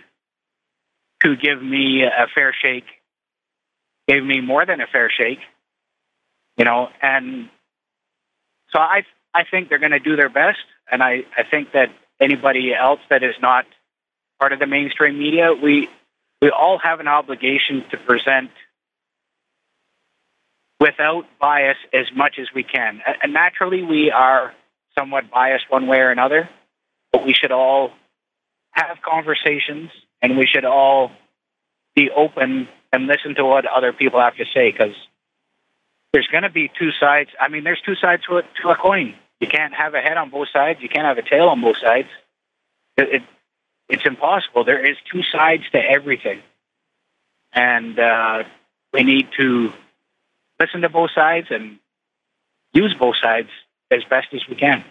[1.26, 2.84] to give me a fair shake
[4.06, 5.40] gave me more than a fair shake,
[6.56, 7.48] you know, and
[8.72, 9.02] so I
[9.34, 11.88] I think they're going to do their best, and I I think that
[12.20, 13.66] anybody else that is not
[14.38, 15.88] part of the mainstream media, we
[16.40, 18.50] we all have an obligation to present
[20.78, 23.00] without bias as much as we can.
[23.22, 24.54] And naturally, we are
[24.96, 26.48] somewhat biased one way or another,
[27.10, 27.90] but we should all
[28.70, 29.90] have conversations
[30.22, 31.10] and we should all
[31.94, 34.94] be open and listen to what other people have to say because
[36.12, 37.30] there's going to be two sides.
[37.40, 39.14] I mean, there's two sides to a, to a coin.
[39.40, 40.80] You can't have a head on both sides.
[40.80, 42.08] You can't have a tail on both sides.
[42.96, 43.22] It, it,
[43.88, 44.64] it's impossible.
[44.64, 46.40] There is two sides to everything,
[47.52, 48.44] and uh,
[48.92, 49.72] we need to
[50.58, 51.78] listen to both sides and
[52.72, 53.48] use both sides
[53.90, 54.84] as best as we can.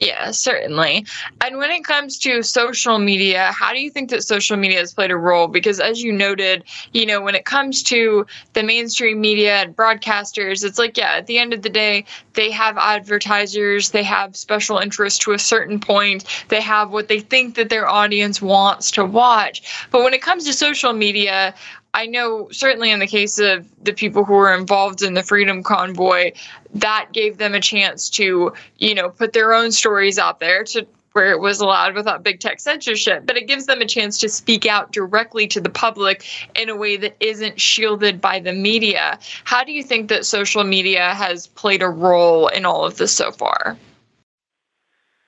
[0.00, 1.04] Yeah, certainly.
[1.42, 4.94] And when it comes to social media, how do you think that social media has
[4.94, 5.46] played a role?
[5.46, 6.64] Because as you noted,
[6.94, 11.26] you know, when it comes to the mainstream media and broadcasters, it's like, yeah, at
[11.26, 15.78] the end of the day, they have advertisers, they have special interest to a certain
[15.78, 19.86] point, they have what they think that their audience wants to watch.
[19.90, 21.54] But when it comes to social media,
[21.92, 25.62] I know certainly in the case of the people who were involved in the Freedom
[25.62, 26.32] Convoy,
[26.74, 30.86] that gave them a chance to, you know, put their own stories out there to
[31.12, 34.28] where it was allowed without big tech censorship, but it gives them a chance to
[34.28, 39.18] speak out directly to the public in a way that isn't shielded by the media.
[39.42, 43.12] How do you think that social media has played a role in all of this
[43.12, 43.76] so far?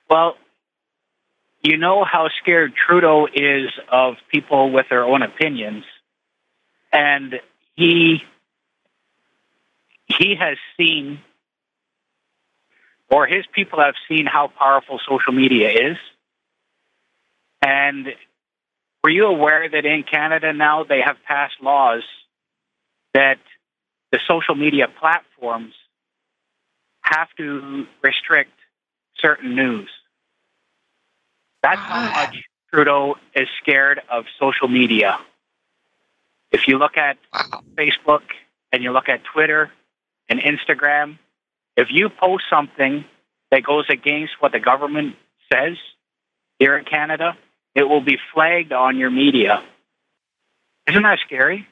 [0.09, 0.35] Well,
[1.61, 5.83] you know how scared Trudeau is of people with their own opinions
[6.93, 7.41] and
[7.75, 8.23] he
[10.05, 11.19] he has seen
[13.09, 15.97] or his people have seen how powerful social media is
[17.61, 18.07] and
[19.03, 22.03] were you aware that in Canada now they have passed laws
[23.13, 23.37] that
[24.11, 25.73] the social media platforms
[27.01, 28.53] have to restrict
[29.17, 29.89] certain news?
[31.61, 32.25] That's how ah.
[32.27, 32.43] much
[32.73, 35.19] Trudeau is scared of social media.
[36.53, 37.17] If you look at
[37.75, 38.21] Facebook
[38.71, 39.71] and you look at Twitter
[40.29, 41.17] and Instagram,
[41.75, 43.03] if you post something
[43.51, 45.15] that goes against what the government
[45.51, 45.77] says
[46.59, 47.35] here in Canada,
[47.75, 49.63] it will be flagged on your media.
[50.87, 51.67] Isn't that scary?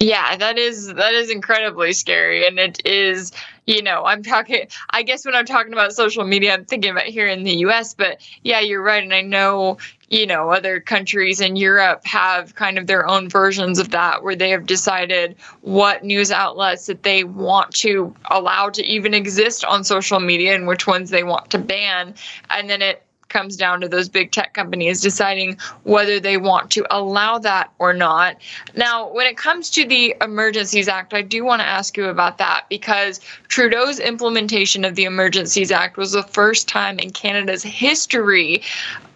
[0.00, 3.32] Yeah, that is that is incredibly scary and it is,
[3.66, 7.04] you know, I'm talking I guess when I'm talking about social media I'm thinking about
[7.04, 9.76] here in the US, but yeah, you're right and I know,
[10.10, 14.34] you know, other countries in Europe have kind of their own versions of that where
[14.34, 19.84] they have decided what news outlets that they want to allow to even exist on
[19.84, 22.12] social media and which ones they want to ban.
[22.50, 26.84] And then it comes down to those big tech companies deciding whether they want to
[26.90, 28.36] allow that or not.
[28.74, 32.36] Now, when it comes to the Emergencies Act, I do want to ask you about
[32.38, 38.62] that because Trudeau's implementation of the Emergencies Act was the first time in Canada's history.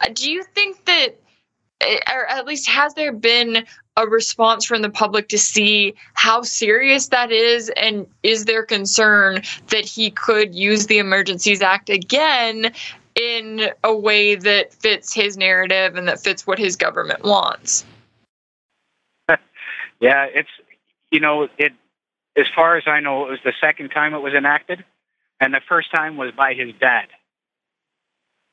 [0.01, 1.09] Uh, do you think that,
[1.81, 3.66] eh, or at least has there been
[3.97, 9.41] a response from the public to see how serious that is and is there concern
[9.69, 12.73] that he could use the emergencies act again
[13.15, 17.85] in a way that fits his narrative and that fits what his government wants.
[20.01, 20.49] yeah, it's
[21.11, 21.73] you know it.
[22.36, 24.85] As far as I know, it was the second time it was enacted,
[25.41, 27.07] and the first time was by his dad.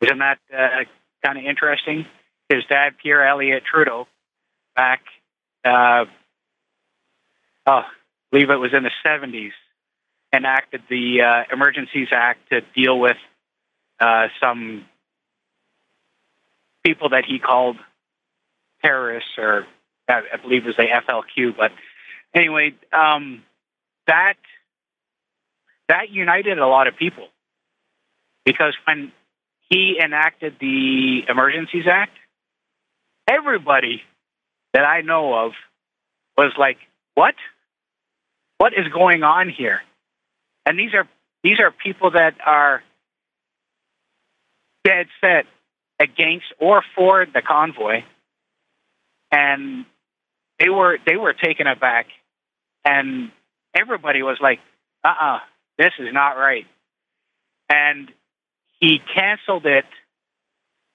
[0.01, 0.83] Isn't that uh,
[1.25, 2.05] kind of interesting?
[2.49, 4.07] His dad, Pierre Elliott Trudeau,
[4.75, 5.01] back,
[5.63, 6.05] uh,
[7.65, 7.85] oh, I
[8.31, 9.51] believe it was in the 70s,
[10.33, 13.17] enacted the uh, Emergencies Act to deal with
[14.01, 14.85] uh, some
[16.83, 17.77] people that he called
[18.83, 19.67] terrorists, or
[20.09, 21.55] I, believe it was the FLQ.
[21.55, 21.71] But
[22.33, 23.43] anyway, um,
[24.07, 24.33] that
[25.87, 27.27] that united a lot of people
[28.43, 29.11] because when
[29.69, 32.17] he enacted the Emergencies Act,
[33.29, 34.01] everybody
[34.73, 35.51] that I know of
[36.37, 36.77] was like,
[37.13, 37.35] "What?
[38.57, 39.81] What is going on here?"
[40.65, 41.07] And these are
[41.43, 42.81] these are people that are
[44.83, 45.45] dead set
[45.99, 48.03] against or for the convoy,
[49.31, 49.85] and
[50.59, 52.07] they were they were taken aback,
[52.83, 53.31] and
[53.75, 54.59] everybody was like,
[55.03, 55.39] "Uh, uh-uh, uh
[55.77, 56.65] this is not right,"
[57.69, 58.11] and
[58.79, 59.85] he canceled it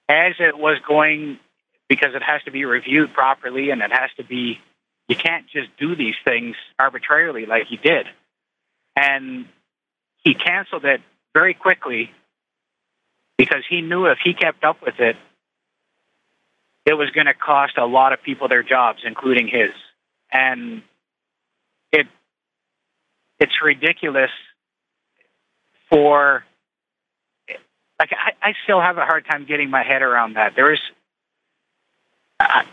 [0.09, 1.39] as it was going
[1.87, 4.59] because it has to be reviewed properly and it has to be
[5.07, 8.07] you can't just do these things arbitrarily like he did.
[8.95, 9.45] And
[10.23, 11.01] he canceled it
[11.33, 12.11] very quickly
[13.37, 15.15] because he knew if he kept up with it,
[16.85, 19.71] it was going to cost a lot of people their jobs, including his.
[20.31, 20.81] And
[21.91, 22.07] it
[23.39, 24.31] it's ridiculous
[25.89, 26.43] for
[27.99, 30.53] like I, I still have a hard time getting my head around that.
[30.55, 30.79] There is,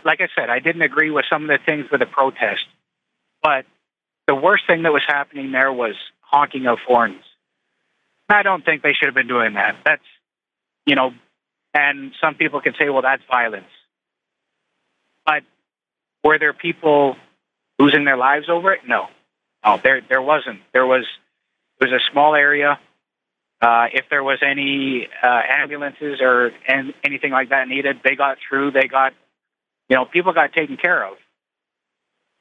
[0.03, 2.65] like I said, I didn't agree with some of the things with the protest,
[3.41, 3.65] but
[4.27, 7.23] the worst thing that was happening there was honking of horns.
[8.29, 9.77] I don't think they should have been doing that.
[9.85, 10.03] That's,
[10.85, 11.11] you know,
[11.73, 13.65] and some people can say, well, that's violence.
[15.25, 15.43] But
[16.23, 17.15] were there people
[17.79, 18.81] losing their lives over it?
[18.87, 19.07] No,
[19.65, 20.59] no, there there wasn't.
[20.73, 21.05] There was
[21.79, 22.79] it was a small area.
[23.61, 28.37] Uh, if there was any uh, ambulances or and anything like that needed, they got
[28.47, 28.71] through.
[28.71, 29.13] They got,
[29.89, 31.17] you know, people got taken care of.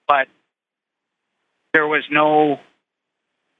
[0.06, 0.28] But
[1.72, 2.60] there was no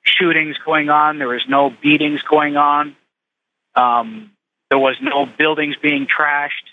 [0.05, 1.19] shootings going on.
[1.19, 2.97] There was no beatings going on.
[3.74, 4.31] Um,
[4.75, 6.67] there was no buildings being trashed.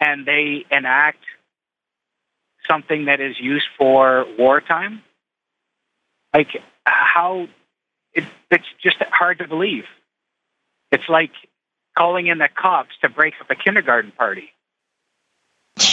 [0.00, 1.22] And they enact
[2.68, 5.02] something that is used for wartime.
[6.34, 6.48] Like
[6.84, 7.46] how
[8.14, 9.84] it, it's just hard to believe.
[10.90, 11.30] It's like
[11.96, 14.50] calling in the cops to break up a kindergarten party.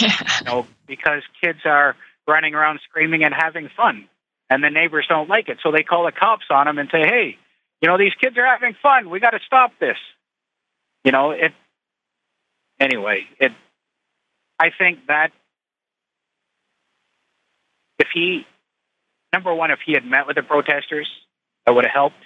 [0.00, 0.10] Yeah.
[0.40, 1.94] You know, because kids are
[2.26, 4.08] running around screaming and having fun,
[4.50, 7.06] and the neighbors don't like it, so they call the cops on them and say,
[7.06, 7.38] "Hey,
[7.80, 9.08] you know these kids are having fun.
[9.08, 9.98] We got to stop this."
[11.04, 11.52] You know it.
[12.80, 13.52] Anyway, it.
[14.58, 15.30] I think that
[17.98, 18.46] if he,
[19.32, 21.08] number one, if he had met with the protesters,
[21.64, 22.16] that would have helped.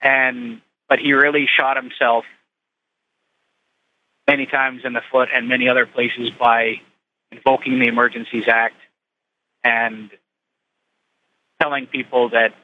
[0.00, 2.24] And but he really shot himself
[4.28, 6.80] many times in the foot and many other places by
[7.30, 8.76] invoking the Emergencies Act
[9.64, 10.10] and
[11.60, 12.54] telling people that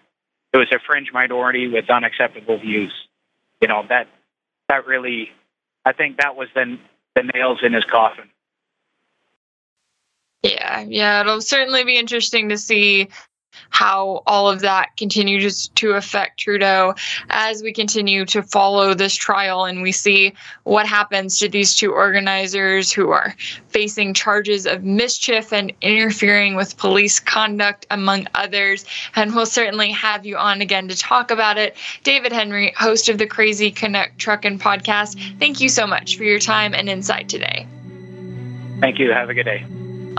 [0.52, 2.92] it was a fringe minority with unacceptable views.
[3.60, 4.08] You know that
[4.68, 5.30] that really,
[5.84, 6.78] I think that was the
[7.14, 8.28] the nails in his coffin.
[10.42, 13.08] Yeah, yeah, it'll certainly be interesting to see
[13.70, 16.94] how all of that continues to affect Trudeau
[17.30, 20.32] as we continue to follow this trial and we see
[20.64, 23.34] what happens to these two organizers who are
[23.68, 28.84] facing charges of mischief and interfering with police conduct, among others.
[29.14, 31.76] And we'll certainly have you on again to talk about it.
[32.04, 36.38] David Henry, host of the Crazy Canuck Truckin' podcast, thank you so much for your
[36.38, 37.66] time and insight today.
[38.80, 39.12] Thank you.
[39.12, 39.64] Have a good day.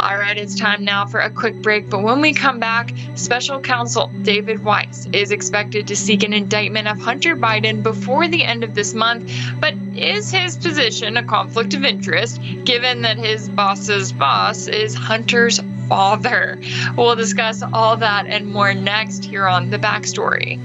[0.02, 1.90] All right, it's time now for a quick break.
[1.90, 6.88] But when we come back, special counsel David Weiss is expected to seek an indictment
[6.88, 9.30] of Hunter Biden before the end of this month.
[9.60, 15.60] But is his position a conflict of interest given that his boss's boss is Hunter's
[15.90, 16.62] father?
[16.96, 20.60] We'll discuss all that and more next here on The Backstory.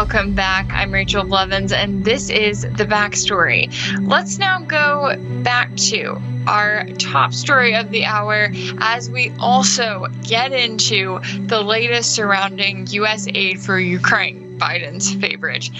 [0.00, 0.72] Welcome back.
[0.72, 3.70] I'm Rachel Blevins, and this is the backstory.
[4.00, 10.54] Let's now go back to our top story of the hour as we also get
[10.54, 13.28] into the latest surrounding U.S.
[13.28, 15.70] aid for Ukraine, Biden's favorite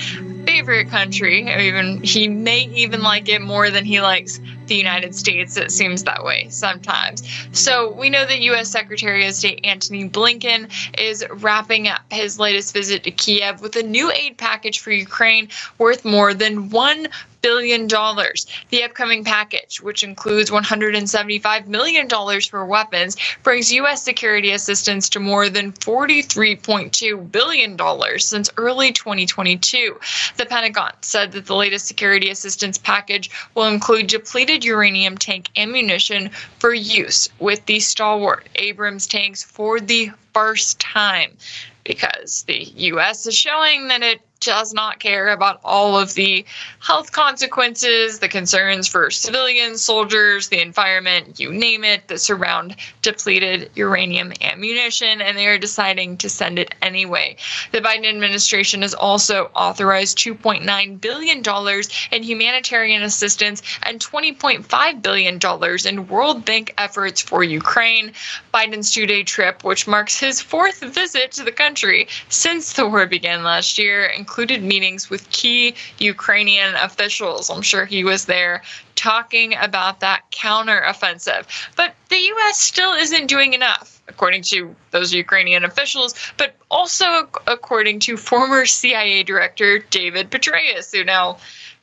[0.47, 1.49] favorite country.
[1.49, 5.57] Even he may even like it more than he likes the United States.
[5.57, 7.23] It seems that way sometimes.
[7.53, 8.69] So we know that U.S.
[8.69, 13.83] Secretary of State Antony Blinken is wrapping up his latest visit to Kiev with a
[13.83, 15.49] new aid package for Ukraine
[15.79, 17.09] worth more than one
[17.43, 18.47] billion dollars.
[18.71, 24.03] The upcoming package, which includes 175 million dollars for weapons, brings U.S.
[24.03, 29.99] security assistance to more than 43.2 billion dollars since early 2022.
[30.37, 36.31] The Pentagon said that the latest security assistance package will include depleted uranium tank ammunition
[36.59, 41.37] for use with the stalwart Abrams tanks for the first time
[41.85, 43.27] because the U.S.
[43.27, 46.45] is showing that it does not care about all of the
[46.81, 53.71] health consequences, the concerns for civilians, soldiers, the environment, you name it, that surround depleted
[53.75, 57.37] uranium ammunition, and they are deciding to send it anyway.
[57.73, 61.43] The Biden administration has also authorized $2.9 billion
[62.13, 65.39] in humanitarian assistance and $20.5 billion
[65.87, 68.13] in World Bank efforts for Ukraine.
[68.55, 73.07] Biden's two day trip, which marks his fourth visit to the country since the war
[73.07, 77.51] began last year, included meetings with key Ukrainian officials.
[77.51, 78.63] I'm sure he was there
[78.95, 81.47] talking about that counteroffensive.
[81.75, 82.61] But the U.S.
[82.61, 89.25] still isn't doing enough, according to those Ukrainian officials, but also according to former CIA
[89.25, 91.39] Director David Petraeus, who now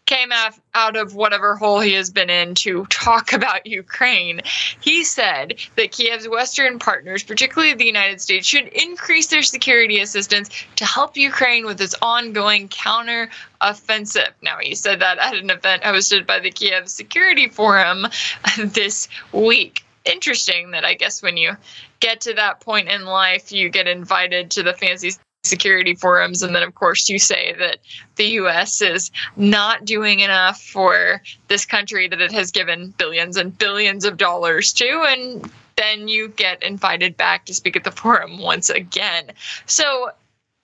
[0.07, 4.41] came out of whatever hole he has been in to talk about Ukraine.
[4.81, 10.49] He said that Kiev's Western partners, particularly the United States, should increase their security assistance
[10.77, 13.29] to help Ukraine with its ongoing counter
[13.61, 14.33] offensive.
[14.41, 18.07] Now, he said that at an event hosted by the Kiev Security Forum
[18.57, 19.83] this week.
[20.05, 21.57] Interesting that I guess when you
[21.99, 25.11] get to that point in life, you get invited to the fancy
[25.47, 26.43] security forums.
[26.43, 27.77] And then, of course, you say that
[28.15, 33.57] the US is not doing enough for this country that it has given billions and
[33.57, 35.05] billions of dollars to.
[35.07, 39.31] And then you get invited back to speak at the forum once again.
[39.65, 40.11] So,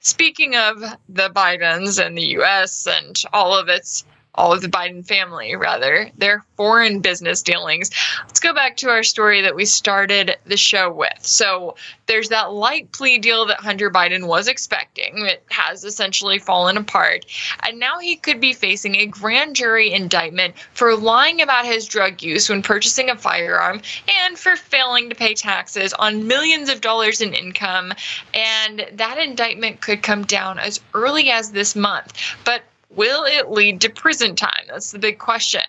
[0.02, 4.06] speaking of the Bidens and the US and all of its
[4.36, 7.92] all of the Biden family, rather, their foreign business dealings.
[8.22, 11.20] Let's go back to our story that we started the show with.
[11.22, 11.76] So
[12.08, 15.26] there's that light plea deal that Hunter Biden was expecting.
[15.26, 17.26] It has essentially fallen apart.
[17.62, 22.24] And now he could be facing a grand jury indictment for lying about his drug
[22.24, 23.82] use when purchasing a firearm
[24.26, 27.94] and for failing to pay taxes on millions of dollars in income.
[28.34, 32.14] And that indictment could come down as early as this month.
[32.44, 32.64] But
[32.96, 34.66] Will it lead to prison time?
[34.68, 35.62] That's the big question.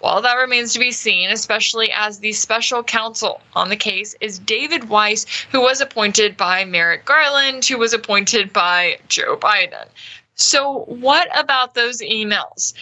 [0.00, 4.38] Well, that remains to be seen, especially as the special counsel on the case is
[4.38, 9.86] David Weiss, who was appointed by Merrick Garland, who was appointed by Joe Biden.
[10.34, 12.74] So, what about those emails?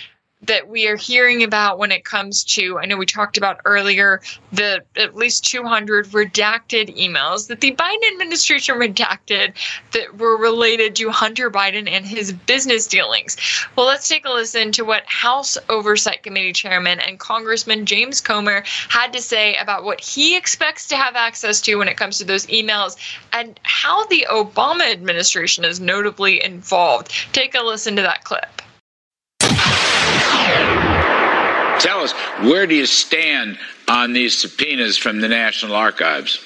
[0.43, 4.21] That we are hearing about when it comes to I know we talked about earlier
[4.53, 9.55] the at least 200 redacted emails that the Biden administration redacted
[9.93, 13.37] that were related to Hunter Biden and his business dealings.
[13.77, 18.65] Well, let's take a listen to what House Oversight Committee Chairman and Congressman James Comer
[18.89, 22.25] had to say about what he expects to have access to when it comes to
[22.25, 22.97] those emails
[23.33, 27.12] and how the Obama administration is notably involved.
[27.33, 28.60] Take a listen to that clip.
[31.81, 32.12] Tell us,
[32.43, 33.59] where do you stand
[33.89, 36.39] on these subpoenas from the National Archives?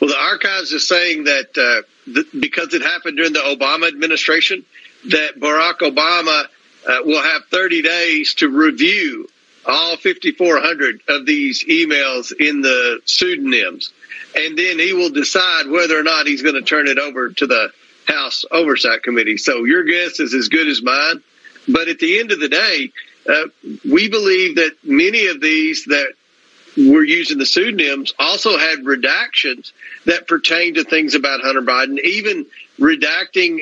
[0.00, 1.82] Well, the archives is saying that uh,
[2.12, 4.64] th- because it happened during the Obama administration,
[5.06, 6.46] that Barack Obama
[6.88, 9.28] uh, will have 30 days to review
[9.66, 13.92] all 5,400 of these emails in the pseudonyms.
[14.34, 17.46] And then he will decide whether or not he's going to turn it over to
[17.46, 17.70] the
[18.08, 19.36] House Oversight Committee.
[19.36, 21.22] So your guess is as good as mine.
[21.68, 22.90] But at the end of the day,
[23.30, 23.46] uh,
[23.90, 26.12] we believe that many of these that
[26.76, 29.72] were using the pseudonyms also had redactions
[30.06, 32.46] that pertain to things about Hunter Biden, even
[32.78, 33.60] redacting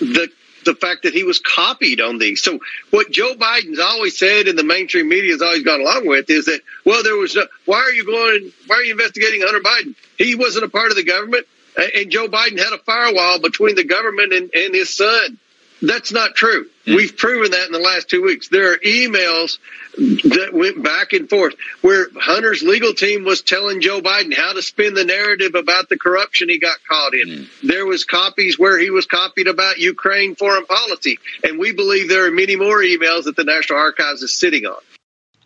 [0.00, 0.30] the
[0.64, 2.42] the fact that he was copied on these.
[2.42, 2.58] So
[2.90, 6.46] what Joe Biden's always said and the mainstream media has always gone along with is
[6.46, 9.94] that, well, there was no, why are you going, why are you investigating Hunter Biden?
[10.16, 11.46] He wasn't a part of the government.
[11.76, 15.38] And Joe Biden had a firewall between the government and, and his son.
[15.82, 16.66] That's not true.
[16.86, 16.96] Mm.
[16.96, 18.48] We've proven that in the last two weeks.
[18.48, 19.58] There are emails
[19.96, 24.62] that went back and forth where Hunter's legal team was telling Joe Biden how to
[24.62, 27.28] spin the narrative about the corruption he got caught in.
[27.28, 27.48] Mm.
[27.62, 31.18] There was copies where he was copied about Ukraine foreign policy.
[31.42, 34.80] And we believe there are many more emails that the National Archives is sitting on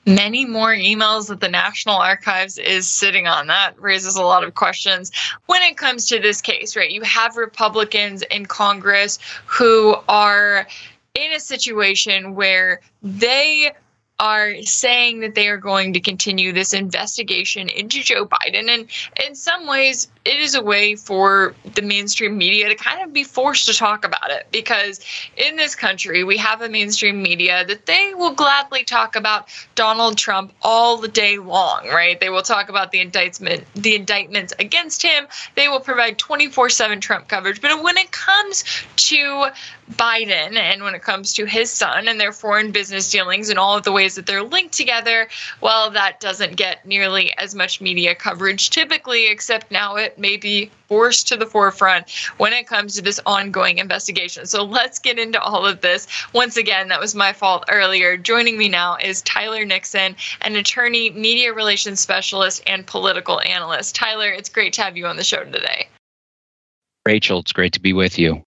[0.09, 3.47] many more emails that the National Archives is sitting on.
[3.47, 5.13] That raises a lot of questions
[5.47, 6.91] when it comes to this case, right?
[6.91, 10.67] You have Republicans in Congress who are
[11.15, 13.73] in a situation where they
[14.21, 18.69] are saying that they are going to continue this investigation into Joe Biden.
[18.69, 18.89] And
[19.25, 23.23] in some ways, it is a way for the mainstream media to kind of be
[23.23, 25.01] forced to talk about it because
[25.37, 30.19] in this country, we have a mainstream media that they will gladly talk about Donald
[30.19, 32.19] Trump all the day long, right?
[32.19, 35.29] They will talk about the indictment, the indictments against him.
[35.55, 37.61] They will provide 24/7 Trump coverage.
[37.61, 38.65] But when it comes
[38.97, 39.51] to
[39.91, 43.77] Biden and when it comes to his son and their foreign business dealings and all
[43.77, 45.29] of the ways that they're linked together,
[45.61, 50.71] well, that doesn't get nearly as much media coverage typically, except now it may be
[50.89, 54.47] forced to the forefront when it comes to this ongoing investigation.
[54.47, 56.07] So let's get into all of this.
[56.33, 58.17] Once again, that was my fault earlier.
[58.17, 63.95] Joining me now is Tyler Nixon, an attorney, media relations specialist, and political analyst.
[63.95, 65.89] Tyler, it's great to have you on the show today.
[67.07, 68.43] Rachel, it's great to be with you.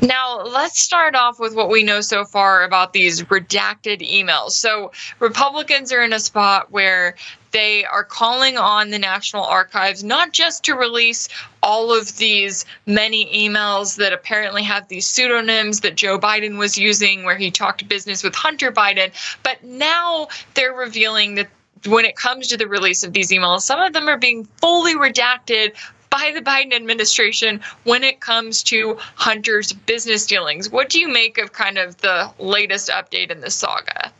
[0.00, 4.52] Now, let's start off with what we know so far about these redacted emails.
[4.52, 7.16] So, Republicans are in a spot where
[7.52, 11.28] they are calling on the National Archives not just to release
[11.62, 17.24] all of these many emails that apparently have these pseudonyms that Joe Biden was using,
[17.24, 19.12] where he talked business with Hunter Biden,
[19.42, 21.48] but now they're revealing that
[21.86, 24.94] when it comes to the release of these emails, some of them are being fully
[24.94, 25.72] redacted
[26.10, 30.70] by the Biden administration when it comes to Hunter's business dealings.
[30.70, 34.12] What do you make of kind of the latest update in this saga?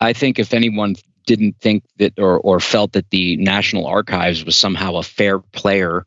[0.00, 0.94] I think if anyone
[1.26, 6.06] didn't think that or, or felt that the National Archives was somehow a fair player,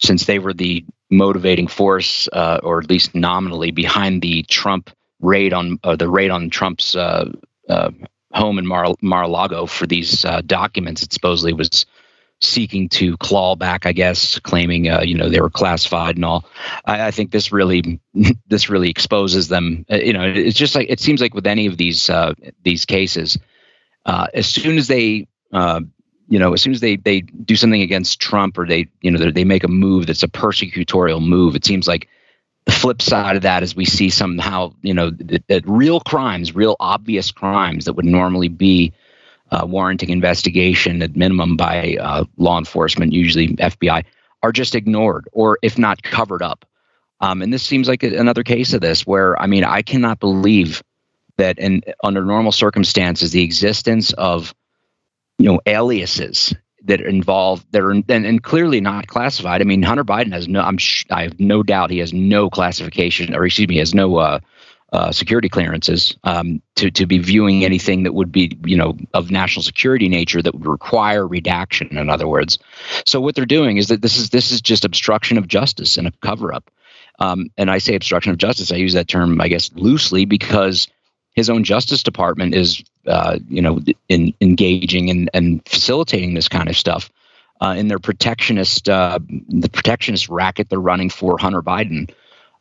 [0.00, 5.52] since they were the motivating force, uh, or at least nominally, behind the Trump raid
[5.52, 7.30] on uh, the raid on Trump's uh,
[7.68, 7.90] uh
[8.34, 11.02] home in Mar- Mar-a-Lago for these uh, documents.
[11.02, 11.86] It supposedly was
[12.42, 16.44] seeking to claw back, I guess, claiming uh, you know they were classified and all.
[16.84, 18.00] I, I, think this really
[18.46, 19.84] this really exposes them.
[19.88, 23.38] You know, it's just like it seems like with any of these uh, these cases
[24.06, 25.80] uh, as soon as they uh,
[26.28, 29.30] you know as soon as they they do something against Trump or they you know
[29.30, 32.08] they make a move that's a persecutorial move, it seems like
[32.64, 36.54] the flip side of that is we see somehow you know that, that real crimes,
[36.54, 38.92] real obvious crimes that would normally be
[39.50, 44.04] uh, warranting investigation at minimum by uh, law enforcement, usually FBI,
[44.42, 46.64] are just ignored or if not covered up.
[47.20, 50.82] Um, and this seems like another case of this where I mean I cannot believe
[51.38, 54.54] that in under normal circumstances the existence of
[55.38, 56.54] you know aliases
[56.84, 59.60] that involve that are and, and clearly not classified.
[59.60, 60.60] I mean, Hunter Biden has no.
[60.60, 64.16] I'm sh- I have no doubt he has no classification, or excuse me, has no
[64.16, 64.38] uh,
[64.92, 69.30] uh, security clearances um, to to be viewing anything that would be you know of
[69.30, 71.96] national security nature that would require redaction.
[71.98, 72.58] In other words,
[73.04, 76.06] so what they're doing is that this is this is just obstruction of justice and
[76.06, 76.70] a cover up.
[77.18, 78.70] Um, and I say obstruction of justice.
[78.70, 80.86] I use that term, I guess, loosely because
[81.36, 86.68] his own Justice Department is, uh, you know, in, engaging and, and facilitating this kind
[86.68, 87.10] of stuff
[87.60, 89.18] uh, in their protectionist, uh,
[89.48, 92.10] the protectionist racket they're running for Hunter Biden,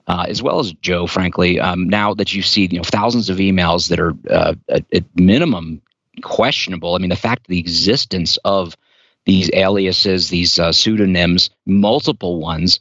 [0.08, 1.08] uh, as well as Joe.
[1.08, 4.86] Frankly, um, now that you see, you know, thousands of emails that are uh, at,
[4.94, 5.82] at minimum
[6.22, 6.96] questionable.
[6.96, 8.78] I mean, the fact of the existence of
[9.26, 12.80] these aliases, these uh, pseudonyms, multiple ones,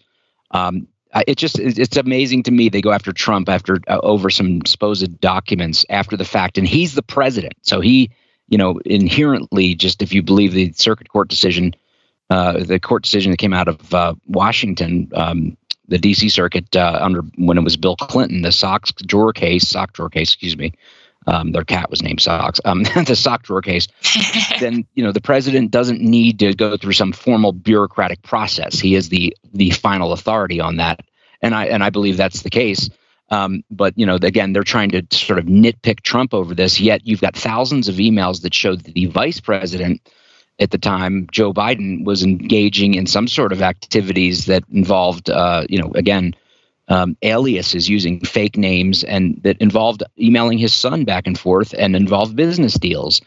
[0.51, 0.87] um,
[1.27, 5.21] it just it's amazing to me they go after Trump after uh, over some supposed
[5.21, 8.11] documents after the fact, and he's the president, so he
[8.49, 11.75] you know inherently just if you believe the circuit court decision,
[12.31, 15.09] uh, the court decision that came out of uh, Washington.
[15.15, 15.57] Um,
[15.89, 16.29] the D.C.
[16.29, 20.31] Circuit uh, under when it was Bill Clinton, the Sox drawer case, sock drawer case,
[20.31, 20.73] excuse me,
[21.27, 23.89] um, their cat was named Socks, um, the sock drawer case,
[24.61, 28.79] then you know the president doesn't need to go through some formal bureaucratic process.
[28.79, 31.01] He is the the final authority on that,
[31.41, 32.91] and I and I believe that's the case.
[33.31, 36.79] Um, but you know, again, they're trying to sort of nitpick Trump over this.
[36.79, 40.07] Yet you've got thousands of emails that show that the vice president
[40.59, 45.65] at the time, Joe Biden, was engaging in some sort of activities that involved, uh,
[45.69, 46.35] you know, again
[46.89, 51.97] um, aliases using fake names and that involved emailing his son back and forth and
[51.97, 53.23] involved business deals.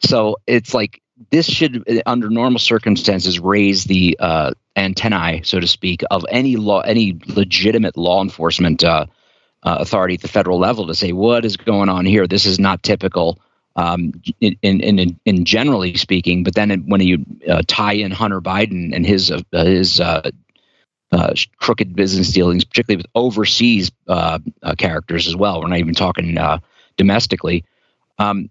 [0.00, 1.00] So it's like
[1.30, 6.80] this should, under normal circumstances, raise the uh, antennae, so to speak, of any law,
[6.80, 9.06] any legitimate law enforcement uh,
[9.62, 12.26] uh, authority at the federal level to say what is going on here.
[12.26, 13.40] This is not typical.
[13.78, 18.92] Um, in, in, in, generally speaking, but then when you uh, tie in Hunter Biden
[18.92, 20.32] and his uh, his uh,
[21.12, 25.60] uh, crooked business dealings, particularly with overseas uh, uh, characters as well.
[25.60, 26.36] We're not even talking
[26.96, 27.64] domestically.
[28.18, 28.50] Um,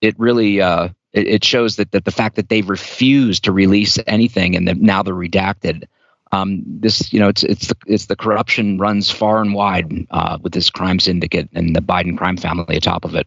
[0.00, 4.54] it really it, it, shows that, that the fact that they've refused to release anything
[4.54, 5.88] and that now they're redacted.
[6.30, 10.06] Um, this, you know, it's it's the it's the corruption runs far and wide
[10.42, 13.26] with this crime syndicate and the Biden crime family atop of it.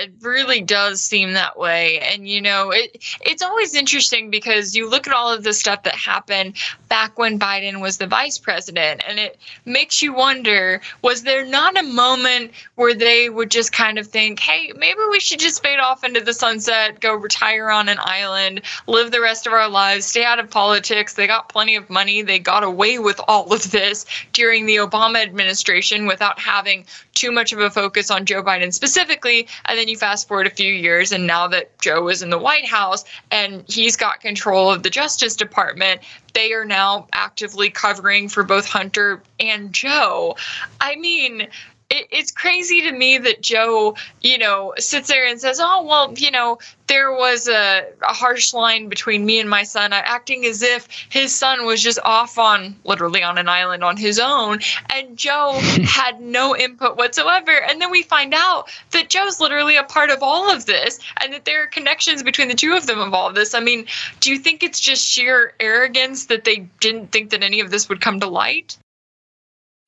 [0.00, 2.00] It really does seem that way.
[2.00, 5.82] And you know, it it's always interesting because you look at all of the stuff
[5.84, 6.56] that happened
[6.88, 11.78] back when Biden was the vice president and it makes you wonder was there not
[11.78, 15.78] a moment where they would just kind of think, "Hey, maybe we should just fade
[15.78, 20.06] off into the sunset, go retire on an island, live the rest of our lives,
[20.06, 21.14] stay out of politics.
[21.14, 22.22] They got plenty of money.
[22.22, 27.52] They got away with all of this during the Obama administration without having too much
[27.52, 29.46] of a focus on Joe Biden specifically.
[29.66, 32.38] And then you fast forward a few years, and now that Joe is in the
[32.38, 36.00] White House and he's got control of the Justice Department,
[36.32, 40.36] they are now actively covering for both Hunter and Joe.
[40.80, 41.48] I mean,
[41.90, 46.14] it, it's crazy to me that Joe, you know, sits there and says, "Oh, well,
[46.16, 50.46] you know, there was a, a harsh line between me and my son," uh, acting
[50.46, 54.60] as if his son was just off on literally on an island on his own,
[54.94, 55.54] and Joe
[55.84, 57.52] had no input whatsoever.
[57.52, 61.32] And then we find out that Joe's literally a part of all of this, and
[61.32, 63.52] that there are connections between the two of them of all of this.
[63.52, 63.86] I mean,
[64.20, 67.88] do you think it's just sheer arrogance that they didn't think that any of this
[67.88, 68.78] would come to light?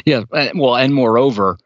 [0.04, 0.24] Yeah,
[0.56, 1.58] well, and moreover,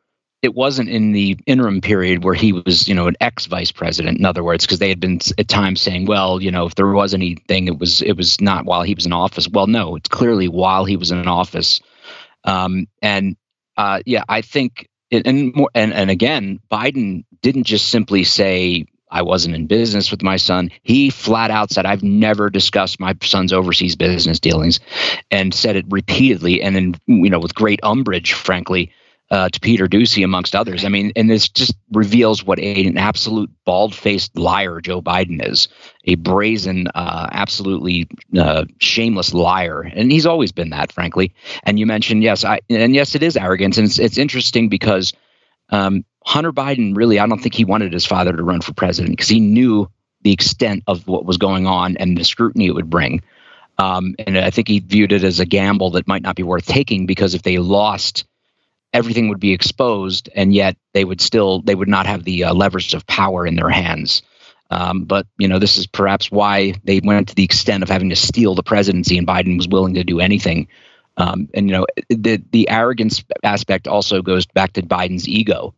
[0.43, 4.19] it wasn't in the interim period where he was, you know, an ex vice president.
[4.19, 6.87] In other words, because they had been at times saying, well, you know, if there
[6.89, 9.49] was anything, it was it was not while he was in office.
[9.49, 11.81] Well, no, it's clearly while he was in office.
[12.45, 13.37] Um, and
[13.77, 19.23] uh, yeah, I think, and more, and and again, Biden didn't just simply say I
[19.23, 20.71] wasn't in business with my son.
[20.83, 24.81] He flat out said, I've never discussed my son's overseas business dealings
[25.31, 28.93] and said it repeatedly and then, you know, with great umbrage, frankly,
[29.31, 30.85] uh, to Peter Doocy, amongst others.
[30.85, 35.45] I mean, and this just reveals what a, an absolute bald faced liar Joe Biden
[35.47, 35.69] is
[36.05, 38.09] a brazen, uh, absolutely
[38.39, 39.83] uh, shameless liar.
[39.83, 41.35] And he's always been that, frankly.
[41.65, 43.79] And you mentioned, yes, I, and yes, it is arrogance.
[43.79, 45.13] And it's, it's interesting because
[45.71, 49.13] um, Hunter Biden really, I don't think he wanted his father to run for president
[49.13, 49.91] because he knew
[50.23, 53.23] the extent of what was going on and the scrutiny it would bring.
[53.79, 56.67] Um, and I think he viewed it as a gamble that might not be worth
[56.67, 58.25] taking because if they lost,
[58.93, 62.55] everything would be exposed, and yet they would still they would not have the uh,
[62.55, 64.23] leverage of power in their hands.
[64.71, 68.11] Um, but you know, this is perhaps why they went to the extent of having
[68.11, 70.69] to steal the presidency, and Biden was willing to do anything.
[71.17, 75.75] Um, and you know, the the arrogance aspect also goes back to Biden's ego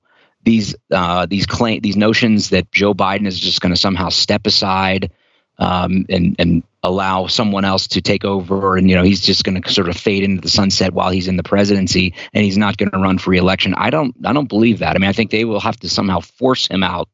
[0.48, 4.46] these uh, these claim these notions that Joe Biden is just going to somehow step
[4.46, 5.12] aside
[5.58, 9.60] um, and and allow someone else to take over, and you know he's just going
[9.60, 12.76] to sort of fade into the sunset while he's in the presidency, and he's not
[12.76, 13.74] going to run for reelection.
[13.74, 14.96] I don't I don't believe that.
[14.96, 17.08] I mean, I think they will have to somehow force him out.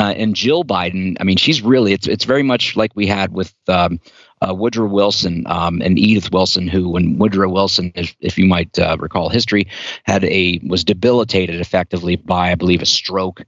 [0.00, 3.32] Uh, and Jill Biden, I mean, she's really it's it's very much like we had
[3.32, 3.98] with um,
[4.40, 8.78] uh, Woodrow Wilson um, and Edith Wilson, who, when Woodrow Wilson, if, if you might
[8.78, 9.66] uh, recall history,
[10.04, 13.44] had a was debilitated effectively by, I believe, a stroke,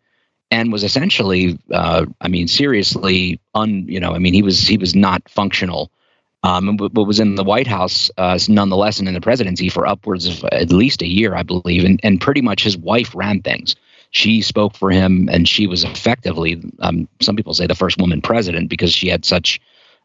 [0.51, 4.77] and was essentially, uh, I mean, seriously, un, you know, I mean, he was he
[4.77, 5.91] was not functional.
[6.43, 9.87] Um, but, but was in the White House uh, nonetheless and in the presidency for
[9.87, 13.43] upwards of at least a year, I believe, and, and pretty much his wife ran
[13.43, 13.77] things
[14.11, 18.21] she spoke for him and she was effectively um, some people say the first woman
[18.21, 19.61] president because she had such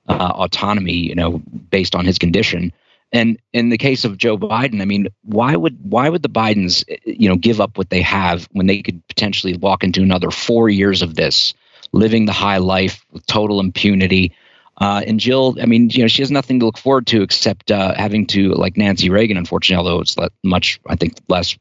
[0.08, 1.42] uh, autonomy, you know,
[1.72, 2.72] based on his condition.
[3.16, 6.84] And in the case of Joe Biden, I mean, why would why would the Bidens,
[7.06, 10.70] you know, give up what they have when they could potentially walk into another four
[10.70, 11.54] years of this,
[11.94, 14.34] living the high life with total impunity?
[14.78, 17.72] Uh, and Jill, I mean, you know, she has nothing to look forward to except
[17.72, 21.58] uh, having to, like Nancy Reagan, unfortunately, although it's much, I think, less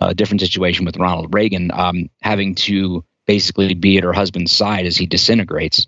[0.00, 4.86] uh, different situation with Ronald Reagan, um, having to basically be at her husband's side
[4.86, 5.86] as he disintegrates.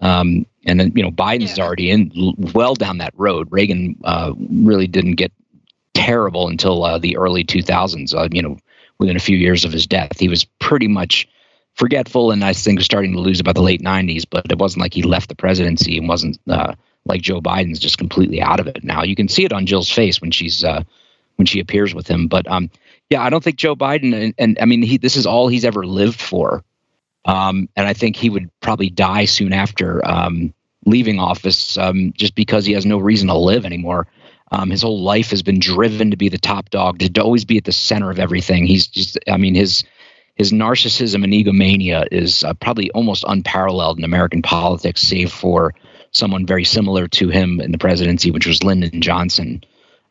[0.00, 1.64] Um, and then, you know, Biden's yeah.
[1.64, 2.12] already in
[2.54, 3.48] well down that road.
[3.50, 5.32] Reagan uh, really didn't get
[5.94, 8.14] terrible until uh, the early 2000s.
[8.14, 8.56] Uh, you know,
[8.98, 11.28] within a few years of his death, he was pretty much
[11.74, 14.24] forgetful, and I think starting to lose about the late 90s.
[14.28, 17.98] But it wasn't like he left the presidency and wasn't uh, like Joe Biden's just
[17.98, 19.02] completely out of it now.
[19.02, 20.82] You can see it on Jill's face when she's uh,
[21.36, 22.28] when she appears with him.
[22.28, 22.70] But um,
[23.10, 25.64] yeah, I don't think Joe Biden, and, and I mean, he this is all he's
[25.64, 26.62] ever lived for.
[27.28, 30.54] Um, and I think he would probably die soon after um,
[30.86, 34.08] leaving office um, just because he has no reason to live anymore.
[34.50, 37.58] Um, his whole life has been driven to be the top dog, to always be
[37.58, 38.66] at the center of everything.
[38.66, 39.84] He's just, I mean, his
[40.36, 45.74] his narcissism and egomania is uh, probably almost unparalleled in American politics, save for
[46.12, 49.64] someone very similar to him in the presidency, which was Lyndon Johnson.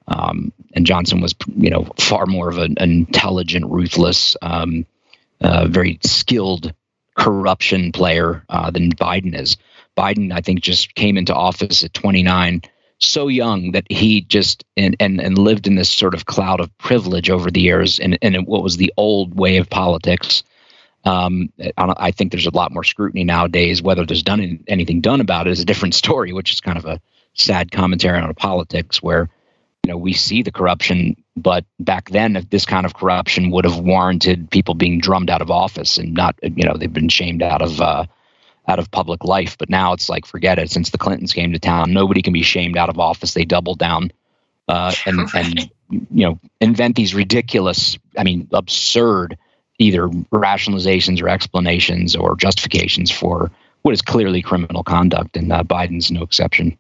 [0.10, 4.86] Um, and Johnson was, you know, far more of an, intelligent, ruthless, um,
[5.40, 6.74] uh, very skilled
[7.18, 9.58] corruption player uh, than Biden is.
[9.98, 12.62] Biden, I think, just came into office at 29,
[13.00, 16.76] so young that he just and and, and lived in this sort of cloud of
[16.78, 20.44] privilege over the years, and and what was the old way of politics.
[21.04, 23.82] Um, I think there's a lot more scrutiny nowadays.
[23.82, 26.86] Whether there's done anything done about it is a different story, which is kind of
[26.86, 27.02] a
[27.34, 29.30] sad commentary on politics where
[29.88, 33.80] you know we see the corruption but back then this kind of corruption would have
[33.80, 37.62] warranted people being drummed out of office and not you know they've been shamed out
[37.62, 38.06] of uh,
[38.68, 39.58] out of public life.
[39.58, 40.70] But now it's like forget it.
[40.70, 43.34] Since the clintons came to town nobody can be shamed out of office.
[43.34, 44.12] They double down
[44.68, 49.38] uh, and and you know invent these ridiculous i mean absurd
[49.80, 53.50] either rationalizations or explanations or justifications for
[53.84, 56.78] what is clearly criminal conduct and uh, biden's no exception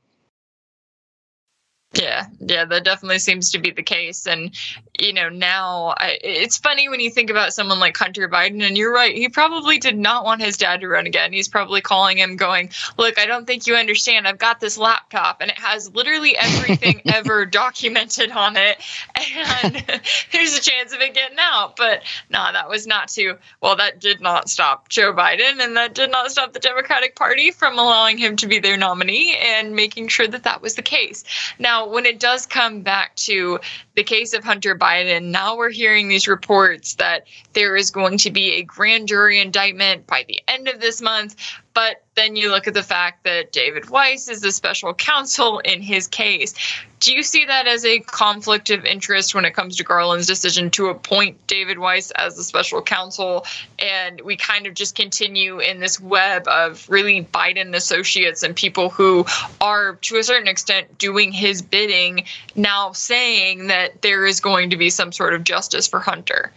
[1.97, 4.27] yeah, yeah, that definitely seems to be the case.
[4.27, 4.51] And,
[4.99, 8.77] you know, now I, it's funny when you think about someone like Hunter Biden, and
[8.77, 11.33] you're right, he probably did not want his dad to run again.
[11.33, 14.27] He's probably calling him, going, Look, I don't think you understand.
[14.27, 18.77] I've got this laptop, and it has literally everything ever documented on it.
[19.15, 19.75] And
[20.31, 21.77] there's a chance of it getting out.
[21.77, 25.95] But no, that was not to, well, that did not stop Joe Biden, and that
[25.95, 30.09] did not stop the Democratic Party from allowing him to be their nominee and making
[30.09, 31.23] sure that that was the case.
[31.57, 33.59] Now, when it does come back to
[33.97, 35.31] the case of Hunter Biden.
[35.31, 40.05] Now we're hearing these reports that there is going to be a grand jury indictment
[40.05, 41.35] by the end of this month.
[41.73, 45.81] But then you look at the fact that David Weiss is the special counsel in
[45.81, 46.55] his case.
[46.99, 50.71] Do you see that as a conflict of interest when it comes to Garland's decision
[50.71, 53.45] to appoint David Weiss as the special counsel?
[53.77, 58.89] And we kind of just continue in this web of really Biden associates and people
[58.89, 59.27] who
[59.61, 62.25] are, to a certain extent, doing his bidding,
[62.55, 66.53] now saying that there is going to be some sort of justice for Hunter.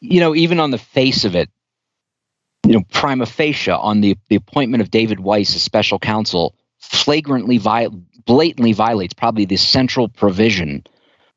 [0.00, 1.48] You know, even on the face of it,
[2.66, 7.60] you know, prima facie on the, the appointment of David Weiss as special counsel flagrantly,
[8.24, 10.84] blatantly violates probably the central provision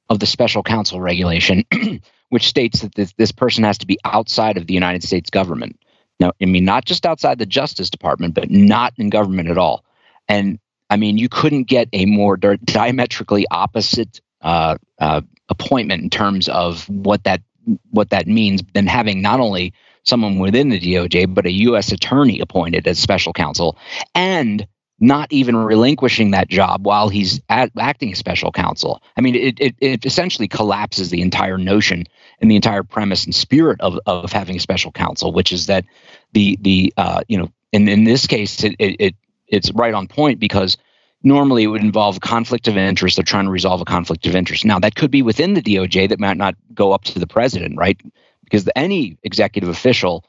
[0.09, 1.63] of the special counsel regulation,
[2.29, 5.79] which states that this, this person has to be outside of the United States government.
[6.19, 9.83] Now, I mean, not just outside the Justice Department, but not in government at all.
[10.27, 10.59] And
[10.89, 16.87] I mean, you couldn't get a more diametrically opposite uh, uh, appointment in terms of
[16.89, 17.41] what that
[17.89, 21.91] what that means than having not only someone within the DOJ, but a U.S.
[21.91, 23.75] attorney appointed as special counsel,
[24.13, 24.67] and
[24.99, 29.01] not even relinquishing that job while he's at, acting as special counsel.
[29.17, 32.05] I mean, it, it, it, essentially collapses the entire notion
[32.39, 35.85] and the entire premise and spirit of, of having a special counsel, which is that
[36.31, 39.15] the the uh, you know in, in this case it, it
[39.47, 40.77] it's right on point because
[41.23, 43.17] normally it would involve conflict of interest.
[43.17, 44.65] They're trying to resolve a conflict of interest.
[44.65, 47.77] Now that could be within the DOJ that might not go up to the president,
[47.77, 47.99] right?
[48.45, 50.23] because any executive official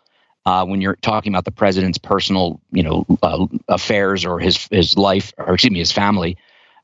[0.47, 4.97] uh, when you're talking about the president's personal, you know, uh, affairs or his his
[4.97, 6.37] life, or excuse me, his family,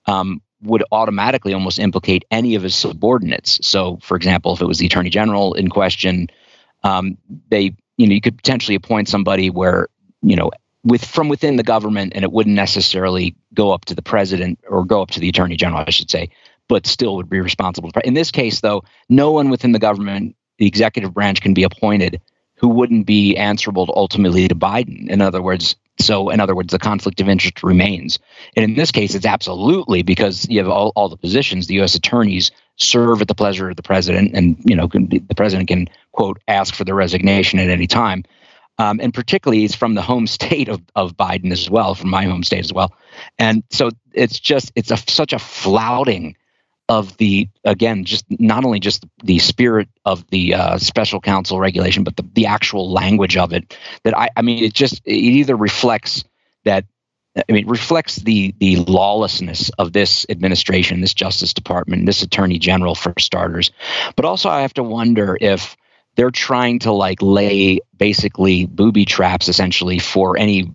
[0.07, 3.65] um, would automatically almost implicate any of his subordinates.
[3.67, 6.29] So, for example, if it was the attorney general in question,
[6.83, 7.17] um,
[7.51, 9.89] they, you know, you could potentially appoint somebody where,
[10.23, 10.51] you know,
[10.85, 14.85] with from within the government, and it wouldn't necessarily go up to the president or
[14.85, 16.31] go up to the attorney general, I should say,
[16.69, 17.91] but still would be responsible.
[18.05, 22.21] In this case, though, no one within the government the executive branch can be appointed
[22.55, 25.09] who wouldn't be answerable to ultimately to Biden.
[25.09, 28.21] In other words, so in other words, the conflict of interest remains.
[28.57, 31.67] And in this case, it's absolutely because you have all, all the positions.
[31.67, 31.97] The U.S.
[31.97, 35.89] attorneys serve at the pleasure of the president, and you know can, the president can
[36.13, 38.25] quote ask for their resignation at any time.
[38.83, 42.25] Um, and particularly, it's from the home state of, of Biden as well, from my
[42.25, 42.93] home state as well.
[43.39, 46.37] And so it's just it's a, such a flouting
[46.89, 52.03] of the again just not only just the spirit of the uh, special counsel regulation
[52.03, 55.57] but the, the actual language of it that i i mean it just it either
[55.57, 56.25] reflects
[56.65, 56.85] that
[57.37, 62.97] i mean reflects the the lawlessness of this administration this justice department this attorney general
[62.97, 63.71] for starters
[64.17, 65.77] but also i have to wonder if
[66.17, 70.73] they're trying to like lay basically booby traps essentially for any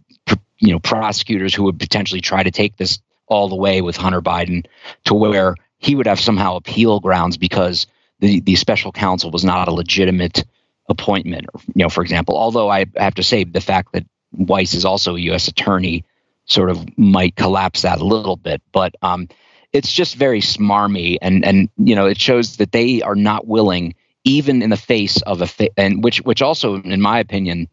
[0.60, 4.22] you know prosecutors who would potentially try to take this all the way with hunter
[4.22, 4.66] biden
[5.06, 7.88] to where he would have somehow appeal grounds because
[8.20, 10.44] the, the special counsel was not a legitimate
[10.90, 11.48] appointment.
[11.76, 15.16] You know, for example, although I have to say the fact that Weiss is also
[15.16, 15.48] a U.S.
[15.48, 16.04] attorney
[16.46, 19.28] sort of might collapse that a little bit, but um,
[19.74, 23.96] it's just very smarmy, and and you know it shows that they are not willing,
[24.28, 27.68] even in the face of a fa- and which which also, in my opinion,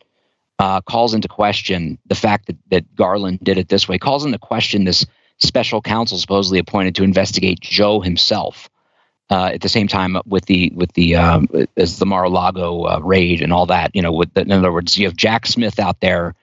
[0.60, 4.38] uh, calls into question the fact that that Garland did it this way, calls into
[4.38, 5.04] question this
[5.38, 8.70] special counsel supposedly appointed to investigate Joe himself.
[9.30, 13.40] Uh, at the same time, with the with the um, as the Mar-a-Lago uh, raid
[13.40, 15.98] and all that, you know, with the, in other words, you have Jack Smith out
[16.00, 16.34] there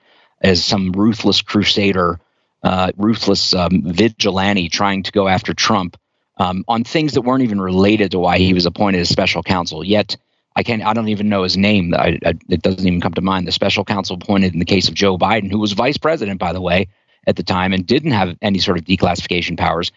[0.42, 2.20] as some ruthless crusader,
[2.64, 5.96] uh, ruthless um, vigilante trying to go after Trump
[6.42, 9.84] um, on things that weren't even related to why he was appointed as special counsel.
[9.84, 10.18] Yet
[10.56, 10.84] I can't.
[10.84, 11.94] I don't even know his name.
[11.94, 13.48] I, I, it doesn't even come to mind.
[13.48, 16.52] The special counsel appointed in the case of Joe Biden, who was vice president, by
[16.52, 16.88] the way,
[17.28, 19.92] at the time and didn't have any sort of declassification powers.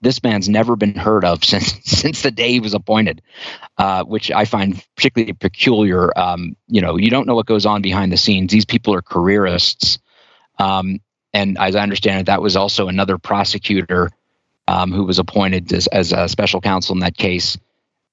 [0.00, 3.20] This man's never been heard of since since the day he was appointed,
[3.76, 6.18] uh, which I find particularly peculiar.
[6.18, 8.50] Um, you know, you don't know what goes on behind the scenes.
[8.50, 9.98] These people are careerists,
[10.58, 11.00] um,
[11.34, 14.10] and as I understand it, that was also another prosecutor
[14.70, 17.58] um, who was appointed as, as a special counsel in that case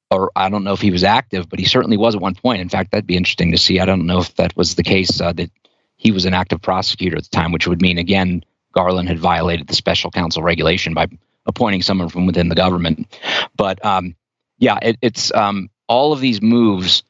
[0.09, 2.61] or I don't know if he was active, but he certainly was at one point.
[2.61, 3.79] In fact, that'd be interesting to see.
[3.79, 5.51] I don't know if that was the case uh, that
[5.97, 8.43] he was an active prosecutor at the time, which would mean again
[8.73, 11.07] Garland had violated the special counsel regulation by
[11.45, 13.07] appointing someone from within the government.
[13.55, 14.15] But um,
[14.59, 17.03] yeah, it, it's um, all of these moves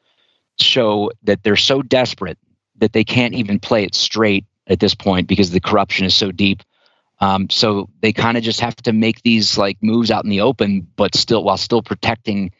[0.60, 2.38] show that they're so desperate
[2.78, 6.32] that they can't even play it straight at this point because the corruption is so
[6.32, 6.64] deep.
[7.19, 10.41] Um, so they kind of just have to make these like moves out in the
[10.41, 12.52] open, but still while still protecting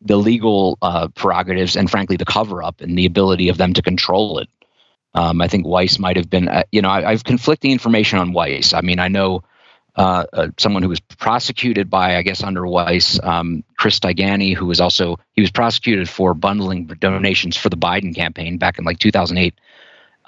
[0.00, 3.82] the legal uh, prerogatives and frankly the cover up and the ability of them to
[3.82, 4.48] control it.
[5.14, 8.32] Um, I think Weiss might have been, uh, you know, I, have conflicting information on
[8.32, 8.72] Weiss.
[8.72, 9.42] I mean, I know
[9.96, 14.66] uh, uh, someone who was prosecuted by, I guess, under Weiss, um, Chris Stigani, who
[14.66, 18.98] was also he was prosecuted for bundling donations for the Biden campaign back in like
[18.98, 19.54] 2008.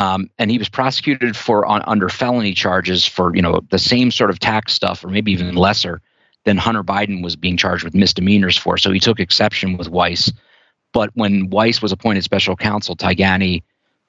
[0.01, 4.10] Um, and he was prosecuted for on, under felony charges for you know the same
[4.10, 6.01] sort of tax stuff or maybe even lesser
[6.44, 8.78] than Hunter Biden was being charged with misdemeanors for.
[8.78, 10.32] So he took exception with Weiss.
[10.94, 13.62] But when Weiss was appointed special counsel, Stigani,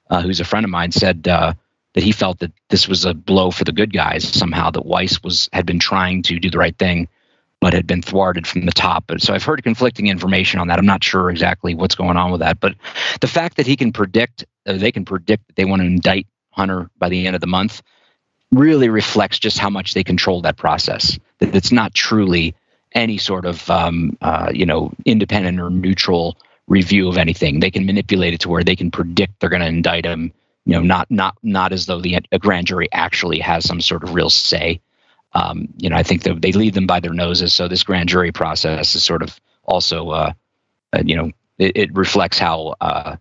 [0.08, 1.52] uh, who's a friend of mine, said uh,
[1.92, 4.70] that he felt that this was a blow for the good guys somehow.
[4.70, 7.06] That Weiss was had been trying to do the right thing,
[7.62, 9.04] but had been thwarted from the top.
[9.18, 10.80] So I've heard conflicting information on that.
[10.80, 12.58] I'm not sure exactly what's going on with that.
[12.58, 12.74] But
[13.20, 16.26] the fact that he can predict uh, they can predict that they want to indict
[16.50, 17.80] Hunter by the end of the month
[18.50, 21.16] really reflects just how much they control that process.
[21.38, 22.56] That it's not truly
[22.96, 26.36] any sort of um, uh, you know independent or neutral
[26.66, 27.60] review of anything.
[27.60, 30.32] They can manipulate it to where they can predict they're going to indict him.
[30.66, 34.02] You know, not not not as though the a grand jury actually has some sort
[34.02, 34.80] of real say.
[35.34, 37.54] Um, you know, I think that they lead them by their noses.
[37.54, 40.32] So this grand jury process is sort of also, uh,
[40.92, 43.16] uh, you know, it, it reflects how uh,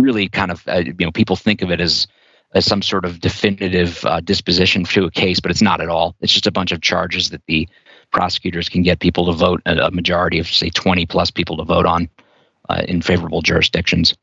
[0.00, 2.06] really kind of uh, you know people think of it as
[2.54, 6.14] as some sort of definitive uh, disposition to a case, but it's not at all.
[6.20, 7.68] It's just a bunch of charges that the
[8.12, 11.84] prosecutors can get people to vote a majority of say 20 plus people to vote
[11.84, 12.08] on
[12.86, 14.14] in favorable jurisdictions.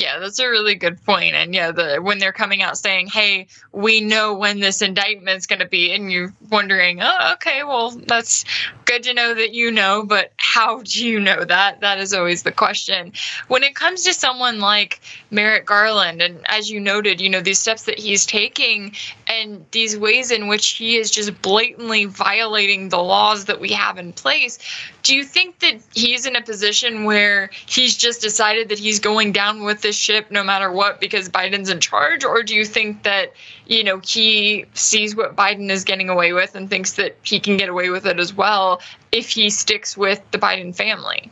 [0.00, 1.34] Yeah, that's a really good point.
[1.34, 5.46] And yeah, the when they're coming out saying, "Hey, we know when this indictment is
[5.46, 8.46] going to be," and you're wondering, "Oh, okay, well, that's
[8.86, 11.80] good to know that you know, but how do you know that?
[11.80, 13.12] That is always the question.
[13.48, 15.00] When it comes to someone like
[15.30, 18.96] Merrick Garland, and as you noted, you know, these steps that he's taking
[19.26, 23.98] and these ways in which he is just blatantly violating the laws that we have
[23.98, 24.58] in place,
[25.02, 29.32] do you think that he's in a position where he's just decided that he's going
[29.32, 32.24] down with this ship no matter what because Biden's in charge?
[32.24, 33.32] Or do you think that,
[33.66, 37.56] you know, he sees what Biden is getting away with and thinks that he can
[37.56, 38.80] get away with it as well
[39.12, 41.30] if he sticks with the Biden family?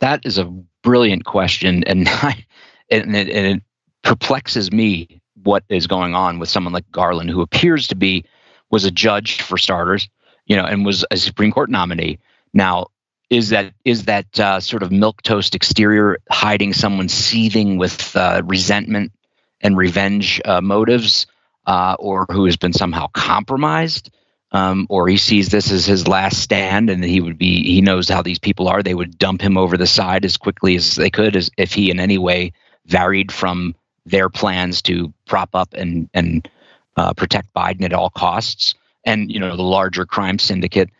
[0.00, 0.44] That is a
[0.82, 2.44] brilliant question, and I,
[2.90, 3.62] and it, and it
[4.02, 8.24] perplexes me what is going on with someone like Garland, who appears to be
[8.70, 10.08] was a judge for starters,
[10.46, 12.18] you know, and was a Supreme Court nominee.
[12.52, 12.88] Now,
[13.32, 19.12] is that is that uh, sort of milquetoast exterior hiding someone seething with uh, resentment
[19.60, 21.26] and revenge uh, motives,
[21.66, 24.10] uh, or who has been somehow compromised?
[24.52, 28.08] um, or he sees this as his last stand and he would be he knows
[28.08, 31.10] how these people are they would dump him over the side as quickly as they
[31.10, 32.52] could as if he in any way
[32.86, 36.48] varied from their plans to prop up and and
[36.96, 40.90] uh, protect Biden at all costs and you know the larger crime syndicate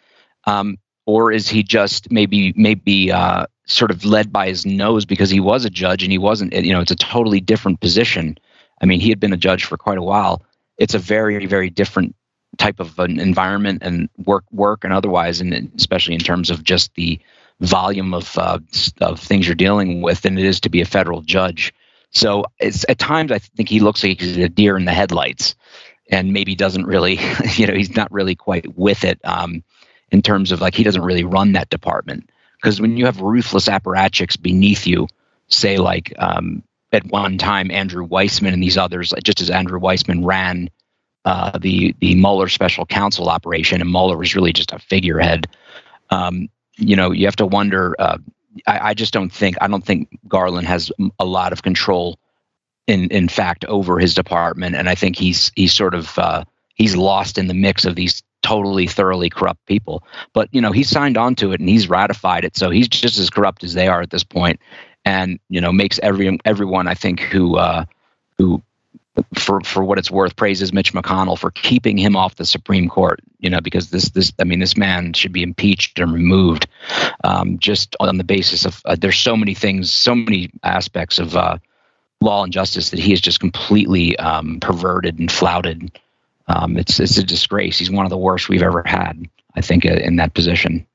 [0.45, 5.31] um, or is he just maybe maybe uh, sort of led by his nose because
[5.31, 8.39] he was a judge and he wasn't you know it's a totally different position.
[8.81, 10.43] I mean he had been a judge for quite a while.
[10.79, 12.15] It's a very very different
[12.59, 16.95] type of an environment and work work and otherwise and especially in terms of just
[16.95, 17.19] the
[17.61, 18.59] volume of uh,
[19.01, 21.73] of things you're dealing with than it is to be a federal judge.
[22.11, 25.55] So it's at times i think he looks like he's a deer in the headlights
[26.11, 27.19] and maybe doesn't really
[27.55, 29.19] you know he's not really quite with it.
[29.24, 29.65] Um,
[30.12, 33.66] in terms of like he doesn't really run that department because when you have ruthless
[33.66, 35.09] apparatchiks beneath you
[35.48, 36.62] say like um,
[36.93, 40.70] at one time andrew weissmann and these others just as andrew weissmann ran
[41.24, 45.47] uh, the the Mueller special counsel operation, and Mueller was really just a figurehead.
[46.10, 47.94] Um, you know, you have to wonder.
[47.98, 48.18] Uh,
[48.66, 52.18] I, I, just don't think I don't think Garland has a lot of control,
[52.86, 56.44] in in fact, over his department, and I think he's he's sort of uh,
[56.74, 60.02] he's lost in the mix of these totally thoroughly corrupt people.
[60.32, 63.19] But you know, he signed on to it and he's ratified it, so he's just
[63.19, 64.60] as corrupt as they are at this point,
[65.05, 67.85] and you know, makes every everyone I think who uh,
[68.39, 68.62] who
[69.35, 73.20] for for what it's worth, praises Mitch McConnell for keeping him off the Supreme Court.
[73.39, 76.66] You know, because this this I mean, this man should be impeached and removed,
[77.24, 81.36] um, just on the basis of uh, there's so many things, so many aspects of
[81.36, 81.59] uh,
[82.20, 85.98] law and justice that he has just completely um, perverted and flouted.
[86.48, 87.78] Um, it's it's a disgrace.
[87.78, 89.28] He's one of the worst we've ever had.
[89.55, 90.86] I think uh, in that position.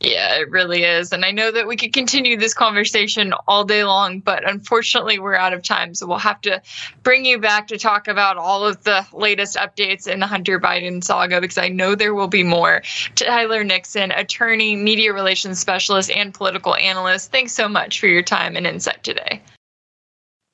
[0.00, 1.12] Yeah, it really is.
[1.12, 5.34] And I know that we could continue this conversation all day long, but unfortunately, we're
[5.34, 5.92] out of time.
[5.92, 6.62] So we'll have to
[7.02, 11.02] bring you back to talk about all of the latest updates in the Hunter Biden
[11.02, 12.82] saga because I know there will be more.
[13.16, 18.54] Tyler Nixon, attorney, media relations specialist, and political analyst, thanks so much for your time
[18.54, 19.42] and insight today.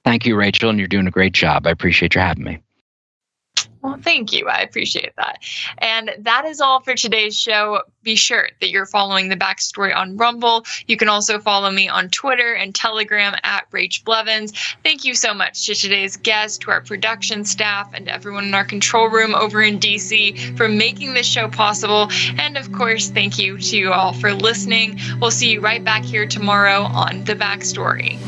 [0.06, 1.66] Thank you, Rachel, and you're doing a great job.
[1.66, 2.60] I appreciate you having me.
[3.84, 4.48] Well, thank you.
[4.48, 5.40] I appreciate that.
[5.76, 7.82] And that is all for today's show.
[8.02, 10.64] Be sure that you're following the backstory on Rumble.
[10.86, 14.54] You can also follow me on Twitter and Telegram at Rach Blevins.
[14.82, 18.64] Thank you so much to today's guest, to our production staff, and everyone in our
[18.64, 22.08] control room over in DC for making this show possible.
[22.38, 24.98] And of course, thank you to you all for listening.
[25.20, 28.18] We'll see you right back here tomorrow on The Backstory.